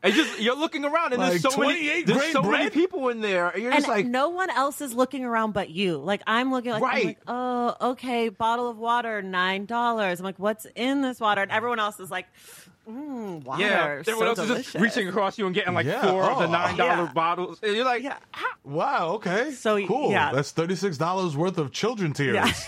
And 0.00 0.14
just 0.14 0.40
you're 0.40 0.54
looking 0.56 0.84
around, 0.84 1.12
and 1.12 1.20
there's 1.20 1.42
Like 1.44 1.52
so 1.52 1.58
many. 1.60 2.02
There's 2.02 2.18
grain 2.18 2.32
so 2.32 2.42
many 2.42 2.70
people 2.70 3.08
in 3.08 3.20
there, 3.20 3.48
and 3.48 3.60
you're 3.62 3.72
and 3.72 3.80
just 3.80 3.88
like, 3.88 4.06
no 4.06 4.28
one 4.28 4.48
else 4.48 4.80
is 4.80 4.94
looking 4.94 5.24
around 5.24 5.52
but 5.52 5.70
you. 5.70 5.96
Like 5.98 6.22
I'm 6.26 6.52
looking 6.52 6.70
like, 6.70 6.82
I'm 6.82 6.88
Right. 6.88 7.04
like, 7.06 7.18
oh, 7.26 7.76
okay, 7.92 8.28
bottle 8.28 8.68
of 8.70 8.78
water, 8.78 9.22
nine 9.22 9.66
dollars. 9.66 10.20
I'm 10.20 10.24
like, 10.24 10.38
what's 10.38 10.66
in 10.76 11.02
this 11.02 11.18
water? 11.18 11.42
And 11.42 11.50
everyone 11.50 11.80
else 11.80 11.98
is 11.98 12.12
like, 12.12 12.26
mm, 12.88 13.42
water, 13.42 13.60
"Yeah." 13.60 14.02
so 14.04 14.12
Everyone 14.12 14.26
else 14.28 14.38
delicious. 14.38 14.66
is 14.68 14.72
just 14.72 14.82
reaching 14.82 15.08
across 15.08 15.36
you 15.36 15.46
and 15.46 15.54
getting 15.54 15.74
like 15.74 15.86
Yeah. 15.86 16.00
four 16.08 16.22
of 16.22 16.38
the 16.38 16.46
Oh. 16.46 16.52
nine 16.52 16.76
dollar 16.76 17.02
Yeah. 17.04 17.12
bottles, 17.12 17.58
and 17.60 17.74
you're 17.74 17.84
like, 17.84 18.04
Yeah. 18.04 18.18
wow. 18.62 19.14
Okay. 19.14 19.50
So, 19.50 19.84
cool. 19.84 20.12
yeah. 20.12 20.30
That's 20.32 20.52
thirty 20.52 20.76
six 20.76 20.96
dollars 20.96 21.36
worth 21.36 21.58
of 21.58 21.72
children 21.72 22.12
tears. 22.12 22.34
Yeah. 22.36 22.52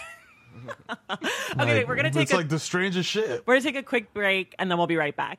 okay, 1.60 1.84
we're 1.84 1.96
gonna 1.96 2.10
take 2.10 2.24
It's 2.24 2.32
a 2.32 2.36
like 2.36 2.48
the 2.48 2.58
strangest 2.58 3.08
shit. 3.08 3.46
We're 3.46 3.54
going 3.54 3.62
to 3.62 3.68
take 3.68 3.76
a 3.76 3.82
quick 3.82 4.12
break 4.12 4.54
and 4.58 4.70
then 4.70 4.78
we'll 4.78 4.86
be 4.86 4.96
right 4.96 5.16
back. 5.16 5.38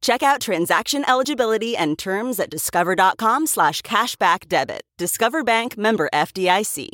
Check 0.00 0.22
out 0.22 0.40
transaction 0.40 1.04
eligibility 1.08 1.76
and 1.76 1.98
terms 1.98 2.38
at 2.38 2.50
discover.com 2.50 3.46
slash 3.46 3.82
cashback 3.82 4.48
debit. 4.48 4.82
Discover 4.96 5.44
Bank 5.44 5.76
member 5.76 6.08
FDIC. 6.12 6.90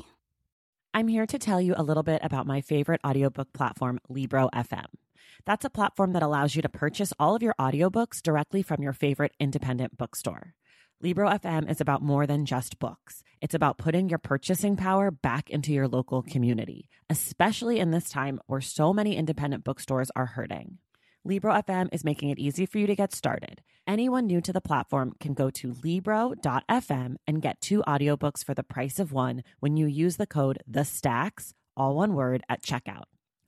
I'm 0.94 1.08
here 1.08 1.26
to 1.26 1.38
tell 1.38 1.60
you 1.60 1.74
a 1.76 1.82
little 1.82 2.04
bit 2.04 2.20
about 2.22 2.46
my 2.46 2.60
favorite 2.60 3.00
audiobook 3.04 3.52
platform, 3.52 3.98
Libro 4.08 4.48
FM. 4.54 4.86
That's 5.44 5.64
a 5.64 5.70
platform 5.70 6.12
that 6.12 6.22
allows 6.22 6.54
you 6.54 6.62
to 6.62 6.68
purchase 6.68 7.12
all 7.18 7.34
of 7.34 7.42
your 7.42 7.54
audiobooks 7.60 8.22
directly 8.22 8.62
from 8.62 8.82
your 8.82 8.92
favorite 8.92 9.32
independent 9.38 9.98
bookstore. 9.98 10.54
Libro 11.02 11.28
FM 11.28 11.68
is 11.68 11.80
about 11.80 12.00
more 12.00 12.26
than 12.26 12.46
just 12.46 12.78
books. 12.78 13.22
It's 13.42 13.54
about 13.54 13.76
putting 13.76 14.08
your 14.08 14.18
purchasing 14.18 14.76
power 14.76 15.10
back 15.10 15.50
into 15.50 15.72
your 15.72 15.88
local 15.88 16.22
community, 16.22 16.88
especially 17.10 17.78
in 17.78 17.90
this 17.90 18.08
time 18.08 18.40
where 18.46 18.62
so 18.62 18.94
many 18.94 19.16
independent 19.16 19.64
bookstores 19.64 20.10
are 20.16 20.26
hurting. 20.26 20.78
Libro 21.26 21.54
FM 21.54 21.88
is 21.90 22.04
making 22.04 22.28
it 22.28 22.38
easy 22.38 22.66
for 22.66 22.76
you 22.76 22.86
to 22.86 22.94
get 22.94 23.14
started. 23.14 23.62
Anyone 23.86 24.26
new 24.26 24.42
to 24.42 24.52
the 24.52 24.60
platform 24.60 25.14
can 25.20 25.32
go 25.32 25.48
to 25.48 25.74
Libro.fm 25.82 27.16
and 27.26 27.40
get 27.40 27.62
two 27.62 27.82
audiobooks 27.88 28.44
for 28.44 28.52
the 28.52 28.62
price 28.62 28.98
of 28.98 29.10
one 29.10 29.42
when 29.58 29.78
you 29.78 29.86
use 29.86 30.18
the 30.18 30.26
code 30.26 30.58
The 30.66 30.84
Stacks, 30.84 31.54
all 31.78 31.96
one 31.96 32.12
word, 32.12 32.42
at 32.50 32.62
checkout. 32.62 33.04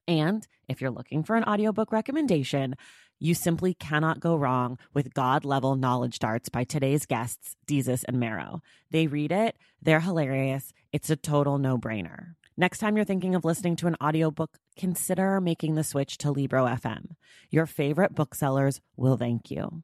And 0.08 0.46
if 0.68 0.80
you're 0.80 0.90
looking 0.90 1.22
for 1.22 1.36
an 1.36 1.44
audiobook 1.44 1.92
recommendation, 1.92 2.76
you 3.18 3.34
simply 3.34 3.74
cannot 3.74 4.20
go 4.20 4.36
wrong 4.36 4.78
with 4.94 5.12
God 5.12 5.44
level 5.44 5.76
knowledge 5.76 6.18
darts 6.18 6.48
by 6.48 6.64
today's 6.64 7.04
guests, 7.04 7.56
Desus 7.66 8.04
and 8.08 8.18
Mero. 8.18 8.62
They 8.90 9.06
read 9.06 9.32
it, 9.32 9.58
they're 9.82 10.00
hilarious. 10.00 10.72
It's 10.94 11.10
a 11.10 11.16
total 11.16 11.58
no 11.58 11.76
brainer. 11.76 12.36
Next 12.58 12.78
time 12.78 12.96
you're 12.96 13.04
thinking 13.04 13.34
of 13.34 13.44
listening 13.44 13.76
to 13.76 13.86
an 13.86 13.96
audiobook, 14.02 14.58
consider 14.78 15.42
making 15.42 15.74
the 15.74 15.84
switch 15.84 16.16
to 16.18 16.30
Libro 16.30 16.64
FM. 16.64 17.08
Your 17.50 17.66
favorite 17.66 18.14
booksellers 18.14 18.80
will 18.96 19.18
thank 19.18 19.50
you. 19.50 19.82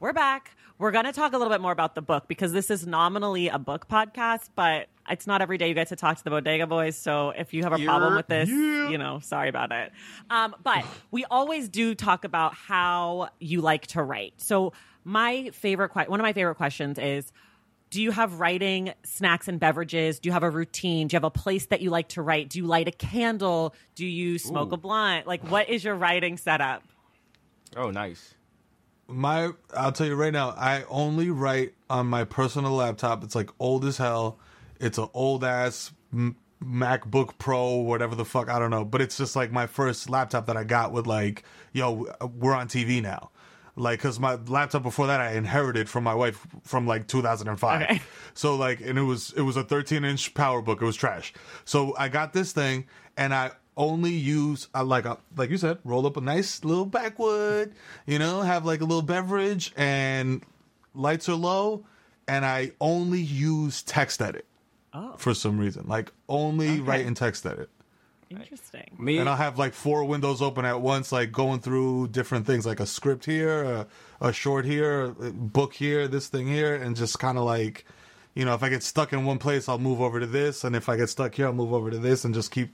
We're 0.00 0.12
back. 0.12 0.54
We're 0.76 0.90
going 0.90 1.06
to 1.06 1.12
talk 1.12 1.32
a 1.32 1.38
little 1.38 1.50
bit 1.50 1.62
more 1.62 1.72
about 1.72 1.94
the 1.94 2.02
book 2.02 2.28
because 2.28 2.52
this 2.52 2.70
is 2.70 2.86
nominally 2.86 3.48
a 3.48 3.58
book 3.58 3.88
podcast, 3.88 4.50
but 4.54 4.88
it's 5.08 5.26
not 5.26 5.40
every 5.40 5.56
day 5.56 5.68
you 5.68 5.74
get 5.74 5.88
to 5.88 5.96
talk 5.96 6.18
to 6.18 6.24
the 6.24 6.28
Bodega 6.28 6.66
Boys. 6.66 6.94
So 6.94 7.30
if 7.30 7.54
you 7.54 7.62
have 7.62 7.72
a 7.72 7.78
problem 7.78 8.14
with 8.14 8.26
this, 8.26 8.50
you 8.50 8.98
know, 8.98 9.20
sorry 9.20 9.48
about 9.48 9.72
it. 9.72 9.90
Um, 10.28 10.54
but 10.62 10.84
we 11.10 11.24
always 11.24 11.70
do 11.70 11.94
talk 11.94 12.24
about 12.24 12.52
how 12.52 13.30
you 13.38 13.62
like 13.62 13.86
to 13.88 14.02
write. 14.02 14.34
So 14.36 14.74
my 15.04 15.48
favorite, 15.54 15.94
one 15.94 16.20
of 16.20 16.24
my 16.24 16.34
favorite 16.34 16.56
questions 16.56 16.98
is, 16.98 17.32
do 17.90 18.00
you 18.00 18.12
have 18.12 18.38
writing 18.38 18.92
snacks 19.02 19.48
and 19.48 19.58
beverages? 19.58 20.20
Do 20.20 20.28
you 20.28 20.32
have 20.32 20.44
a 20.44 20.50
routine? 20.50 21.08
Do 21.08 21.14
you 21.14 21.16
have 21.16 21.24
a 21.24 21.30
place 21.30 21.66
that 21.66 21.80
you 21.80 21.90
like 21.90 22.08
to 22.10 22.22
write? 22.22 22.48
Do 22.48 22.58
you 22.58 22.66
light 22.66 22.86
a 22.86 22.92
candle? 22.92 23.74
Do 23.96 24.06
you 24.06 24.38
smoke 24.38 24.70
a 24.72 24.76
blunt? 24.76 25.26
Like, 25.26 25.42
what 25.50 25.68
is 25.68 25.82
your 25.82 25.96
writing 25.96 26.36
setup? 26.36 26.84
Oh, 27.76 27.90
nice. 27.90 28.34
my 29.08 29.50
I'll 29.76 29.92
tell 29.92 30.06
you 30.06 30.14
right 30.14 30.32
now, 30.32 30.50
I 30.50 30.84
only 30.88 31.30
write 31.30 31.74
on 31.88 32.06
my 32.06 32.24
personal 32.24 32.72
laptop. 32.72 33.24
It's 33.24 33.34
like 33.34 33.50
old 33.58 33.84
as 33.84 33.96
hell. 33.98 34.38
It's 34.80 34.98
an 34.98 35.08
old 35.12 35.42
ass 35.44 35.92
M- 36.12 36.36
MacBook 36.62 37.38
Pro, 37.38 37.74
whatever 37.76 38.14
the 38.14 38.24
fuck 38.24 38.48
I 38.48 38.58
don't 38.60 38.70
know. 38.70 38.84
But 38.84 39.00
it's 39.00 39.16
just 39.16 39.34
like 39.34 39.50
my 39.50 39.66
first 39.66 40.08
laptop 40.08 40.46
that 40.46 40.56
I 40.56 40.62
got 40.62 40.92
with 40.92 41.06
like, 41.08 41.42
yo, 41.72 42.06
we're 42.36 42.54
on 42.54 42.68
TV 42.68 43.02
now. 43.02 43.30
Like, 43.80 44.00
cause 44.00 44.20
my 44.20 44.34
laptop 44.46 44.82
before 44.82 45.06
that 45.06 45.20
I 45.20 45.32
inherited 45.32 45.88
from 45.88 46.04
my 46.04 46.14
wife 46.14 46.46
from 46.64 46.86
like 46.86 47.06
2005. 47.06 47.82
Okay. 47.82 48.02
So 48.34 48.54
like, 48.54 48.80
and 48.82 48.98
it 48.98 49.02
was 49.02 49.32
it 49.34 49.40
was 49.40 49.56
a 49.56 49.64
13 49.64 50.04
inch 50.04 50.34
PowerBook. 50.34 50.82
It 50.82 50.84
was 50.84 50.96
trash. 50.96 51.32
So 51.64 51.96
I 51.96 52.08
got 52.08 52.34
this 52.34 52.52
thing, 52.52 52.86
and 53.16 53.32
I 53.34 53.52
only 53.78 54.12
use 54.12 54.68
I 54.74 54.82
like 54.82 55.06
uh, 55.06 55.16
like 55.34 55.48
you 55.48 55.56
said, 55.56 55.78
roll 55.82 56.06
up 56.06 56.18
a 56.18 56.20
nice 56.20 56.62
little 56.62 56.84
backwood. 56.84 57.72
You 58.06 58.18
know, 58.18 58.42
have 58.42 58.66
like 58.66 58.82
a 58.82 58.84
little 58.84 59.02
beverage, 59.02 59.72
and 59.78 60.44
lights 60.94 61.28
are 61.30 61.34
low, 61.34 61.86
and 62.28 62.44
I 62.44 62.72
only 62.82 63.20
use 63.20 63.82
text 63.82 64.20
edit. 64.20 64.44
Oh. 64.92 65.14
For 65.16 65.32
some 65.32 65.58
reason, 65.58 65.86
like 65.88 66.12
only 66.28 66.80
write 66.80 67.06
in 67.06 67.14
text 67.14 67.46
edit. 67.46 67.70
Interesting. 68.30 68.94
Me, 68.98 69.18
And 69.18 69.28
I'll 69.28 69.36
have 69.36 69.58
like 69.58 69.74
four 69.74 70.04
windows 70.04 70.40
open 70.40 70.64
at 70.64 70.80
once, 70.80 71.10
like 71.10 71.32
going 71.32 71.60
through 71.60 72.08
different 72.08 72.46
things, 72.46 72.64
like 72.64 72.78
a 72.78 72.86
script 72.86 73.24
here, 73.24 73.64
a, 73.64 73.86
a 74.20 74.32
short 74.32 74.64
here, 74.64 75.06
a 75.06 75.12
book 75.32 75.74
here, 75.74 76.06
this 76.06 76.28
thing 76.28 76.46
here, 76.46 76.74
and 76.76 76.94
just 76.94 77.18
kind 77.18 77.38
of 77.38 77.44
like, 77.44 77.84
you 78.34 78.44
know, 78.44 78.54
if 78.54 78.62
I 78.62 78.68
get 78.68 78.84
stuck 78.84 79.12
in 79.12 79.24
one 79.24 79.38
place, 79.38 79.68
I'll 79.68 79.78
move 79.80 80.00
over 80.00 80.20
to 80.20 80.26
this, 80.26 80.62
and 80.62 80.76
if 80.76 80.88
I 80.88 80.96
get 80.96 81.08
stuck 81.08 81.34
here, 81.34 81.46
I'll 81.46 81.52
move 81.52 81.72
over 81.72 81.90
to 81.90 81.98
this, 81.98 82.24
and 82.24 82.32
just 82.32 82.52
keep 82.52 82.72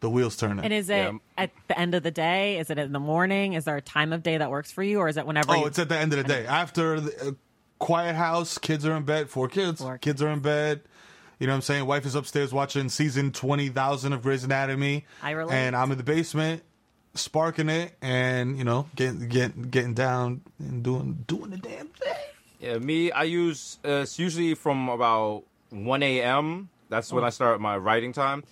the 0.00 0.08
wheels 0.08 0.36
turning. 0.36 0.64
And 0.64 0.72
is 0.72 0.88
it 0.88 0.96
Yeah. 0.96 1.18
at 1.36 1.50
the 1.68 1.78
end 1.78 1.94
of 1.94 2.02
the 2.02 2.10
day? 2.10 2.58
Is 2.58 2.70
it 2.70 2.78
in 2.78 2.92
the 2.92 2.98
morning? 3.00 3.52
Is 3.52 3.64
there 3.66 3.76
a 3.76 3.82
time 3.82 4.12
of 4.14 4.22
day 4.22 4.38
that 4.38 4.50
works 4.50 4.72
for 4.72 4.82
you, 4.82 5.00
or 5.00 5.08
is 5.08 5.18
it 5.18 5.26
whenever? 5.26 5.52
oh, 5.52 5.60
you- 5.60 5.66
it's 5.66 5.78
at 5.78 5.90
the 5.90 5.98
end 5.98 6.12
of 6.14 6.18
the 6.18 6.24
day. 6.24 6.46
After 6.46 7.00
the, 7.00 7.28
uh, 7.28 7.32
quiet 7.78 8.16
house, 8.16 8.56
kids 8.56 8.86
are 8.86 8.96
in 8.96 9.02
bed, 9.02 9.28
four 9.28 9.48
kids, 9.48 9.82
Four 9.82 9.98
kids 9.98 10.22
are 10.22 10.28
in 10.30 10.40
bed. 10.40 10.80
You 11.38 11.46
know 11.46 11.52
what 11.52 11.56
I'm 11.56 11.62
saying? 11.62 11.86
Wife 11.86 12.06
is 12.06 12.14
upstairs 12.14 12.52
watching 12.52 12.88
season 12.88 13.32
20,000 13.32 14.12
of 14.12 14.22
Grey's 14.22 14.44
Anatomy. 14.44 15.04
I 15.22 15.32
relate. 15.32 15.54
And 15.54 15.74
I'm 15.76 15.90
in 15.90 15.98
the 15.98 16.04
basement 16.04 16.62
sparking 17.14 17.68
it 17.68 17.96
and, 18.02 18.56
you 18.58 18.64
know, 18.64 18.88
getting 18.96 19.28
getting 19.28 19.62
getting 19.64 19.94
down 19.94 20.42
and 20.58 20.82
doing 20.82 21.24
doing 21.26 21.50
the 21.50 21.56
damn 21.58 21.86
thing. 21.88 22.14
yeah, 22.60 22.78
me, 22.78 23.10
I 23.12 23.24
use 23.24 23.78
uh, 23.84 24.02
it's 24.02 24.18
usually 24.18 24.54
from 24.54 24.88
about 24.88 25.44
1 25.70 26.02
a.m. 26.02 26.68
That's 26.88 27.12
when 27.12 27.24
I 27.24 27.30
start 27.30 27.60
my 27.60 27.76
writing 27.76 28.12
time, 28.12 28.44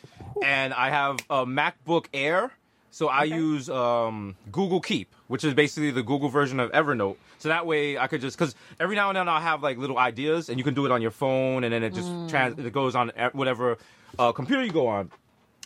and 0.43 0.75
I 0.75 0.91
have 0.91 1.19
a 1.31 1.47
MacBook 1.47 2.07
Air, 2.13 2.51
so 2.93 3.09
I 3.09 3.25
use 3.25 3.69
um, 3.69 4.37
Google 4.53 4.81
Keep, 4.81 5.13
which 5.27 5.43
is 5.43 5.55
basically 5.55 5.91
the 5.91 6.03
Google 6.03 6.29
version 6.29 6.61
of 6.61 6.71
Evernote. 6.73 7.17
So 7.39 7.49
that 7.49 7.67
way 7.67 7.99
I 7.99 8.07
could 8.07 8.21
just 8.21 8.39
because 8.39 8.55
every 8.79 8.95
now 8.95 9.09
and 9.09 9.17
then 9.17 9.29
I'll 9.29 9.41
have 9.41 9.63
like 9.63 9.79
little 9.79 9.99
ideas, 9.99 10.49
and 10.49 10.59
you 10.59 10.65
can 10.65 10.75
do 10.75 10.87
it 10.87 10.93
on 10.93 11.03
your 11.03 11.11
phone, 11.11 11.65
and 11.65 11.73
then 11.73 11.83
it 11.83 11.95
just 11.95 12.11
trans- 12.29 12.59
it 12.59 12.73
goes 12.73 12.95
on 12.95 13.11
whatever 13.33 13.79
uh, 14.19 14.31
computer 14.31 14.63
you 14.63 14.71
go 14.71 14.87
on. 14.87 15.11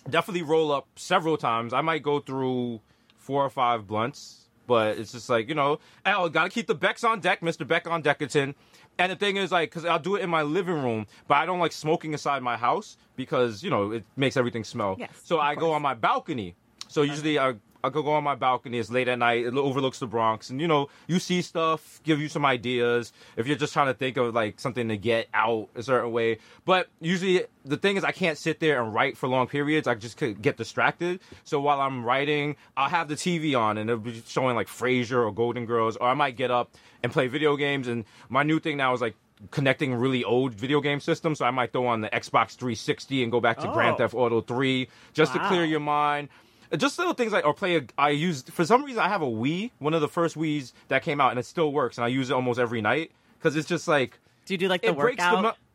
Definitely 0.09 0.43
roll 0.43 0.71
up 0.73 0.87
several 0.95 1.37
times. 1.37 1.73
I 1.75 1.81
might 1.81 2.03
go 2.03 2.21
through 2.21 2.81
four 3.17 3.45
or 3.45 3.51
five 3.51 3.89
blunts, 3.89 4.49
but 4.69 4.97
it's 4.97 5.11
just 5.13 5.29
like 5.29 5.49
you 5.49 5.55
know, 5.55 5.81
oh, 6.07 6.29
gotta 6.29 6.49
keep 6.49 6.69
the 6.69 6.75
Becks 6.77 7.03
on 7.05 7.21
deck, 7.21 7.43
Mister 7.43 7.65
Beck 7.65 7.87
on 7.87 8.03
Deckerton. 8.03 8.55
And 8.99 9.13
the 9.13 9.17
thing 9.17 9.37
is, 9.37 9.53
like, 9.53 9.69
because 9.69 9.85
I'll 9.85 9.99
do 9.99 10.17
it 10.17 10.23
in 10.23 10.31
my 10.31 10.43
living 10.43 10.81
room, 10.83 11.07
but 11.29 11.35
I 11.35 11.45
don't 11.45 11.59
like 11.59 11.73
smoking 11.73 12.13
inside 12.13 12.43
my 12.43 12.57
house 12.57 12.97
because 13.17 13.63
you 13.63 13.69
know 13.69 13.91
it 13.91 14.05
makes 14.17 14.37
everything 14.39 14.65
smell. 14.65 14.97
Yes, 14.99 15.11
so 15.25 15.41
I 15.41 15.57
go 15.57 15.73
on 15.73 15.83
my 15.83 15.93
balcony. 15.93 16.55
So 16.89 17.03
usually 17.03 17.39
I 17.39 17.55
I 17.87 17.91
could 17.91 18.05
go 18.05 18.15
on 18.15 18.25
my 18.25 18.35
balcony. 18.35 18.79
It's 18.79 18.91
late 18.91 19.07
at 19.07 19.19
night. 19.19 19.47
It 19.47 19.55
overlooks 19.55 20.01
the 20.01 20.09
Bronx, 20.09 20.51
and 20.51 20.61
you 20.61 20.67
know 20.67 20.89
you 21.07 21.21
see 21.21 21.41
stuff, 21.41 22.01
give 22.03 22.21
you 22.21 22.29
some 22.29 22.45
ideas. 22.45 23.13
If 23.37 23.47
you're 23.47 23.57
just 23.57 23.73
trying 23.73 23.87
to 23.87 23.95
think 23.95 24.17
of 24.17 24.35
like 24.35 24.59
something 24.59 24.89
to 24.89 24.97
get 24.97 25.29
out 25.33 25.69
a 25.77 25.85
certain 25.85 26.11
way, 26.11 26.39
but 26.65 26.89
usually 27.01 27.45
the 27.65 27.77
thing 27.77 27.97
is 27.97 28.03
I 28.03 28.11
can't 28.11 28.37
sit 28.39 28.59
there 28.59 28.83
and 28.83 28.93
write 28.93 29.17
for 29.17 29.29
long 29.29 29.47
periods. 29.47 29.87
I 29.87 29.95
just 29.95 30.17
could 30.17 30.43
get 30.43 30.57
distracted. 30.57 31.21
So 31.45 31.61
while 31.61 31.81
I'm 31.81 32.05
writing, 32.05 32.57
I'll 32.77 32.89
have 32.89 33.07
the 33.07 33.15
TV 33.15 33.57
on 33.57 33.79
and 33.79 33.89
it'll 33.89 34.03
be 34.03 34.21
showing 34.27 34.57
like 34.57 34.67
Frasier 34.67 35.25
or 35.25 35.33
Golden 35.33 35.65
Girls, 35.65 35.97
or 35.97 36.09
I 36.09 36.15
might 36.15 36.37
get 36.37 36.51
up 36.51 36.75
and 37.05 37.13
play 37.13 37.29
video 37.29 37.57
games. 37.57 37.87
And 37.87 38.05
my 38.29 38.43
new 38.43 38.59
thing 38.59 38.77
now 38.77 38.95
is 38.95 39.01
like 39.01 39.15
connecting 39.51 39.95
really 39.95 40.25
old 40.25 40.55
video 40.55 40.81
game 40.81 40.99
systems. 40.99 41.39
So 41.39 41.45
I 41.45 41.51
might 41.53 41.73
throw 41.73 41.87
on 41.87 42.01
the 42.01 42.09
Xbox 42.09 42.57
360 42.57 43.23
and 43.23 43.31
go 43.31 43.41
back 43.41 43.59
to 43.59 43.69
Grand 43.69 43.95
Oh. 43.95 43.99
Theft 43.99 44.15
Auto 44.15 44.41
3 44.41 44.89
just 45.13 45.35
to 45.35 45.39
clear 45.47 45.65
your 45.65 45.81
mind. 45.81 46.31
Just 46.77 46.99
little 46.99 47.15
things 47.15 47.33
like, 47.33 47.45
or 47.45 47.55
play 47.55 47.77
a, 47.77 47.83
I 47.97 48.11
use, 48.11 48.43
for 48.43 48.65
some 48.65 48.85
reason, 48.85 49.01
I 49.01 49.09
have 49.09 49.23
a 49.23 49.27
Wii, 49.27 49.71
one 49.79 49.95
of 49.95 50.01
the 50.01 50.09
first 50.09 50.37
Wii's 50.37 50.73
that 50.89 51.03
came 51.03 51.21
out, 51.21 51.31
and 51.31 51.39
it 51.39 51.47
still 51.47 51.73
works, 51.73 51.99
and 51.99 52.05
I 52.05 52.09
use 52.09 52.31
it 52.31 52.35
almost 52.35 52.59
every 52.59 52.81
night 52.81 53.13
because 53.39 53.57
it's 53.57 53.69
just 53.69 53.87
like, 53.87 54.19
do 54.47 54.55
you 54.55 54.59
do 54.59 54.69
like 54.69 54.83
the 54.83 54.89
it 54.89 54.97
breaks 54.97 55.25
workout? 55.25 55.57
the. 55.57 55.67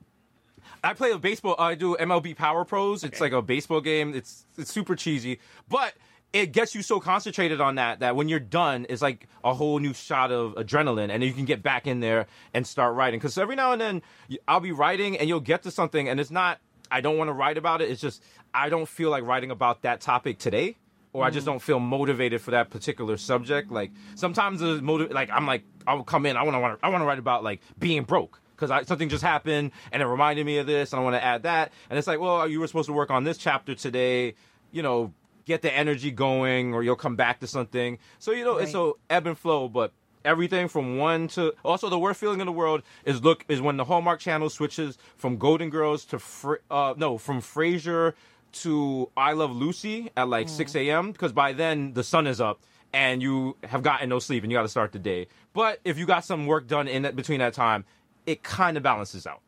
I 0.84 0.94
play 0.94 1.12
a 1.12 1.18
baseball. 1.18 1.56
I 1.60 1.76
do 1.76 1.96
MLB 1.96 2.36
Power 2.36 2.66
Pros. 2.66 3.04
It's 3.04 3.22
like 3.22 3.34
a 3.34 3.42
baseball 3.42 3.82
game. 3.82 4.16
It's 4.16 4.46
it's 4.58 4.72
super 4.72 4.96
cheesy, 4.96 5.39
but 5.70 5.94
it 6.34 6.54
gets 6.54 6.74
you 6.74 6.82
so 6.82 7.00
concentrated 7.00 7.60
on 7.60 7.76
that 7.76 8.00
that 8.00 8.16
when 8.16 8.30
you're 8.30 8.39
done, 8.39 8.86
it's 8.89 9.02
like 9.02 9.28
a 9.44 9.54
whole 9.54 9.80
new 9.80 9.94
shot 9.94 10.32
of 10.32 10.56
adrenaline, 10.56 11.10
and 11.10 11.24
you 11.24 11.34
can 11.34 11.46
get 11.46 11.62
back 11.62 11.88
in 11.88 12.00
there 12.00 12.26
and 12.54 12.66
start 12.66 12.96
writing. 12.96 13.20
Because 13.20 13.38
every 13.38 13.56
now 13.56 13.74
and 13.74 13.82
then 13.82 14.02
I'll 14.48 14.60
be 14.60 14.72
writing, 14.72 15.18
and 15.18 15.28
you'll 15.28 15.39
get 15.39 15.64
to 15.64 15.72
something, 15.72 16.10
and 16.10 16.20
it's 16.20 16.32
not. 16.32 16.60
I 16.89 17.00
don't 17.00 17.18
want 17.18 17.30
to 17.30 17.34
write 17.34 17.58
about 17.58 17.82
it. 17.82 17.89
It's 17.89 18.02
just 18.02 18.24
I 18.54 18.70
don't 18.70 18.88
feel 18.88 19.10
like 19.10 19.24
writing 19.24 19.52
about 19.52 19.84
that 19.84 20.02
topic 20.02 20.39
today. 20.39 20.78
Or 21.14 21.26
I 21.26 21.30
just 21.30 21.45
don't 21.45 21.62
feel 21.62 21.80
motivated 21.80 22.39
for 22.41 22.51
that 22.51 22.70
particular 22.70 23.18
subject. 23.18 23.70
Like 23.70 23.91
sometimes 24.16 24.62
the 24.62 24.82
motive, 24.82 25.12
like 25.12 25.30
I'm 25.30 25.45
like 25.45 25.64
I'll 25.86 26.03
come 26.03 26.26
in. 26.26 26.38
I 26.38 26.43
want 26.43 26.55
to 26.55 26.86
I 26.86 26.89
want 26.89 27.01
to 27.01 27.05
write 27.05 27.20
about 27.20 27.43
like 27.43 27.62
being 27.78 28.03
broke 28.03 28.39
because 28.55 28.88
something 28.88 29.09
just 29.09 29.24
happened 29.24 29.72
and 29.91 30.01
it 30.01 30.05
reminded 30.05 30.45
me 30.45 30.57
of 30.59 30.68
this 30.68 30.93
and 30.93 30.99
I 30.99 31.03
want 31.03 31.16
to 31.16 31.24
add 31.24 31.43
that. 31.43 31.74
And 31.89 31.97
it's 31.97 32.07
like, 32.07 32.20
well, 32.20 32.47
you 32.47 32.59
were 32.59 32.68
supposed 32.68 32.88
to 32.88 32.93
work 32.93 33.12
on 33.12 33.24
this 33.24 33.38
chapter 33.38 33.76
today, 33.76 34.36
you 34.72 34.84
know, 34.84 35.14
get 35.45 35.62
the 35.62 35.74
energy 35.74 36.12
going 36.12 36.74
or 36.74 36.84
you'll 36.84 36.95
come 36.95 37.16
back 37.16 37.39
to 37.39 37.47
something. 37.47 37.97
So, 38.20 38.32
you 38.32 38.45
know, 38.45 38.57
it's 38.57 38.72
so 38.72 38.99
ebb 39.09 39.28
and 39.28 39.38
flow, 39.38 39.68
but 39.68 39.91
everything 40.24 40.68
from 40.68 40.97
one 40.97 41.28
to 41.30 41.53
also 41.66 41.89
the 41.89 41.97
worst 41.97 42.20
feeling 42.20 42.39
in 42.39 42.45
the 42.45 42.51
world 42.51 42.84
is 43.05 43.24
look 43.24 43.43
is 43.47 43.59
when 43.59 43.78
the 43.78 43.86
Hallmark 43.86 44.20
channel 44.20 44.49
switches 44.49 44.97
from 45.18 45.38
Golden 45.38 45.70
Girls 45.70 46.05
to 46.05 46.20
Fra- 46.20 46.59
uh 46.70 46.93
no, 46.95 47.18
from 47.18 47.41
Frasier 47.41 48.14
to 48.54 49.10
I 49.16 49.34
Love 49.34 49.56
Lucy 49.56 50.12
at 50.16 50.28
like 50.28 50.47
mm. 50.47 50.49
6 50.49 50.76
a.m. 50.76 51.12
because 51.12 51.32
by 51.32 51.54
then 51.54 51.93
the 51.93 52.04
sun 52.04 52.28
is 52.28 52.41
up 52.41 52.60
and 52.93 53.22
you 53.22 53.58
have 53.64 53.84
gotten 53.84 54.10
no 54.10 54.20
sleep 54.20 54.43
and 54.43 54.52
you 54.52 54.58
got 54.58 54.64
to 54.64 54.70
start 54.70 54.91
the 54.91 54.99
day. 54.99 55.28
But 55.54 55.80
if 55.84 55.97
you 55.97 56.06
got 56.06 56.26
some 56.26 56.45
work 56.45 56.68
done 56.68 56.88
in 56.88 57.04
that, 57.04 57.16
between 57.16 57.39
that 57.39 57.54
time, 57.54 57.86
it 58.26 58.43
kind 58.43 58.78
of 58.78 58.84
balances 58.84 59.26
out. 59.26 59.41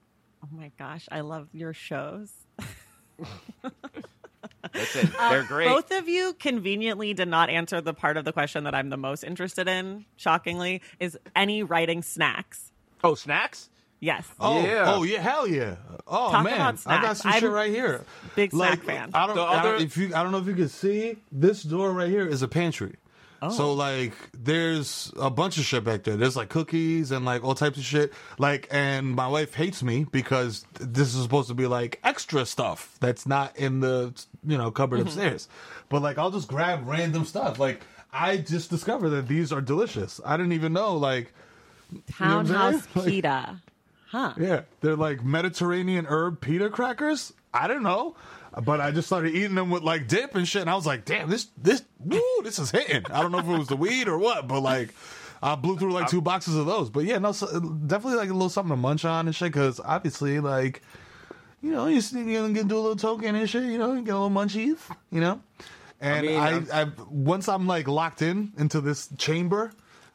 Oh 0.43 0.49
my 0.51 0.71
gosh, 0.77 1.07
I 1.11 1.21
love 1.21 1.47
your 1.53 1.73
shows. 1.73 2.31
That's 4.73 4.95
it. 4.95 5.09
Uh, 5.17 5.29
They're 5.29 5.43
great. 5.43 5.67
Both 5.67 5.91
of 5.91 6.09
you 6.09 6.33
conveniently 6.33 7.13
did 7.13 7.27
not 7.27 7.49
answer 7.49 7.79
the 7.81 7.93
part 7.93 8.17
of 8.17 8.25
the 8.25 8.33
question 8.33 8.63
that 8.63 8.73
I'm 8.73 8.89
the 8.89 8.97
most 8.97 9.23
interested 9.23 9.67
in, 9.67 10.05
shockingly, 10.15 10.81
is 10.99 11.17
any 11.35 11.63
writing 11.63 12.01
snacks? 12.01 12.71
oh, 13.03 13.15
snacks? 13.15 13.69
Yes. 14.03 14.27
Oh, 14.37 14.61
Yeah. 14.61 14.93
oh 14.93 15.03
yeah, 15.03 15.21
hell 15.21 15.47
yeah! 15.47 15.75
Oh 16.05 16.29
Talk 16.29 16.43
man, 16.43 16.55
about 16.55 16.79
I 16.85 17.01
got 17.01 17.15
some 17.15 17.31
shit 17.31 17.43
I'm 17.45 17.51
right 17.51 17.71
here. 17.71 18.03
big 18.35 18.51
snack 18.51 18.69
Like, 18.71 18.83
fan. 18.83 19.11
I 19.13 19.27
don't, 19.27 19.35
The 19.37 19.41
I 19.43 19.63
don't- 19.63 19.81
if 19.81 19.95
you, 19.95 20.13
I 20.13 20.23
don't 20.23 20.33
know 20.33 20.39
if 20.39 20.47
you 20.47 20.55
can 20.55 20.67
see 20.67 21.15
this 21.31 21.63
door 21.63 21.93
right 21.93 22.09
here 22.09 22.27
is 22.27 22.41
a 22.41 22.49
pantry. 22.49 22.97
Oh. 23.41 23.49
So 23.49 23.71
like, 23.71 24.11
there's 24.33 25.13
a 25.17 25.29
bunch 25.29 25.57
of 25.57 25.63
shit 25.63 25.85
back 25.85 26.03
there. 26.03 26.17
There's 26.17 26.35
like 26.35 26.49
cookies 26.49 27.11
and 27.11 27.23
like 27.23 27.45
all 27.45 27.55
types 27.55 27.77
of 27.77 27.85
shit. 27.85 28.11
Like, 28.37 28.67
and 28.71 29.11
my 29.15 29.27
wife 29.29 29.53
hates 29.53 29.81
me 29.81 30.05
because 30.11 30.65
this 30.81 31.15
is 31.15 31.23
supposed 31.23 31.47
to 31.47 31.53
be 31.53 31.67
like 31.67 32.01
extra 32.03 32.45
stuff 32.45 32.97
that's 32.99 33.25
not 33.25 33.55
in 33.57 33.79
the 33.79 34.13
you 34.45 34.57
know 34.57 34.69
cupboard 34.69 34.99
mm-hmm. 34.99 35.07
upstairs. 35.07 35.47
But 35.87 36.01
like, 36.01 36.17
I'll 36.17 36.31
just 36.31 36.49
grab 36.49 36.85
random 36.85 37.23
stuff. 37.23 37.57
Like, 37.57 37.79
I 38.11 38.35
just 38.35 38.69
discovered 38.69 39.11
that 39.11 39.29
these 39.29 39.53
are 39.53 39.61
delicious. 39.61 40.19
I 40.25 40.35
didn't 40.35 40.51
even 40.53 40.73
know. 40.73 40.97
Like, 40.97 41.31
know 41.89 42.01
what 42.09 42.19
I'm 42.19 42.45
Townhouse 42.47 42.71
saying? 42.73 42.87
Like- 42.95 43.05
pita. 43.05 43.61
Huh. 44.13 44.33
yeah, 44.37 44.61
they're 44.81 44.95
like 44.95 45.25
Mediterranean 45.25 46.05
herb 46.05 46.39
pita 46.39 46.69
crackers. 46.69 47.33
I 47.51 47.67
don't 47.67 47.81
know, 47.81 48.15
but 48.63 48.79
I 48.79 48.91
just 48.91 49.07
started 49.07 49.33
eating 49.33 49.55
them 49.55 49.71
with 49.71 49.81
like 49.81 50.07
dip 50.07 50.35
and 50.35 50.47
shit, 50.47 50.61
and 50.61 50.69
I 50.69 50.75
was 50.75 50.85
like, 50.85 51.03
damn, 51.03 51.31
this 51.31 51.47
this 51.57 51.81
woo, 51.99 52.21
this 52.43 52.59
is 52.59 52.69
hitting. 52.69 53.03
I 53.11 53.23
don't 53.23 53.31
know 53.31 53.39
if 53.39 53.47
it 53.47 53.57
was 53.57 53.69
the 53.69 53.75
weed 53.75 54.07
or 54.07 54.17
what, 54.17 54.47
but 54.47 54.61
like. 54.61 54.93
I 55.41 55.55
blew 55.55 55.77
through 55.77 55.91
like 55.91 56.07
two 56.07 56.21
boxes 56.21 56.55
of 56.55 56.65
those, 56.67 56.89
but 56.89 57.03
yeah, 57.03 57.17
no, 57.17 57.33
so, 57.33 57.59
definitely 57.59 58.17
like 58.17 58.29
a 58.29 58.33
little 58.33 58.47
something 58.47 58.69
to 58.69 58.77
munch 58.77 59.03
on 59.03 59.25
and 59.27 59.35
shit. 59.35 59.51
Because 59.51 59.81
obviously, 59.83 60.39
like, 60.39 60.81
you 61.61 61.71
know, 61.71 61.87
you 61.87 61.99
still 61.99 62.23
gonna 62.23 62.53
get 62.53 62.69
do 62.69 62.77
a 62.77 62.79
little 62.79 62.95
token 62.95 63.35
and 63.35 63.49
shit. 63.49 63.63
You 63.63 63.77
know, 63.77 63.91
you 63.91 64.03
get 64.03 64.15
a 64.15 64.19
little 64.19 64.29
munchies. 64.29 64.77
You 65.11 65.19
know, 65.19 65.41
and 65.99 66.25
mean, 66.25 66.39
I, 66.39 66.83
I, 66.83 66.91
once 67.09 67.49
I'm 67.49 67.67
like 67.67 67.89
locked 67.89 68.21
in 68.21 68.53
into 68.57 68.79
this 68.79 69.09
chamber, 69.17 69.73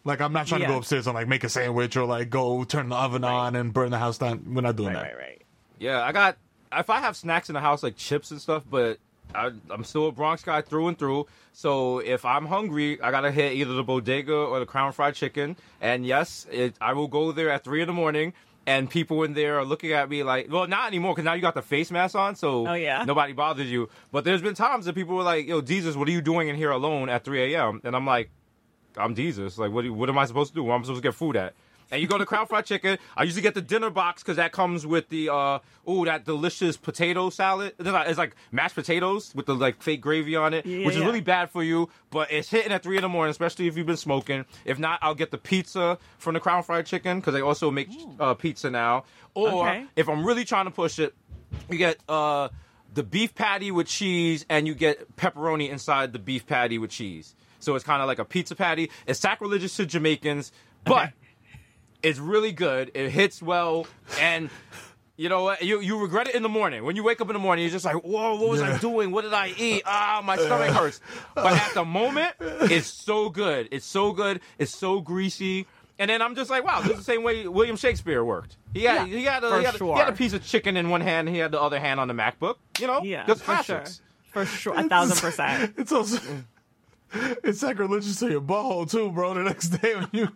like 0.08 0.20
I'm 0.20 0.32
not 0.32 0.46
trying 0.48 0.62
to 0.62 0.66
go 0.66 0.78
upstairs 0.78 1.06
and 1.06 1.14
like 1.14 1.28
make 1.28 1.44
a 1.44 1.48
sandwich 1.48 1.96
or 1.96 2.04
like 2.04 2.30
go 2.30 2.64
turn 2.64 2.88
the 2.88 2.96
oven 2.96 3.22
on 3.22 3.54
and 3.54 3.72
burn 3.72 3.90
the 3.90 3.98
house 3.98 4.18
down. 4.18 4.42
We're 4.54 4.62
not 4.62 4.74
doing 4.76 4.94
Right, 4.94 5.02
that. 5.04 5.16
right, 5.16 5.16
right. 5.18 5.42
Yeah, 5.78 6.02
I 6.02 6.10
got. 6.12 6.36
If 6.72 6.90
I 6.90 6.98
have 7.00 7.16
snacks 7.16 7.48
in 7.48 7.54
the 7.54 7.60
house 7.60 7.82
like 7.82 7.96
chips 7.96 8.30
and 8.30 8.40
stuff, 8.40 8.64
but 8.68 8.98
I, 9.34 9.50
I'm 9.70 9.84
still 9.84 10.08
a 10.08 10.12
Bronx 10.12 10.42
guy 10.42 10.60
through 10.62 10.88
and 10.88 10.98
through. 10.98 11.26
So 11.52 11.98
if 12.00 12.24
I'm 12.24 12.46
hungry, 12.46 13.00
I 13.00 13.10
gotta 13.10 13.30
hit 13.30 13.52
either 13.52 13.72
the 13.74 13.84
bodega 13.84 14.34
or 14.34 14.58
the 14.58 14.66
Crown 14.66 14.92
Fried 14.92 15.14
Chicken. 15.14 15.56
And 15.80 16.04
yes, 16.04 16.46
it, 16.50 16.74
I 16.80 16.92
will 16.94 17.08
go 17.08 17.30
there 17.32 17.50
at 17.50 17.62
three 17.64 17.80
in 17.80 17.86
the 17.86 17.92
morning. 17.94 18.32
And 18.66 18.90
people 18.90 19.22
in 19.22 19.32
there 19.32 19.58
are 19.58 19.64
looking 19.64 19.92
at 19.92 20.10
me 20.10 20.22
like, 20.22 20.52
well, 20.52 20.66
not 20.66 20.88
anymore 20.88 21.14
because 21.14 21.24
now 21.24 21.32
you 21.32 21.40
got 21.40 21.54
the 21.54 21.62
face 21.62 21.90
mask 21.90 22.14
on, 22.14 22.36
so 22.36 22.68
Oh, 22.68 22.74
yeah? 22.74 23.02
nobody 23.06 23.32
bothers 23.32 23.70
you. 23.70 23.88
But 24.12 24.24
there's 24.24 24.42
been 24.42 24.54
times 24.54 24.84
that 24.84 24.94
people 24.94 25.16
were 25.16 25.22
like, 25.22 25.46
"Yo, 25.46 25.62
Desus, 25.62 25.96
what 25.96 26.06
are 26.06 26.10
you 26.10 26.20
doing 26.20 26.48
in 26.48 26.54
here 26.56 26.70
alone 26.70 27.08
at 27.08 27.24
3 27.24 27.54
a.m.?" 27.54 27.80
And 27.82 27.96
I'm 27.96 28.04
like, 28.04 28.28
I'm 28.96 29.14
Desus. 29.14 29.58
Like, 29.58 29.70
what, 29.72 29.84
you- 29.84 29.94
what 29.94 30.08
am 30.08 30.18
I 30.18 30.24
supposed 30.24 30.50
to 30.50 30.54
do? 30.56 30.64
Where 30.64 30.74
am 30.74 30.80
I 30.80 30.84
supposed 30.84 31.02
to 31.02 31.08
get 31.08 31.14
food 31.14 31.36
at? 31.36 31.54
And 31.90 32.02
you 32.02 32.06
go 32.06 32.18
to 32.18 32.26
Crown 32.26 32.46
Fried 32.46 32.66
Chicken. 32.66 32.98
I 33.16 33.22
usually 33.22 33.40
get 33.40 33.54
the 33.54 33.62
dinner 33.62 33.88
box 33.88 34.22
because 34.22 34.36
that 34.36 34.52
comes 34.52 34.86
with 34.86 35.08
the 35.08 35.30
uh 35.32 35.60
oh 35.86 36.04
that 36.04 36.26
delicious 36.26 36.76
potato 36.76 37.30
salad. 37.30 37.72
It's 37.78 37.88
like- 37.88 38.08
it's 38.08 38.18
like 38.18 38.36
mashed 38.52 38.74
potatoes 38.74 39.32
with 39.34 39.46
the 39.46 39.54
like 39.54 39.80
fake 39.82 40.02
gravy 40.02 40.36
on 40.36 40.52
it, 40.52 40.66
Yeah, 40.66 40.84
which 40.84 40.96
is 40.96 41.00
yeah. 41.00 41.06
really 41.06 41.22
bad 41.22 41.48
for 41.50 41.62
you. 41.62 41.88
But 42.10 42.30
it's 42.30 42.50
hitting 42.50 42.72
at 42.72 42.82
three 42.82 42.96
in 42.96 43.02
the 43.02 43.08
morning, 43.08 43.30
especially 43.30 43.68
if 43.68 43.76
you've 43.78 43.86
been 43.86 43.96
smoking. 43.96 44.44
If 44.66 44.78
not, 44.78 44.98
I'll 45.00 45.14
get 45.14 45.30
the 45.30 45.38
pizza 45.38 45.96
from 46.18 46.34
the 46.34 46.40
Crown 46.40 46.62
Fried 46.62 46.84
Chicken 46.84 47.20
because 47.20 47.32
they 47.32 47.40
also 47.40 47.70
make 47.70 47.88
uh, 48.20 48.34
pizza 48.34 48.68
now. 48.68 49.04
Or 49.32 49.66
Okay. 49.66 49.86
if 49.96 50.10
I'm 50.10 50.26
really 50.26 50.44
trying 50.44 50.66
to 50.66 50.70
push 50.70 50.98
it, 50.98 51.14
you 51.70 51.78
get 51.78 51.96
uh 52.06 52.50
the 52.92 53.02
beef 53.02 53.34
patty 53.34 53.70
with 53.70 53.86
cheese 53.86 54.44
and 54.50 54.66
you 54.66 54.74
get 54.74 55.16
pepperoni 55.16 55.70
inside 55.70 56.12
the 56.12 56.18
beef 56.18 56.46
patty 56.46 56.76
with 56.76 56.90
cheese. 56.90 57.34
So 57.60 57.74
it's 57.74 57.84
kind 57.84 58.00
of 58.02 58.08
like 58.08 58.18
a 58.18 58.24
pizza 58.24 58.54
patty. 58.54 58.90
It's 59.06 59.20
sacrilegious 59.20 59.76
to 59.76 59.86
Jamaicans, 59.86 60.52
but 60.84 61.12
it's 62.02 62.18
really 62.18 62.52
good. 62.52 62.90
It 62.94 63.10
hits 63.10 63.42
well, 63.42 63.86
and 64.20 64.50
you 65.16 65.28
know 65.28 65.42
what? 65.42 65.62
You 65.62 65.80
you 65.80 66.00
regret 66.00 66.28
it 66.28 66.34
in 66.36 66.42
the 66.42 66.48
morning 66.48 66.84
when 66.84 66.94
you 66.96 67.02
wake 67.02 67.20
up 67.20 67.28
in 67.28 67.32
the 67.34 67.40
morning. 67.40 67.64
You're 67.64 67.72
just 67.72 67.84
like, 67.84 67.96
whoa, 68.04 68.36
what 68.36 68.48
was 68.50 68.62
I 68.62 68.78
doing? 68.78 69.10
What 69.10 69.22
did 69.22 69.34
I 69.34 69.52
eat? 69.56 69.82
Ah, 69.86 70.22
my 70.24 70.36
stomach 70.36 70.70
hurts. 70.70 71.00
But 71.34 71.52
at 71.54 71.74
the 71.74 71.84
moment, 71.84 72.34
it's 72.40 72.86
so 72.86 73.28
good. 73.28 73.68
It's 73.72 73.86
so 73.86 74.12
good. 74.12 74.40
It's 74.58 74.74
so 74.76 75.00
greasy. 75.00 75.66
And 75.98 76.08
then 76.08 76.22
I'm 76.22 76.36
just 76.36 76.48
like, 76.48 76.64
wow, 76.64 76.80
this 76.80 76.92
is 76.92 76.98
the 76.98 77.02
same 77.02 77.24
way 77.24 77.48
William 77.48 77.74
Shakespeare 77.76 78.24
worked. 78.24 78.56
He 78.72 78.84
had 78.84 79.08
Yeah, 79.08 79.16
he 79.18 79.24
had 79.24 79.42
a, 79.42 79.50
for 79.50 79.58
he, 79.58 79.64
had 79.64 79.74
a, 79.74 79.78
sure. 79.78 79.94
he 79.94 79.98
had 79.98 80.08
a 80.08 80.16
piece 80.16 80.32
of 80.32 80.46
chicken 80.46 80.76
in 80.76 80.90
one 80.90 81.00
hand. 81.00 81.28
He 81.28 81.38
had 81.38 81.50
the 81.50 81.60
other 81.60 81.80
hand 81.80 81.98
on 81.98 82.06
the 82.06 82.14
MacBook. 82.14 82.54
You 82.78 82.86
know, 82.86 83.02
Yeah, 83.02 83.26
just 83.26 83.42
for 83.42 83.60
sure. 83.64 83.84
For 84.30 84.44
sure. 84.46 84.78
A 84.78 84.84
thousand 84.88 85.16
percent. 85.18 85.74
It's 85.78 85.90
also 85.90 86.20
it's 87.12 87.60
sacrilegious 87.60 88.18
to 88.20 88.30
your 88.30 88.40
butthole 88.40 88.90
too, 88.90 89.10
bro. 89.10 89.34
The 89.34 89.42
next 89.42 89.68
day 89.68 89.94
when 89.96 90.08
you, 90.12 90.28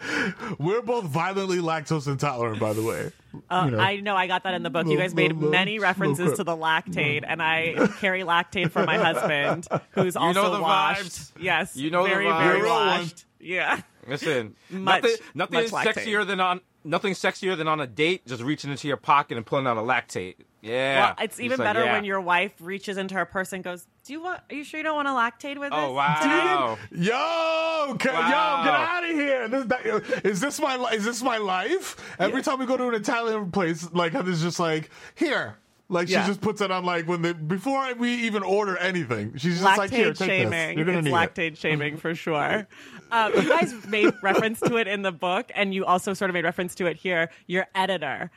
we're 0.58 0.82
both 0.82 1.04
violently 1.04 1.58
lactose 1.58 2.06
intolerant, 2.08 2.58
by 2.58 2.72
the 2.72 2.82
way. 2.82 3.12
Uh, 3.48 3.62
You 3.66 3.70
know. 3.72 3.78
I 3.78 4.00
know 4.00 4.16
I 4.16 4.26
got 4.26 4.42
that 4.44 4.54
in 4.54 4.62
the 4.62 4.70
book. 4.70 4.86
you 4.86 4.96
guys 4.98 5.14
made 5.14 5.32
little- 5.32 5.50
many 5.50 5.78
references 5.78 6.26
crap. 6.28 6.36
to 6.38 6.44
the 6.44 6.56
Lactaid, 6.56 7.24
and 7.26 7.42
I 7.42 7.86
carry 8.00 8.22
Lactaid 8.22 8.70
for 8.72 8.84
my 8.84 8.96
husband, 9.12 9.68
who's 9.92 10.14
know 10.14 10.20
also 10.20 10.54
the 10.54 10.60
washed. 10.60 11.02
vibes. 11.02 11.32
Yes, 11.38 11.76
You 11.76 11.90
know 11.90 12.02
the 12.04 12.08
vibes. 12.10 12.12
very 12.14 12.24
You're 12.24 12.56
a 12.56 12.62
real 12.62 12.68
washed. 12.74 13.24
Yeah. 13.38 13.80
Listen, 14.08 14.56
Much- 14.70 15.02
nothing, 15.02 15.16
nothing 15.34 15.54
much 15.54 15.64
is 15.66 15.70
Lactaid. 15.72 15.92
sexier 15.94 16.26
than 16.26 16.40
on 16.40 16.60
nothing 16.84 17.12
sexier 17.14 17.56
than 17.56 17.68
on 17.68 17.80
a 17.80 17.86
date 17.86 18.26
just 18.26 18.42
reaching 18.42 18.70
into 18.70 18.88
your 18.88 18.96
pocket 18.96 19.36
and 19.36 19.44
pulling 19.46 19.66
out 19.66 19.76
a 19.76 19.80
Lactaid. 19.80 20.34
Yeah, 20.62 21.00
Well, 21.06 21.14
it's 21.24 21.40
even 21.40 21.58
like, 21.58 21.68
better 21.68 21.84
yeah. 21.84 21.92
when 21.94 22.04
your 22.04 22.20
wife 22.20 22.52
reaches 22.60 22.98
into 22.98 23.14
her 23.14 23.24
purse 23.24 23.52
and 23.54 23.64
goes, 23.64 23.86
"Do 24.04 24.12
you 24.12 24.22
want? 24.22 24.42
Are 24.50 24.54
you 24.54 24.62
sure 24.62 24.78
you 24.78 24.84
don't 24.84 24.94
want 24.94 25.08
to 25.08 25.46
Lactaid 25.48 25.58
with 25.58 25.70
Oh 25.72 25.86
this?" 25.86 25.94
wow! 25.96 26.78
Yo, 26.92 27.96
ca- 27.98 28.12
Wow. 28.12 28.58
yo, 28.58 28.64
get 28.64 28.74
out 28.74 29.04
of 29.04 29.10
here! 29.10 29.48
This, 29.48 29.64
that, 29.66 30.26
is 30.26 30.40
this 30.40 30.60
my 30.60 30.76
is 30.92 31.04
this 31.06 31.22
my 31.22 31.38
life? 31.38 31.96
Every 32.18 32.42
time 32.42 32.58
we 32.58 32.66
go 32.66 32.76
to 32.76 32.88
an 32.88 32.94
Italian 32.94 33.50
place, 33.50 33.90
like 33.92 34.12
it's 34.14 34.42
just 34.42 34.60
like 34.60 34.90
here. 35.14 35.56
Like 35.88 36.06
she 36.08 36.14
just 36.14 36.40
puts 36.40 36.60
it 36.60 36.70
on 36.70 36.84
like 36.84 37.08
when 37.08 37.22
they 37.22 37.32
before 37.32 37.94
we 37.94 38.12
even 38.26 38.42
order 38.42 38.76
anything. 38.76 39.32
She's 39.38 39.60
just 39.60 39.64
Lactaid 39.64 39.76
like 39.78 39.90
here, 39.90 40.12
take 40.12 40.28
shaming. 40.28 40.50
this. 40.50 40.76
You're 40.76 40.84
gonna 40.84 40.98
it's 40.98 41.04
need 41.06 41.14
Lactaid 41.14 41.56
shaming 41.56 41.96
for 41.96 42.14
sure. 42.14 42.68
Um, 43.10 43.32
you 43.34 43.48
guys 43.48 43.74
made 43.86 44.12
reference 44.22 44.60
to 44.60 44.76
it 44.76 44.86
in 44.86 45.02
the 45.02 45.12
book, 45.12 45.50
and 45.54 45.74
you 45.74 45.84
also 45.84 46.14
sort 46.14 46.30
of 46.30 46.34
made 46.34 46.44
reference 46.44 46.74
to 46.76 46.86
it 46.86 46.96
here. 46.96 47.30
Your 47.46 47.66
editor. 47.74 48.30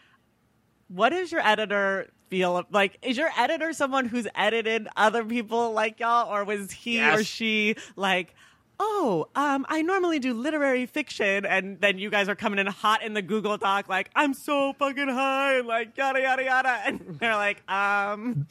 What 0.88 1.10
does 1.10 1.32
your 1.32 1.42
editor 1.42 2.12
feel 2.30 2.66
like? 2.72 2.98
Is 3.02 3.18
your 3.18 3.30
editor 3.38 3.74
someone 3.74 4.06
who's 4.06 4.28
edited 4.36 4.88
other 4.96 5.24
people 5.24 5.72
like 5.72 6.00
y'all, 6.00 6.34
or 6.34 6.44
was 6.44 6.72
he 6.72 7.02
or 7.02 7.24
she 7.24 7.76
like? 7.96 8.36
Oh, 8.80 9.30
um, 9.36 9.66
I 9.70 9.82
normally 9.84 10.20
do 10.20 10.34
literary 10.34 10.88
fiction, 10.88 11.46
and 11.46 11.80
then 11.80 12.00
you 12.00 12.10
guys 12.10 12.28
are 12.28 12.36
coming 12.36 12.58
in 12.60 12.66
hot 12.68 13.04
in 13.04 13.14
the 13.14 13.22
Google 13.22 13.56
Doc, 13.58 13.88
like 13.88 14.10
I'm 14.16 14.34
so 14.34 14.74
fucking 14.74 15.08
high, 15.08 15.60
and 15.60 15.68
like 15.68 15.96
yada 15.96 16.20
yada 16.22 16.44
yada, 16.44 16.82
and 16.86 17.00
they're 17.20 17.36
like, 17.36 17.62
um, 17.72 18.48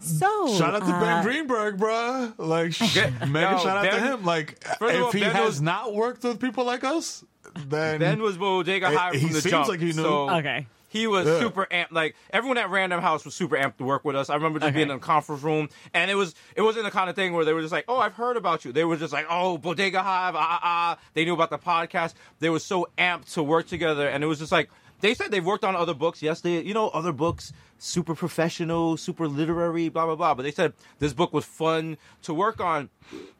so. 0.00 0.54
Shout 0.56 0.74
out 0.74 0.86
to 0.86 0.92
uh, 0.94 1.00
Ben 1.00 1.24
Greenberg, 1.24 1.78
bruh. 1.78 2.34
Like, 2.38 2.72
sh- 2.72 2.96
mega 3.26 3.56
Yo, 3.56 3.58
shout 3.58 3.84
out 3.86 3.90
to 3.92 4.00
him. 4.00 4.24
Like, 4.24 4.58
if 4.80 5.02
all, 5.02 5.12
he 5.12 5.20
Ben 5.20 5.30
has 5.32 5.46
was- 5.46 5.60
not 5.62 5.94
worked 5.94 6.22
with 6.24 6.40
people 6.40 6.64
like 6.64 6.84
us, 6.84 7.24
then 7.68 8.00
Ben 8.00 8.20
was 8.22 8.36
bodega 8.36 8.90
He- 8.90 8.96
high 8.96 9.12
he 9.12 9.20
from 9.20 9.32
the 9.32 9.40
seems 9.40 9.50
jump. 9.50 9.68
like 9.68 9.80
he 9.80 9.86
knew. 9.86 9.92
So 10.02 10.30
Okay. 10.30 10.66
He 10.88 11.06
was 11.06 11.26
Yeah. 11.26 11.40
super 11.40 11.66
amped. 11.70 11.90
Like 11.90 12.14
everyone 12.32 12.56
at 12.58 12.70
Random 12.70 13.02
House 13.02 13.24
was 13.24 13.34
super 13.34 13.56
amped 13.56 13.76
to 13.78 13.84
work 13.84 14.04
with 14.04 14.16
us. 14.16 14.30
I 14.30 14.34
remember 14.34 14.60
just 14.60 14.68
Okay. 14.68 14.76
being 14.78 14.88
in 14.88 14.96
a 14.96 15.00
conference 15.00 15.42
room, 15.42 15.68
and 15.92 16.10
it 16.10 16.14
was 16.14 16.34
it 16.54 16.62
wasn't 16.62 16.84
the 16.86 16.90
kind 16.90 17.10
of 17.10 17.16
thing 17.16 17.34
where 17.34 17.44
they 17.44 17.52
were 17.52 17.60
just 17.60 17.72
like, 17.72 17.84
"Oh, 17.88 17.98
I've 17.98 18.14
heard 18.14 18.36
about 18.38 18.64
you." 18.64 18.72
They 18.72 18.84
were 18.84 18.96
just 18.96 19.12
like, 19.12 19.26
"Oh, 19.28 19.58
Bodega 19.58 20.02
Hive, 20.02 20.34
ah 20.36 20.38
ah." 20.48 20.60
ah." 20.62 20.98
They 21.12 21.24
knew 21.26 21.34
about 21.34 21.50
the 21.50 21.58
podcast. 21.58 22.14
They 22.38 22.48
were 22.48 22.60
so 22.60 22.88
amped 22.96 23.34
to 23.34 23.42
work 23.42 23.66
together, 23.66 24.08
and 24.08 24.22
it 24.24 24.26
was 24.26 24.38
just 24.38 24.52
like 24.52 24.70
they 25.00 25.14
said 25.14 25.30
they've 25.30 25.44
worked 25.44 25.64
on 25.64 25.76
other 25.76 25.94
books. 25.94 26.22
Yes, 26.22 26.40
they 26.40 26.60
you 26.60 26.74
know 26.74 26.88
other 26.88 27.12
books, 27.12 27.52
super 27.78 28.14
professional, 28.14 28.96
super 28.96 29.28
literary, 29.28 29.88
blah 29.88 30.06
blah 30.06 30.16
blah. 30.16 30.34
But 30.34 30.42
they 30.42 30.50
said 30.50 30.72
this 30.98 31.12
book 31.12 31.32
was 31.32 31.44
fun 31.44 31.98
to 32.22 32.34
work 32.34 32.60
on. 32.60 32.90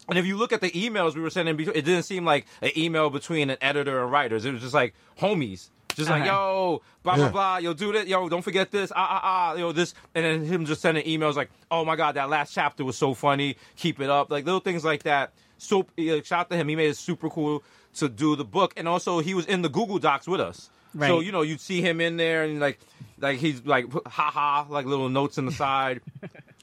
And 0.09 0.19
if 0.19 0.27
you 0.27 0.37
look 0.37 0.53
at 0.53 0.61
the 0.61 0.71
emails 0.71 1.15
we 1.15 1.21
were 1.21 1.31
sending, 1.31 1.59
it 1.59 1.85
didn't 1.85 2.05
seem 2.05 2.25
like 2.25 2.47
an 2.63 2.71
email 2.77 3.11
between 3.11 3.51
an 3.51 3.57
editor 3.61 4.03
and 4.03 4.13
writers. 4.13 4.45
It 4.45 4.53
was 4.53 4.63
just 4.63 4.75
like 4.75 4.95
homies. 5.19 5.71
Just 5.97 6.11
like, 6.11 6.27
yo, 6.27 6.83
blah, 7.03 7.17
blah, 7.17 7.31
blah, 7.31 7.57
yo, 7.57 7.73
do 7.73 7.91
that, 7.95 8.07
yo, 8.07 8.29
don't 8.29 8.43
forget 8.43 8.71
this, 8.71 8.93
ah, 8.95 9.09
ah, 9.09 9.21
ah, 9.23 9.55
yo, 9.55 9.73
this. 9.73 9.95
And 10.15 10.27
then 10.27 10.45
him 10.45 10.67
just 10.67 10.83
sending 10.83 11.03
emails 11.07 11.37
like, 11.37 11.49
oh 11.71 11.87
my 11.87 11.97
God, 11.97 12.17
that 12.17 12.29
last 12.29 12.53
chapter 12.53 12.85
was 12.85 12.99
so 12.99 13.15
funny, 13.15 13.57
keep 13.77 13.99
it 13.99 14.11
up. 14.11 14.31
Like 14.31 14.45
little 14.45 14.61
things 14.61 14.85
like 14.85 15.05
that. 15.05 15.33
So, 15.57 15.87
shout 15.97 16.33
out 16.33 16.51
to 16.51 16.57
him. 16.57 16.69
He 16.69 16.77
made 16.77 16.91
it 16.91 16.99
super 16.99 17.31
cool 17.31 17.65
to 17.95 18.11
do 18.11 18.37
the 18.37 18.45
book. 18.45 18.75
And 18.77 18.87
also, 18.87 19.21
he 19.21 19.33
was 19.33 19.47
in 19.47 19.63
the 19.63 19.71
Google 19.71 19.99
Docs 19.99 20.29
with 20.29 20.39
us. 20.39 20.69
Right. 20.97 21.09
So, 21.09 21.21
you 21.21 21.31
know, 21.33 21.43
you'd 21.43 21.61
see 21.61 21.81
him 21.83 22.01
in 22.01 22.17
there 22.17 22.43
and 22.45 22.59
like, 22.59 22.81
like 23.19 23.39
he's 23.39 23.65
like, 23.67 23.93
ha 24.07 24.31
ha, 24.31 24.67
like 24.69 24.87
little 24.87 25.09
notes 25.09 25.39
in 25.39 25.47
the 25.47 25.53
side. 25.53 26.01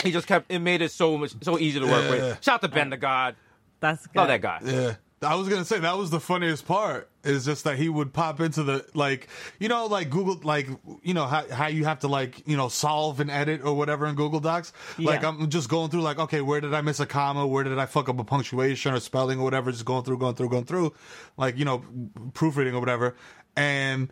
he 0.03 0.11
just 0.11 0.27
kept, 0.27 0.51
it 0.51 0.59
made 0.59 0.81
it 0.81 0.91
so 0.91 1.17
much, 1.17 1.33
so 1.41 1.57
easy 1.59 1.79
to 1.79 1.85
work 1.85 2.03
Yeah. 2.05 2.09
with. 2.11 2.43
Shout 2.43 2.55
out 2.55 2.61
to 2.63 2.67
Ben 2.67 2.89
the 2.89 2.97
God. 2.97 3.35
That's 3.79 4.05
good. 4.07 4.17
Love 4.19 4.27
that 4.29 4.41
guy. 4.41 4.59
Yeah. 4.63 4.93
I 5.21 5.35
was 5.35 5.47
gonna 5.47 5.63
say 5.63 5.79
that 5.79 5.97
was 5.97 6.09
the 6.09 6.19
funniest 6.19 6.67
part 6.67 7.09
is 7.23 7.45
just 7.45 7.63
that 7.63 7.77
he 7.77 7.87
would 7.87 8.11
pop 8.11 8.41
into 8.41 8.61
the 8.61 8.85
like 8.93 9.29
you 9.57 9.69
know 9.69 9.85
like 9.85 10.09
Google 10.09 10.37
like 10.43 10.67
you 11.01 11.13
know 11.13 11.25
how 11.25 11.47
how 11.49 11.67
you 11.67 11.85
have 11.85 11.99
to 11.99 12.09
like 12.09 12.45
you 12.45 12.57
know 12.57 12.67
solve 12.67 13.21
and 13.21 13.31
edit 13.31 13.63
or 13.63 13.73
whatever 13.73 14.05
in 14.05 14.15
Google 14.15 14.41
Docs 14.41 14.73
like 14.99 15.21
Yeah. 15.21 15.29
I'm 15.29 15.49
just 15.49 15.69
going 15.69 15.89
through 15.91 16.01
like 16.01 16.19
okay 16.19 16.41
where 16.41 16.59
did 16.59 16.73
I 16.73 16.81
miss 16.81 16.99
a 16.99 17.05
comma 17.05 17.47
where 17.47 17.63
did 17.63 17.79
I 17.79 17.85
fuck 17.85 18.09
up 18.09 18.19
a 18.19 18.25
punctuation 18.25 18.93
or 18.93 18.99
spelling 18.99 19.39
or 19.39 19.45
whatever 19.45 19.71
just 19.71 19.85
going 19.85 20.03
through 20.03 20.17
going 20.17 20.35
through 20.35 20.49
going 20.49 20.65
through 20.65 20.93
like 21.37 21.57
you 21.57 21.63
know 21.63 21.85
proofreading 22.33 22.75
or 22.75 22.81
whatever 22.81 23.15
and 23.55 24.11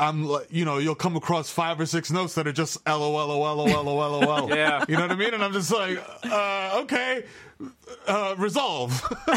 I'm 0.00 0.24
like, 0.24 0.46
you 0.50 0.64
know, 0.64 0.78
you'll 0.78 0.94
come 0.94 1.14
across 1.14 1.50
five 1.50 1.78
or 1.78 1.84
six 1.84 2.10
notes 2.10 2.34
that 2.34 2.46
are 2.46 2.52
just 2.52 2.78
lol, 2.88 3.12
lol, 3.12 3.28
lol, 3.28 3.84
lol, 3.84 4.20
lol. 4.20 4.48
Yeah. 4.48 4.82
You 4.88 4.96
know 4.96 5.02
what 5.02 5.12
I 5.12 5.14
mean? 5.14 5.34
And 5.34 5.44
I'm 5.44 5.52
just 5.52 5.70
like, 5.70 6.02
uh, 6.24 6.80
okay, 6.84 7.24
uh, 8.06 8.34
resolve. 8.38 8.92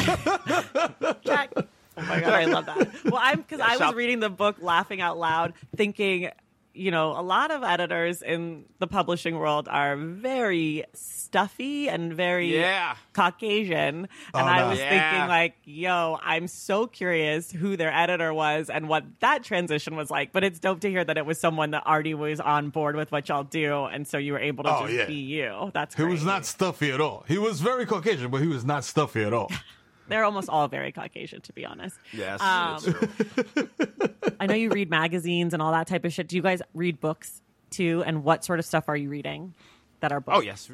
Check. 1.26 1.52
Oh 1.96 2.02
my 2.02 2.20
god, 2.22 2.34
I 2.34 2.46
love 2.46 2.66
that. 2.66 3.04
Well, 3.06 3.22
I'm 3.22 3.42
because 3.42 3.60
I 3.60 3.72
was 3.72 3.80
shop- 3.80 3.96
reading 3.96 4.20
the 4.22 4.30
book, 4.30 4.56
laughing 4.62 5.02
out 5.02 5.18
loud, 5.20 5.54
thinking, 5.76 6.30
you 6.74 6.90
know, 6.92 7.12
a 7.12 7.22
lot 7.22 7.52
of 7.52 7.64
editors 7.64 8.22
in 8.24 8.66
the 8.80 8.88
publishing 8.88 9.38
world 9.38 9.68
are 9.70 9.96
very 9.96 10.84
stuffy 10.94 11.88
and 11.88 12.14
very 12.14 12.58
Yeah. 12.60 12.96
Caucasian, 13.14 14.08
oh, 14.34 14.40
and 14.40 14.48
Oh, 14.50 14.52
I 14.52 14.68
was 14.68 14.80
Yeah. 14.80 14.90
thinking, 15.12 15.28
like, 15.28 15.56
yo, 15.66 16.18
I'm 16.24 16.48
so 16.48 16.88
curious 16.88 17.52
who 17.52 17.78
their 17.78 17.94
editor 17.94 18.34
was 18.34 18.70
and 18.70 18.90
what 18.90 19.04
that 19.20 19.44
transition 19.44 19.96
was 19.96 20.10
like. 20.10 20.32
But 20.32 20.44
it's 20.44 20.60
dope 20.60 20.80
to 20.82 20.90
hear 20.90 21.04
that 21.04 21.18
it 21.18 21.26
was 21.26 21.40
someone 21.40 21.72
that 21.72 21.86
already 21.86 22.14
was 22.16 22.40
on 22.40 22.70
board 22.70 22.96
with 22.96 23.12
what 23.12 23.30
y'all 23.30 23.44
do, 23.44 23.86
and 23.86 24.08
so 24.08 24.18
you 24.18 24.34
were 24.34 24.40
able 24.40 24.64
to 24.64 24.76
Oh, 24.76 24.82
just 24.88 24.94
yeah. 24.98 25.06
be 25.06 25.14
you. 25.14 25.70
That's 25.74 25.96
He 25.96 26.04
was 26.04 26.26
not 26.26 26.46
stuffy 26.46 26.92
at 26.92 27.00
all. 27.00 27.24
He 27.28 27.38
was 27.38 27.62
very 27.62 27.86
Caucasian, 27.86 28.32
but 28.32 28.42
he 28.42 28.48
was 28.48 28.66
not 28.66 28.84
stuffy 28.84 29.24
at 29.24 29.34
all. 29.34 29.52
They're 30.08 30.24
almost 30.24 30.50
all 30.50 30.68
very 30.68 30.92
Caucasian, 30.92 31.42
to 31.42 31.54
be 31.54 31.66
honest. 31.66 31.98
Yes. 32.12 32.42
Um. 32.42 32.80
I 34.40 34.46
know 34.48 34.56
you 34.56 34.70
read 34.70 34.90
magazines 34.90 35.54
and 35.54 35.62
all 35.62 35.72
that 35.72 35.88
type 35.88 36.04
of 36.06 36.12
shit. 36.14 36.28
Do 36.28 36.36
you 36.36 36.42
guys 36.42 36.62
read 36.74 37.00
books 37.00 37.42
too? 37.70 38.04
And 38.06 38.24
what 38.24 38.44
sort 38.44 38.60
of 38.60 38.66
stuff 38.66 38.90
are 38.90 38.98
you 38.98 39.10
reading 39.10 39.54
that 40.02 40.12
are 40.12 40.20
books? 40.20 40.38
Oh 40.38 40.42
yes. 40.42 40.70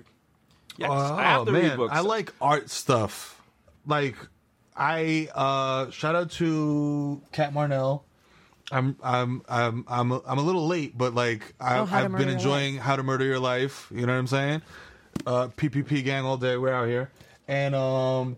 Yes. 0.77 0.89
I 0.89 1.23
have 1.23 1.45
to 1.45 1.51
Oh, 1.51 1.53
man, 1.53 1.63
read 1.63 1.77
books. 1.77 1.93
I 1.93 1.99
like 1.99 2.33
art 2.41 2.69
stuff. 2.69 3.41
Like 3.85 4.15
I 4.75 5.29
uh 5.35 5.91
shout 5.91 6.15
out 6.15 6.31
to 6.31 7.21
Cat 7.31 7.53
Marnell. 7.53 8.01
I'm 8.71 8.95
I'm 9.03 9.41
I'm 9.47 9.85
I'm 9.87 10.11
a, 10.11 10.21
I'm 10.25 10.37
a 10.37 10.41
little 10.41 10.67
late, 10.67 10.97
but 10.97 11.13
like 11.13 11.53
I, 11.59 11.79
oh, 11.79 11.87
I've 11.91 12.11
been 12.11 12.21
Your 12.21 12.29
enjoying 12.29 12.77
How 12.77 12.95
to 12.95 13.03
Murder 13.03 13.25
Your 13.25 13.39
Life. 13.39 13.87
You 13.91 14.05
know 14.05 14.13
what 14.13 14.19
I'm 14.19 14.27
saying? 14.27 14.61
Uh, 15.25 15.47
PPP 15.49 16.03
gang 16.03 16.23
all 16.25 16.37
day. 16.37 16.55
We're 16.55 16.73
out 16.73 16.87
here, 16.87 17.09
and 17.47 17.75
um, 17.75 18.37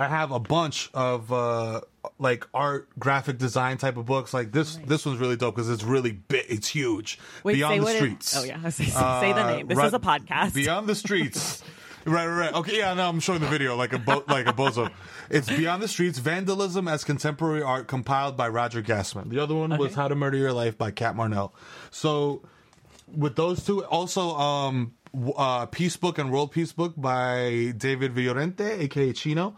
I 0.00 0.08
have 0.08 0.32
a 0.32 0.40
bunch 0.40 0.90
of 0.94 1.32
uh 1.32 1.82
like 2.18 2.46
art, 2.54 2.88
graphic 2.98 3.36
design 3.38 3.76
type 3.76 3.96
of 3.96 4.06
books. 4.06 4.32
Like 4.32 4.52
this 4.52 4.76
this 4.86 5.04
one's 5.04 5.18
really 5.20 5.36
dope 5.36 5.54
because 5.54 5.68
it's 5.68 5.82
really 5.84 6.12
big. 6.12 6.44
It's 6.48 6.68
huge. 6.68 7.18
Wait, 7.44 7.54
Beyond 7.54 7.80
the 7.80 7.84
what 7.84 7.94
it- 7.94 7.98
streets. 7.98 8.36
oh 8.36 8.44
yeah, 8.44 8.62
say, 8.70 8.84
say 8.84 9.32
the 9.32 9.42
Uh, 9.44 9.50
name. 9.50 9.66
This 9.66 9.76
right- 9.78 9.86
is 9.88 9.94
a 9.94 9.98
podcast. 9.98 10.54
Beyond 10.54 10.86
the 10.88 10.94
Streets. 10.94 11.62
right, 12.06 12.26
right, 12.26 12.38
right. 12.46 12.54
Okay, 12.54 12.78
yeah, 12.78 12.94
now 12.94 13.10
I'm 13.10 13.20
showing 13.20 13.40
the 13.40 13.46
video 13.48 13.76
like 13.76 13.92
a 13.92 13.98
bo- 13.98 14.24
like 14.28 14.46
a 14.46 14.52
bozo. 14.54 14.90
It's 15.28 15.48
Beyond 15.48 15.82
the 15.82 15.88
Streets: 15.88 16.18
Vandalism 16.18 16.88
as 16.88 17.04
Contemporary 17.04 17.62
Art, 17.62 17.86
compiled 17.86 18.36
by 18.38 18.48
Roger 18.48 18.80
Gastman. 18.82 19.28
The 19.28 19.38
other 19.38 19.54
one 19.54 19.76
was 19.76 19.94
How 19.94 20.08
to 20.08 20.14
Murder 20.14 20.38
Your 20.38 20.52
Life 20.54 20.78
by 20.78 20.90
Cat 20.92 21.14
Marnell. 21.14 21.52
So, 21.90 22.42
with 23.14 23.36
those 23.36 23.64
two, 23.66 23.84
also 23.84 24.30
um, 24.36 24.94
uh, 25.36 25.66
Peace 25.66 25.96
Book 25.98 26.16
and 26.18 26.32
World 26.32 26.52
Peace 26.52 26.72
Book 26.72 26.94
by 26.96 27.74
David 27.76 28.14
Villorente, 28.14 28.80
aka 28.80 29.12
Chino. 29.12 29.54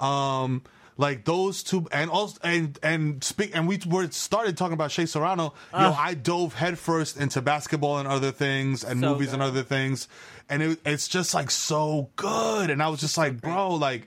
Um, 0.00 0.62
like 0.96 1.24
those 1.24 1.62
two, 1.64 1.88
and 1.90 2.08
also 2.10 2.38
and 2.44 2.78
and 2.82 3.24
speak, 3.24 3.50
and 3.54 3.66
we 3.66 3.80
were 3.86 4.08
started 4.12 4.56
talking 4.56 4.74
about 4.74 4.92
Shea 4.92 5.06
Serrano. 5.06 5.54
You 5.72 5.80
know, 5.80 5.96
I 5.98 6.14
dove 6.14 6.54
headfirst 6.54 7.16
into 7.16 7.42
basketball 7.42 7.98
and 7.98 8.06
other 8.06 8.30
things, 8.30 8.84
and 8.84 9.00
So 9.00 9.10
movies 9.10 9.32
and 9.32 9.42
other 9.42 9.62
things, 9.64 10.06
and 10.48 10.62
it, 10.62 10.80
it's 10.86 11.08
just 11.08 11.34
like 11.34 11.50
so 11.50 12.10
good. 12.14 12.70
And 12.70 12.80
I 12.80 12.88
was 12.88 13.00
just 13.00 13.18
like, 13.18 13.40
bro, 13.40 13.74
like 13.74 14.06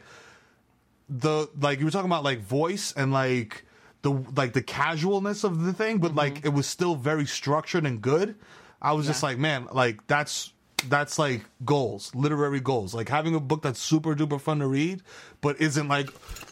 the 1.10 1.50
like 1.60 1.80
you 1.80 1.86
were 1.86 1.92
talking 1.92 2.10
about 2.10 2.24
like 2.24 2.40
voice 2.40 2.94
and 2.94 3.12
like 3.12 3.66
the 4.02 4.12
like 4.36 4.54
the 4.54 4.62
casualness 4.62 5.44
of 5.44 5.64
the 5.64 5.74
thing, 5.74 5.98
but 5.98 6.16
like 6.16 6.46
it 6.46 6.54
was 6.54 6.68
still 6.68 6.96
very 6.96 7.26
structured 7.26 7.86
and 7.86 8.02
good. 8.02 8.36
I 8.82 8.94
was 8.94 9.08
just 9.08 9.24
like, 9.24 9.38
man, 9.38 9.68
like 9.74 10.06
that's 10.08 10.54
that's 10.90 11.18
like 11.20 11.44
goals, 11.66 12.14
literary 12.16 12.60
goals. 12.60 12.94
Like 12.94 13.10
having 13.10 13.36
a 13.36 13.40
book 13.40 13.62
that's 13.62 13.80
super 13.80 14.16
duper 14.16 14.40
fun 14.40 14.60
to 14.60 14.68
read, 14.68 15.02
but 15.42 15.60
isn't 15.62 15.88
like 15.88 16.10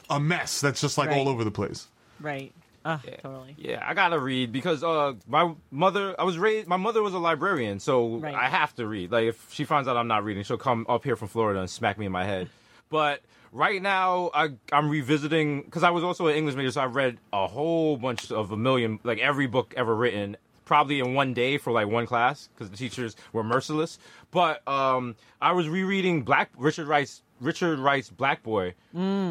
a 0.09 0.19
mess 0.19 0.61
that's 0.61 0.81
just 0.81 0.97
like 0.97 1.09
Right. 1.09 1.17
all 1.17 1.29
over 1.29 1.43
the 1.43 1.51
place. 1.51 1.87
right. 2.19 2.51
Uh, 2.83 2.99
yeah. 3.03 3.15
Totally. 3.15 3.55
Yeah, 3.57 3.83
I 3.83 3.95
gotta 3.95 4.19
read 4.19 4.51
because 4.51 4.83
uh, 4.83 5.13
my 5.27 5.53
mother, 5.71 6.13
I 6.19 6.23
was 6.23 6.37
raised. 6.37 6.67
My 6.67 6.77
mother 6.77 7.01
was 7.01 7.15
a 7.15 7.17
librarian, 7.17 7.79
so 7.79 8.17
Right. 8.17 8.35
I 8.35 8.47
have 8.47 8.75
to 8.75 8.85
read. 8.85 9.11
Like, 9.11 9.25
if 9.25 9.51
she 9.51 9.63
finds 9.65 9.87
out 9.87 9.97
I'm 9.97 10.07
not 10.07 10.23
reading, 10.23 10.43
she'll 10.43 10.59
come 10.59 10.85
up 10.87 11.03
here 11.03 11.15
from 11.15 11.27
Florida 11.29 11.61
and 11.61 11.67
smack 11.69 11.97
me 11.97 12.05
in 12.05 12.11
my 12.11 12.25
head. 12.25 12.47
But 12.91 13.21
right 13.51 13.81
now, 13.81 14.29
I 14.35 14.49
I'm 14.71 14.89
revisiting 14.91 15.63
because 15.63 15.81
I 15.81 15.89
was 15.89 16.03
also 16.03 16.27
an 16.27 16.35
English 16.35 16.53
major, 16.55 16.69
so 16.69 16.81
I 16.81 16.85
read 16.85 17.17
a 17.33 17.47
whole 17.47 17.97
bunch 17.97 18.31
of 18.31 18.51
a 18.51 18.57
million, 18.57 18.99
like 19.03 19.17
every 19.17 19.47
book 19.47 19.73
ever 19.75 19.95
written, 19.95 20.37
probably 20.65 20.99
in 20.99 21.13
one 21.13 21.33
day 21.33 21.57
for 21.57 21.71
like 21.71 21.87
one 21.87 22.05
class 22.05 22.49
because 22.53 22.69
the 22.69 22.77
teachers 22.77 23.15
were 23.33 23.43
merciless. 23.43 23.97
But 24.31 24.67
um, 24.67 25.15
I 25.41 25.53
was 25.53 25.69
rereading 25.69 26.23
Black 26.23 26.49
Richard 26.57 26.87
Wright 26.87 27.09
Richard 27.39 27.79
Wright 27.79 28.09
Black 28.17 28.43
Boy 28.43 28.73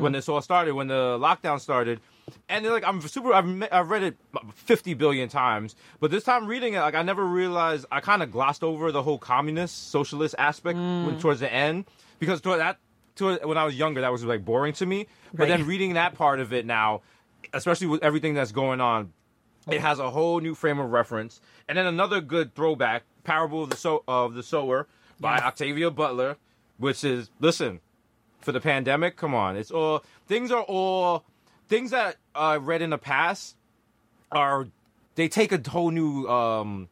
when 0.01 0.13
this 0.13 0.29
all 0.29 0.41
started, 0.43 0.75
when 0.75 0.89
the 0.89 1.19
lockdown 1.19 1.61
started. 1.61 2.01
And 2.49 2.65
like 2.67 2.85
I'm 2.87 3.01
super, 3.03 3.33
I've, 3.35 3.69
I've 3.71 3.91
read 3.91 4.03
it 4.03 4.17
50 4.55 4.95
billion 4.95 5.29
times, 5.29 5.77
but 6.01 6.11
this 6.11 6.25
time 6.25 6.47
reading 6.47 6.75
it, 6.75 6.81
like 6.81 6.95
I 6.95 7.03
never 7.03 7.25
realized 7.25 7.85
I 7.93 8.01
kind 8.01 8.23
of 8.23 8.31
glossed 8.31 8.63
over 8.65 8.91
the 8.93 9.03
whole 9.03 9.19
communist 9.19 9.91
socialist 9.91 10.35
aspect 10.39 10.79
when, 10.79 11.19
towards 11.19 11.41
the 11.41 11.53
end 11.53 11.85
because 12.19 12.41
toward 12.41 12.61
that, 12.61 12.79
to 13.17 13.39
when 13.45 13.59
I 13.59 13.65
was 13.65 13.77
younger, 13.77 14.01
that 14.01 14.11
was 14.13 14.25
like 14.25 14.45
boring 14.45 14.73
to 14.75 14.87
me. 14.87 15.07
But 15.35 15.49
then 15.49 15.67
reading 15.67 15.95
that 15.95 16.15
part 16.15 16.41
of 16.41 16.53
it 16.53 16.65
now, 16.65 17.03
especially 17.53 17.89
with 17.89 18.03
everything 18.03 18.35
that's 18.35 18.53
going 18.53 18.81
on, 18.81 19.13
it 19.71 19.81
has 19.81 19.99
a 19.99 20.11
whole 20.11 20.41
new 20.41 20.55
frame 20.55 20.79
of 20.79 20.91
reference. 20.91 21.41
And 21.69 21.79
then 21.79 21.87
another 21.87 22.21
good 22.21 22.55
throwback, 22.55 23.05
Parable 23.25 23.63
of 23.65 23.71
the 23.71 23.77
so- 23.77 24.05
of 24.07 24.35
the 24.35 24.43
Sower 24.43 24.87
by 25.19 25.39
Octavia 25.39 25.91
Butler, 25.91 26.37
which 26.77 27.05
is 27.05 27.31
listen 27.41 27.81
for 28.41 28.53
the 28.53 28.61
pandemic. 28.61 29.17
Come 29.17 29.35
on, 29.35 29.57
it's 29.57 29.71
all 29.71 30.05
things 30.27 30.51
are 30.51 30.63
all 30.63 31.25
things 31.69 31.91
that 31.91 32.17
I 32.35 32.57
read 32.57 32.83
in 32.83 32.91
the 32.91 32.99
past 32.99 33.57
are 34.31 34.69
they 35.15 35.29
take 35.29 35.53
a 35.53 35.71
whole 35.71 35.91
new 35.91 36.29
um 36.29 36.89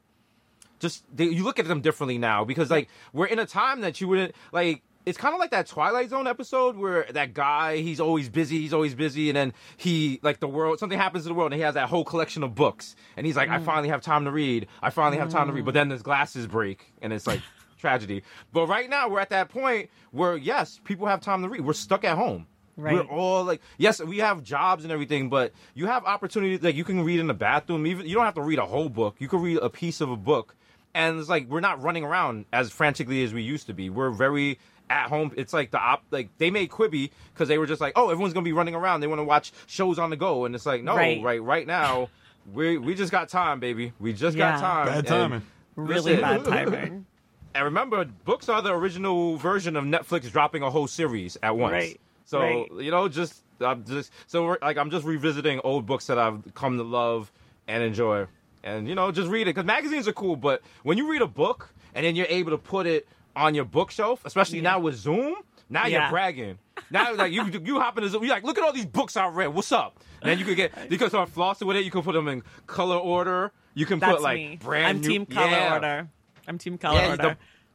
just 0.78 1.04
they, 1.14 1.24
you 1.24 1.44
look 1.44 1.58
at 1.58 1.68
them 1.68 1.80
differently 1.80 2.18
now 2.18 2.44
because 2.44 2.70
like 2.70 2.88
we're 3.12 3.26
in 3.26 3.38
a 3.38 3.46
time 3.46 3.82
that 3.82 4.00
you 4.00 4.08
wouldn't 4.08 4.34
like 4.52 4.82
it's 5.04 5.18
kind 5.18 5.34
of 5.34 5.40
like 5.40 5.50
that 5.50 5.66
twilight 5.66 6.10
zone 6.10 6.26
episode 6.26 6.76
where 6.76 7.06
that 7.10 7.34
guy 7.34 7.78
he's 7.78 8.00
always 8.00 8.28
busy 8.28 8.58
he's 8.58 8.72
always 8.72 8.94
busy 8.94 9.28
and 9.28 9.36
then 9.36 9.52
he 9.76 10.20
like 10.22 10.40
the 10.40 10.48
world 10.48 10.78
something 10.78 10.98
happens 10.98 11.24
to 11.24 11.28
the 11.28 11.34
world 11.34 11.52
and 11.52 11.58
he 11.58 11.62
has 11.62 11.74
that 11.74 11.88
whole 11.88 12.04
collection 12.04 12.42
of 12.42 12.54
books 12.54 12.94
and 13.16 13.26
he's 13.26 13.36
like 13.36 13.48
i 13.48 13.58
mm. 13.58 13.64
finally 13.64 13.88
have 13.88 14.00
time 14.00 14.24
to 14.24 14.30
read 14.30 14.66
i 14.82 14.90
finally 14.90 15.18
have 15.18 15.30
time 15.30 15.46
to 15.46 15.52
read 15.52 15.64
but 15.64 15.74
then 15.74 15.88
mm. 15.88 15.92
his 15.92 16.02
glasses 16.02 16.46
break 16.46 16.92
and 17.02 17.12
it's 17.12 17.26
like 17.26 17.40
tragedy 17.78 18.22
but 18.52 18.66
right 18.68 18.88
now 18.88 19.08
we're 19.08 19.18
at 19.18 19.30
that 19.30 19.48
point 19.48 19.90
where 20.12 20.36
yes 20.36 20.80
people 20.84 21.06
have 21.06 21.20
time 21.20 21.42
to 21.42 21.48
read 21.48 21.60
we're 21.60 21.72
stuck 21.72 22.04
at 22.04 22.16
home 22.16 22.46
Right. 22.74 22.94
we're 22.94 23.02
all 23.02 23.44
like, 23.44 23.60
yes, 23.76 24.02
we 24.02 24.18
have 24.18 24.42
jobs 24.42 24.84
and 24.84 24.92
everything, 24.92 25.28
but 25.28 25.52
you 25.74 25.86
have 25.86 26.06
opportunities. 26.06 26.62
Like 26.62 26.74
you 26.74 26.84
can 26.84 27.04
read 27.04 27.20
in 27.20 27.26
the 27.26 27.34
bathroom. 27.34 27.86
Even 27.86 28.06
you 28.06 28.14
don't 28.14 28.24
have 28.24 28.34
to 28.36 28.42
read 28.42 28.58
a 28.58 28.64
whole 28.64 28.88
book. 28.88 29.16
You 29.18 29.28
can 29.28 29.42
read 29.42 29.58
a 29.58 29.68
piece 29.68 30.00
of 30.00 30.10
a 30.10 30.16
book, 30.16 30.56
and 30.94 31.18
it's 31.18 31.28
like 31.28 31.48
we're 31.48 31.60
not 31.60 31.82
running 31.82 32.02
around 32.02 32.46
as 32.50 32.70
frantically 32.70 33.22
as 33.24 33.34
we 33.34 33.42
used 33.42 33.66
to 33.66 33.74
be. 33.74 33.90
We're 33.90 34.10
very 34.10 34.58
at 34.90 35.08
home. 35.08 35.32
It's 35.36 35.52
like 35.52 35.70
the 35.70 35.78
op. 35.78 36.02
Like 36.10 36.28
they 36.38 36.50
made 36.50 36.70
Quibi 36.70 37.10
because 37.32 37.48
they 37.48 37.58
were 37.58 37.66
just 37.66 37.80
like, 37.80 37.92
oh, 37.96 38.10
everyone's 38.10 38.34
gonna 38.34 38.44
be 38.44 38.52
running 38.52 38.74
around. 38.74 39.00
They 39.00 39.06
want 39.06 39.20
to 39.20 39.24
watch 39.24 39.52
shows 39.66 39.98
on 39.98 40.10
the 40.10 40.16
go, 40.16 40.44
and 40.44 40.54
it's 40.54 40.66
like, 40.66 40.82
no, 40.82 40.96
Right. 40.96 41.22
right, 41.22 41.42
right, 41.42 41.66
now, 41.66 42.08
we 42.52 42.76
we 42.78 42.94
just 42.94 43.12
got 43.12 43.28
time, 43.28 43.60
baby. 43.60 43.92
We 44.00 44.12
just 44.12 44.36
Yeah. 44.36 44.52
got 44.52 44.60
time. 44.60 44.86
Bad 44.86 45.06
timing. 45.06 45.42
Really 45.76 46.16
listen, 46.16 46.20
bad 46.20 46.44
timing. 46.46 47.06
And 47.54 47.64
remember, 47.64 48.04
books 48.04 48.48
are 48.48 48.62
the 48.62 48.72
original 48.72 49.36
version 49.36 49.76
of 49.76 49.84
Netflix 49.84 50.30
dropping 50.30 50.62
a 50.62 50.70
whole 50.70 50.86
series 50.86 51.36
at 51.42 51.56
once. 51.56 51.72
Right. 51.72 52.00
So 52.24 52.40
Right. 52.40 52.66
you 52.78 52.90
know, 52.90 53.08
just 53.08 53.42
I'm 53.60 53.84
just 53.84 54.10
so 54.26 54.44
we're, 54.44 54.58
like 54.62 54.76
I'm 54.78 54.90
just 54.90 55.04
revisiting 55.06 55.60
old 55.62 55.86
books 55.86 56.06
that 56.06 56.18
I've 56.18 56.42
come 56.54 56.76
to 56.78 56.82
love 56.82 57.30
and 57.68 57.82
enjoy, 57.82 58.26
and 58.64 58.88
you 58.88 58.94
know, 58.94 59.12
just 59.12 59.28
read 59.30 59.42
it 59.42 59.54
because 59.54 59.64
magazines 59.64 60.08
are 60.08 60.12
cool. 60.12 60.34
But 60.36 60.62
when 60.82 60.98
you 60.98 61.10
read 61.10 61.22
a 61.22 61.26
book 61.26 61.70
and 61.94 62.04
then 62.04 62.16
you're 62.16 62.26
able 62.28 62.50
to 62.52 62.58
put 62.58 62.86
it 62.86 63.06
on 63.36 63.54
your 63.54 63.64
bookshelf, 63.64 64.22
especially 64.24 64.60
now 64.60 64.78
with 64.80 64.94
Zoom, 64.96 65.34
now 65.68 65.86
Yeah. 65.86 66.02
you're 66.02 66.10
bragging. 66.10 66.58
Now 66.90 67.14
like 67.14 67.32
you 67.32 67.44
you 67.64 67.80
hop 67.80 67.96
into 67.98 68.08
Zoom, 68.10 68.22
you're 68.24 68.34
like, 68.34 68.44
look 68.44 68.58
at 68.58 68.64
all 68.64 68.72
these 68.72 68.86
books 68.86 69.16
I 69.16 69.26
read. 69.28 69.48
What's 69.48 69.72
up? 69.72 69.98
And 70.20 70.30
then 70.30 70.38
you 70.38 70.44
could 70.44 70.56
get 70.56 70.72
you 70.90 70.98
can 70.98 71.08
start 71.08 71.28
flossing 71.34 71.66
with 71.66 71.76
it. 71.76 71.84
You 71.84 71.90
can 71.90 72.02
put 72.02 72.12
them 72.12 72.28
in 72.28 72.42
color 72.66 72.96
order. 72.96 73.52
You 73.74 73.86
can 73.86 73.98
That's 73.98 74.12
put 74.14 74.22
like 74.22 74.36
me. 74.36 74.56
brand 74.62 74.86
I'm 74.86 75.00
new. 75.00 75.08
team 75.08 75.26
color 75.26 75.50
yeah. 75.50 75.72
order. 75.74 76.08
I'm 76.46 76.58
team 76.58 76.76
color 76.78 76.98
Yeah, 77.00 77.10
order. 77.10 77.22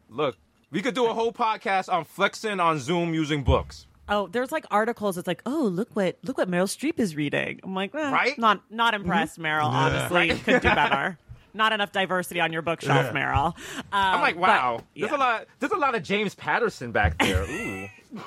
the- 0.10 0.14
look, 0.16 0.38
we 0.72 0.82
could 0.82 0.94
do 0.94 1.06
a 1.08 1.14
whole 1.14 1.32
podcast 1.34 1.92
on 1.92 2.06
flexing 2.06 2.60
on 2.60 2.78
Zoom 2.80 3.14
using 3.14 3.44
books. 3.44 3.88
Oh, 4.10 4.28
there's 4.28 4.52
like 4.54 4.66
articles. 4.72 5.18
It's 5.18 5.28
like, 5.28 5.42
oh, 5.46 5.64
look 5.64 5.94
what 5.96 6.18
look 6.24 6.38
what 6.38 6.50
Meryl 6.50 6.64
Streep 6.68 6.98
is 7.00 7.16
reading. 7.16 7.60
I'm 7.64 7.74
like, 7.76 7.94
eh, 7.96 8.12
Right? 8.12 8.38
Not 8.38 8.62
not 8.70 8.94
impressed, 8.94 9.38
Meryl. 9.40 9.66
Honestly, 9.66 10.30
could 10.40 10.62
do 10.62 10.70
better. 10.70 11.18
Not 11.58 11.74
enough 11.74 11.92
diversity 11.92 12.40
on 12.40 12.54
your 12.54 12.62
bookshelf, 12.62 13.12
Yeah. 13.14 13.34
Meryl. 13.34 13.46
Um, 13.78 13.84
I'm 13.92 14.22
like, 14.22 14.38
wow, 14.38 14.82
there's 14.96 15.12
yeah. 15.12 15.18
a 15.18 15.20
lot. 15.20 15.46
There's 15.60 15.72
a 15.74 15.78
lot 15.78 15.96
of 15.96 16.04
James 16.04 16.36
Patterson 16.36 16.92
back 16.92 17.18
there. 17.18 17.44
Ooh, 17.44 17.88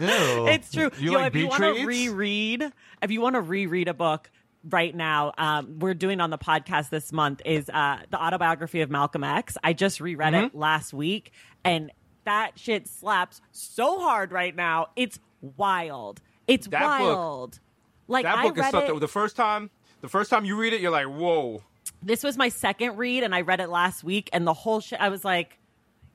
Ew. 0.00 0.46
It's 0.48 0.70
true. 0.72 0.90
You 0.98 1.12
Yo, 1.12 1.18
like 1.18 1.28
if 1.28 1.36
you 1.36 1.48
want 1.48 1.62
to 1.62 1.86
reread, 1.86 2.70
if 3.02 3.10
you 3.10 3.20
want 3.20 3.34
to 3.34 3.40
reread 3.40 3.88
a 3.88 3.94
book, 3.94 4.30
right 4.68 4.94
now. 4.96 5.32
Um, 5.38 5.78
we're 5.78 5.94
doing 5.94 6.20
on 6.20 6.30
the 6.30 6.38
podcast 6.38 6.90
this 6.90 7.12
month 7.12 7.40
is 7.44 7.68
uh, 7.72 7.98
the 8.10 8.20
autobiography 8.20 8.80
of 8.80 8.90
Malcolm 8.90 9.22
X. 9.22 9.56
I 9.62 9.72
just 9.72 10.00
reread 10.00 10.34
it 10.34 10.48
Mm-hmm. 10.48 10.58
last 10.58 10.92
week, 10.92 11.30
and 11.64 11.92
that 12.24 12.52
shit 12.58 12.88
slaps 12.88 13.40
so 13.52 14.00
hard 14.00 14.32
right 14.32 14.54
now. 14.56 14.88
It's 14.96 15.20
wild. 15.56 16.20
It's 16.48 16.66
That 16.66 16.80
book- 16.80 16.88
wild. 17.16 17.60
like 18.08 18.24
That 18.24 18.38
I 18.38 18.42
book 18.42 18.56
is 18.56 18.60
read 18.62 18.70
something. 18.72 18.96
it. 18.96 19.00
The 19.00 19.06
first 19.08 19.36
time, 19.36 19.70
the 20.00 20.08
first 20.08 20.30
time 20.30 20.44
you 20.44 20.56
read 20.56 20.72
it, 20.72 20.80
you're 20.80 20.90
like, 20.90 21.06
whoa. 21.06 21.62
This 22.02 22.22
was 22.22 22.36
my 22.36 22.48
second 22.48 22.96
read, 22.96 23.22
and 23.22 23.34
I 23.34 23.40
read 23.42 23.60
it 23.60 23.68
last 23.68 24.04
week, 24.04 24.30
and 24.32 24.46
the 24.46 24.54
whole 24.54 24.80
shit. 24.80 25.00
I 25.00 25.08
was 25.08 25.24
like. 25.24 25.58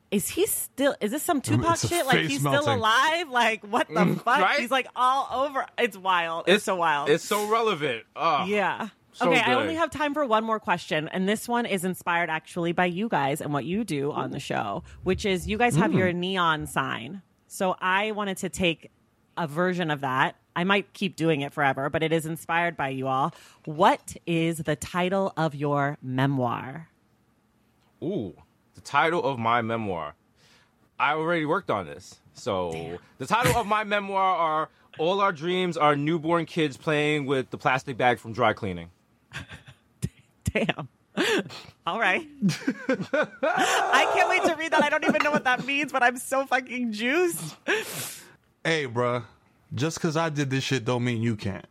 Is 0.10 0.28
he 0.28 0.46
still? 0.46 0.94
Is 1.00 1.12
this 1.12 1.24
some 1.24 1.40
Tupac 1.40 1.76
It's 1.76 1.88
shit? 1.88 2.06
Like 2.06 2.26
he's 2.26 2.42
still 2.42 2.70
alive? 2.70 3.30
Like 3.30 3.64
what 3.66 3.88
the 3.88 4.20
fuck? 4.26 4.26
right? 4.42 4.60
He's 4.60 4.70
like 4.70 4.88
all 4.94 5.46
over. 5.46 5.66
It's 5.78 5.96
wild. 5.96 6.50
It's, 6.50 6.66
so 6.66 6.76
wild. 6.76 7.08
It's 7.10 7.24
so 7.24 7.48
relevant. 7.50 8.04
Oh, 8.14 8.44
Yeah. 8.46 8.90
So 9.14 9.30
okay, 9.30 9.40
I 9.40 9.54
only 9.54 9.76
have 9.76 9.90
time 9.90 10.14
for 10.14 10.26
one 10.26 10.44
more 10.44 10.60
question, 10.60 11.08
and 11.10 11.30
this 11.30 11.48
one 11.48 11.66
is 11.66 11.86
inspired 11.86 12.30
actually 12.30 12.74
by 12.74 12.86
you 12.86 13.08
guys 13.08 13.40
and 13.40 13.54
what 13.54 13.64
you 13.64 13.86
do 13.86 14.12
on 14.12 14.32
the 14.32 14.40
show, 14.40 14.84
which 15.04 15.26
is 15.26 15.48
you 15.48 15.58
guys 15.58 15.76
have 15.78 15.94
your 15.94 16.12
neon 16.14 16.68
sign. 16.68 17.22
So 17.48 17.76
I 17.80 18.12
wanted 18.12 18.38
to 18.38 18.50
take 18.50 18.90
a 19.38 19.48
version 19.48 19.92
of 19.92 20.02
that. 20.02 20.36
I 20.56 20.64
might 20.64 20.94
keep 20.94 21.16
doing 21.16 21.42
it 21.42 21.54
forever, 21.54 21.90
but 21.90 22.04
it 22.04 22.12
is 22.12 22.26
inspired 22.26 22.76
by 22.76 22.90
you 22.90 23.08
all. 23.08 23.34
What 23.66 24.16
is 24.26 24.60
the 24.60 24.76
title 24.76 25.34
of 25.38 25.56
your 25.56 25.98
memoir? 26.02 26.90
Ooh, 28.04 28.36
the 28.76 28.82
title 28.82 29.24
of 29.24 29.40
my 29.40 29.62
memoir. 29.62 30.16
I 31.00 31.14
already 31.14 31.46
worked 31.46 31.72
on 31.72 31.86
this. 31.86 32.20
So 32.34 33.00
the 33.18 33.26
title 33.26 33.56
of 33.58 33.68
my 33.68 33.84
memoir 33.84 34.22
are 34.22 34.70
All 34.98 35.22
Our 35.22 35.32
Dreams 35.32 35.78
Are 35.78 35.96
Newborn 35.96 36.46
Kids 36.46 36.78
Playing 36.78 37.26
with 37.26 37.50
the 37.50 37.58
Plastic 37.58 37.98
Bag 37.98 38.20
from 38.20 38.34
Dry 38.34 38.54
Cleaning. 38.54 38.90
Damn. 40.46 40.90
All 41.86 42.00
right. 42.00 42.28
I 43.44 44.12
can't 44.16 44.30
wait 44.30 44.44
to 44.44 44.56
read 44.58 44.72
that. 44.72 44.84
I 44.84 44.90
don't 44.90 45.06
even 45.06 45.24
know 45.24 45.32
what 45.32 45.44
that 45.44 45.66
means, 45.66 45.92
but 45.92 46.04
I'm 46.04 46.18
so 46.18 46.46
fucking 46.46 46.94
juiced. 46.94 47.56
Hey, 48.64 48.88
bruh, 48.88 49.24
just 49.74 49.98
because 49.98 50.18
I 50.18 50.30
did 50.30 50.50
this 50.50 50.64
shit 50.64 50.86
don't 50.86 51.04
mean 51.04 51.22
you 51.22 51.36
can't. 51.36 51.66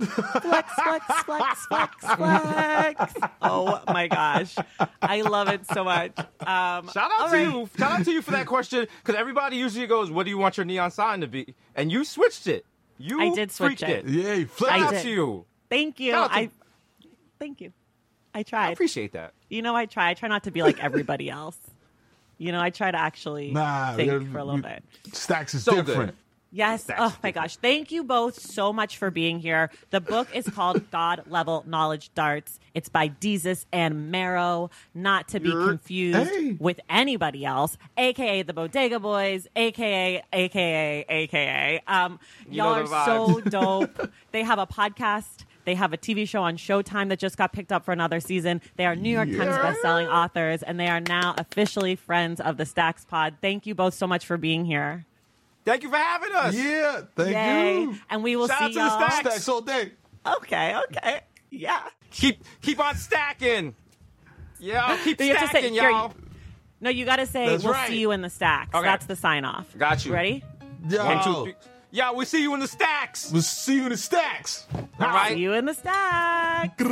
flex, 0.00 0.72
flex, 0.74 1.04
flex, 1.24 1.66
flex, 1.66 1.94
flex. 2.14 3.14
Oh 3.42 3.82
my 3.88 4.06
gosh. 4.06 4.54
I 5.02 5.22
love 5.22 5.48
it 5.48 5.66
so 5.66 5.82
much. 5.84 6.12
Um, 6.18 6.88
Shout 6.88 7.10
out 7.18 7.30
to 7.30 7.36
right. 7.36 7.42
you. 7.52 7.68
Shout 7.76 7.92
out 8.00 8.04
to 8.04 8.12
you 8.12 8.22
for 8.22 8.30
that 8.30 8.46
question 8.46 8.86
because 9.02 9.18
everybody 9.18 9.56
usually 9.56 9.86
goes, 9.88 10.08
"What 10.10 10.22
do 10.24 10.30
you 10.30 10.38
want 10.38 10.56
your 10.56 10.66
neon 10.66 10.92
sign 10.92 11.20
to 11.22 11.26
be?" 11.26 11.54
And 11.74 11.90
you 11.90 12.04
switched 12.04 12.46
it. 12.46 12.64
You 12.96 13.20
I 13.20 13.34
did 13.34 13.50
switch 13.50 13.80
freaked 13.80 14.06
it. 14.06 14.06
Yay, 14.08 14.44
flex. 14.44 14.72
I 14.72 14.80
out 14.86 14.90
did. 14.92 15.02
to 15.02 15.10
you. 15.10 15.44
Thank 15.68 15.98
you. 15.98 16.12
To- 16.12 16.18
I 16.18 16.50
thank 17.40 17.60
you. 17.60 17.72
I 18.34 18.40
I 18.40 18.42
tried. 18.44 18.72
appreciate 18.74 19.12
that. 19.14 19.32
you 19.48 19.62
know, 19.62 19.74
I 19.74 19.86
try. 19.86 20.10
I 20.10 20.14
try 20.14 20.28
not 20.28 20.44
to 20.44 20.52
be 20.52 20.62
like 20.62 20.82
everybody 20.82 21.28
else. 21.28 21.58
You 22.38 22.52
know, 22.52 22.60
I 22.60 22.70
try 22.70 22.92
to 22.92 22.98
actually 22.98 23.50
Nah, 23.50 23.96
think 23.96 24.30
for 24.30 24.38
a 24.38 24.44
little 24.44 24.56
you- 24.58 24.62
bit. 24.62 24.84
Stacks 25.12 25.54
is 25.54 25.64
So 25.64 25.82
good. 25.82 26.14
Yes. 26.50 26.84
That's 26.84 26.98
oh 27.02 27.14
my 27.22 27.30
gosh. 27.30 27.56
Thank 27.56 27.92
you 27.92 28.02
both 28.04 28.40
so 28.40 28.72
much 28.72 28.96
for 28.96 29.10
being 29.10 29.38
here. 29.38 29.70
The 29.90 30.00
book 30.00 30.28
is 30.34 30.48
called 30.48 30.90
God 30.90 31.24
Level 31.28 31.62
Knowledge 31.66 32.10
Darts. 32.14 32.58
It's 32.74 32.88
by 32.88 33.08
Desus 33.10 33.66
and 33.72 34.10
Mero, 34.10 34.70
not 34.94 35.28
to 35.28 35.40
be 35.40 35.50
You're- 35.50 35.66
confused 35.68 36.30
Hey. 36.30 36.52
with 36.58 36.80
anybody 36.88 37.44
else, 37.44 37.76
aka 37.98 38.42
the 38.42 38.52
Bodega 38.54 38.98
Boys, 38.98 39.46
aka 39.56 40.22
aka 40.32 41.04
aka. 41.08 41.82
Um, 41.86 42.18
You 42.48 42.58
y'all 42.62 42.74
are 42.92 43.04
so 43.04 43.40
dope. 43.50 44.10
They 44.32 44.42
have 44.42 44.58
a 44.58 44.66
podcast. 44.66 45.44
They 45.64 45.74
have 45.74 45.92
a 45.92 45.98
TV 45.98 46.26
show 46.26 46.42
on 46.44 46.56
Showtime 46.56 47.10
that 47.10 47.18
just 47.18 47.36
got 47.36 47.52
picked 47.52 47.72
up 47.72 47.84
for 47.84 47.92
another 47.92 48.20
season. 48.20 48.62
They 48.76 48.86
are 48.86 48.96
New 48.96 49.10
York 49.10 49.28
Times 49.28 49.54
bestselling 49.54 50.08
authors, 50.10 50.62
and 50.62 50.80
they 50.80 50.88
are 50.88 51.00
now 51.00 51.34
officially 51.36 51.94
friends 51.94 52.40
of 52.40 52.56
the 52.56 52.64
Stacks 52.64 53.04
Pod. 53.04 53.34
Thank 53.42 53.66
you 53.66 53.74
both 53.74 53.92
so 53.92 54.06
much 54.06 54.24
for 54.24 54.38
being 54.38 54.64
here. 54.64 55.04
Thank 55.68 55.82
you 55.82 55.90
for 55.90 55.96
having 55.96 56.32
us. 56.34 56.54
Yeah, 56.54 57.02
thank 57.14 57.30
Yay. 57.34 57.80
you. 57.82 57.94
And 58.10 58.22
we 58.22 58.36
will 58.36 58.48
Shout 58.48 58.62
out 58.62 58.68
see 58.68 58.74
to 58.74 58.78
the 58.80 58.86
y'all. 58.86 58.98
Stacks. 59.10 59.20
Stacks 59.28 59.48
all 59.48 59.60
day. 59.60 59.92
Okay, 60.26 60.76
okay. 60.90 61.20
Yeah. 61.50 61.80
Keep 62.10 62.42
keep 62.62 62.80
on 62.80 62.96
stacking. 62.96 63.74
Yeah, 64.58 64.98
keep 65.04 65.20
You 65.20 65.34
have 65.34 65.40
to 65.40 65.46
say- 65.46 65.50
stacking, 65.60 65.72
here, 65.74 65.90
y'all. 65.90 66.14
No, 66.80 66.90
you 66.90 67.04
got 67.04 67.16
to 67.16 67.26
say 67.26 67.48
That's 67.50 67.64
we'll 67.64 67.72
right. 67.74 67.88
see 67.88 67.98
you 68.00 68.12
in 68.12 68.22
the 68.22 68.30
stacks. 68.30 68.74
Okay. 68.74 68.84
That's 68.84 69.06
the 69.06 69.16
sign 69.16 69.44
off. 69.44 69.66
Got 69.76 70.04
you. 70.06 70.12
Ready? 70.14 70.42
Yo, 70.88 71.04
One, 71.04 71.22
two, 71.24 71.42
three. 71.44 71.54
Yeah, 71.90 72.12
we'll 72.12 72.24
see 72.26 72.42
you 72.42 72.54
in 72.54 72.60
the 72.60 72.68
stacks. 72.68 73.30
we'll 73.32 73.42
see 73.42 73.76
you 73.76 73.84
in 73.84 73.88
the 73.90 73.96
stacks. 73.96 74.66
All 74.74 75.08
right. 75.08 75.32
See 75.34 75.40
you 75.40 75.52
in 75.54 75.64
the 75.66 75.74
stacks. 75.74 76.82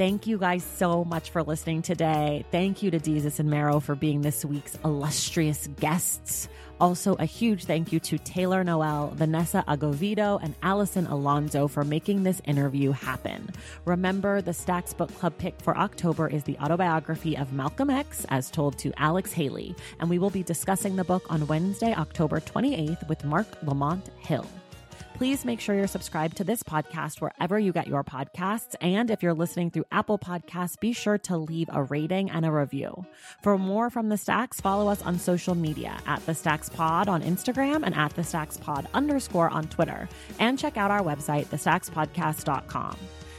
Thank 0.00 0.26
you 0.26 0.38
guys 0.38 0.64
so 0.64 1.04
much 1.04 1.28
for 1.28 1.42
listening 1.42 1.82
today. 1.82 2.46
Thank 2.50 2.82
you 2.82 2.90
to 2.90 2.98
Desus 2.98 3.38
and 3.38 3.50
Mero 3.50 3.80
for 3.80 3.94
being 3.94 4.22
this 4.22 4.46
week's 4.46 4.78
illustrious 4.82 5.66
guests. 5.78 6.48
Also, 6.80 7.16
a 7.16 7.26
huge 7.26 7.66
thank 7.66 7.92
you 7.92 8.00
to 8.00 8.16
Taylor 8.16 8.64
Noel, 8.64 9.12
Vanessa 9.14 9.62
Agovido, 9.68 10.42
and 10.42 10.54
Allison 10.62 11.06
Alonso 11.06 11.68
for 11.68 11.84
making 11.84 12.22
this 12.22 12.40
interview 12.46 12.92
happen. 12.92 13.50
Remember, 13.84 14.40
the 14.40 14.54
Stacks 14.54 14.94
Book 14.94 15.14
Club 15.18 15.34
pick 15.36 15.60
for 15.60 15.76
October 15.76 16.28
is 16.28 16.44
the 16.44 16.56
autobiography 16.60 17.36
of 17.36 17.52
Malcolm 17.52 17.90
X, 17.90 18.24
as 18.30 18.50
told 18.50 18.78
to 18.78 18.98
Alex 18.98 19.34
Haley, 19.34 19.76
and 19.98 20.08
we 20.08 20.18
will 20.18 20.30
be 20.30 20.42
discussing 20.42 20.96
the 20.96 21.04
book 21.04 21.26
on 21.28 21.46
Wednesday, 21.46 21.92
October 21.92 22.40
28th 22.40 23.06
with 23.06 23.22
Marc 23.22 23.48
Lamont 23.64 24.08
Hill. 24.16 24.46
Please 25.20 25.44
make 25.44 25.60
sure 25.60 25.74
you're 25.74 25.86
subscribed 25.86 26.38
to 26.38 26.44
this 26.44 26.62
podcast 26.62 27.20
wherever 27.20 27.58
you 27.58 27.74
get 27.74 27.86
your 27.86 28.02
podcasts. 28.02 28.74
And 28.80 29.10
if 29.10 29.22
you're 29.22 29.34
listening 29.34 29.70
through 29.70 29.84
Apple 29.92 30.18
Podcasts, 30.18 30.80
be 30.80 30.94
sure 30.94 31.18
to 31.18 31.36
leave 31.36 31.68
a 31.70 31.82
rating 31.82 32.30
and 32.30 32.46
a 32.46 32.50
review. 32.50 33.04
For 33.42 33.58
more 33.58 33.90
from 33.90 34.08
the 34.08 34.16
Stacks, 34.16 34.62
follow 34.62 34.88
us 34.88 35.02
on 35.02 35.18
social 35.18 35.54
media 35.54 35.98
at 36.06 36.24
the 36.24 36.34
Stacks 36.34 36.70
Pod 36.70 37.06
on 37.06 37.20
Instagram 37.22 37.82
and 37.84 37.94
at 37.94 38.14
the 38.16 38.24
Stacks 38.24 38.56
Pod 38.56 38.88
underscore 38.94 39.50
on 39.50 39.68
Twitter. 39.68 40.08
And 40.38 40.58
check 40.58 40.78
out 40.78 40.90
our 40.90 41.02
website, 41.02 41.48
thestackspodcast.com. 41.48 42.96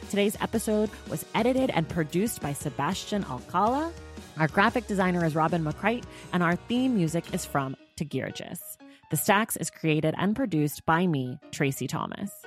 Today's 0.07 0.37
episode 0.39 0.91
was 1.09 1.25
edited 1.33 1.71
and 1.71 1.89
produced 1.89 2.43
by 2.43 2.53
Sebastian 2.53 3.23
Alcala. 3.23 3.91
Our 4.37 4.49
graphic 4.49 4.85
designer 4.85 5.25
is 5.25 5.33
Robin 5.33 5.63
McCrite, 5.63 6.03
and 6.31 6.43
our 6.43 6.57
theme 6.57 6.95
music 6.95 7.33
is 7.33 7.43
from 7.43 7.75
Tagirgis. 7.97 8.77
The 9.11 9.17
Stacks 9.17 9.57
is 9.57 9.69
created 9.69 10.15
and 10.17 10.33
produced 10.33 10.85
by 10.85 11.05
me, 11.05 11.37
Traci 11.51 11.85
Thomas. 11.85 12.40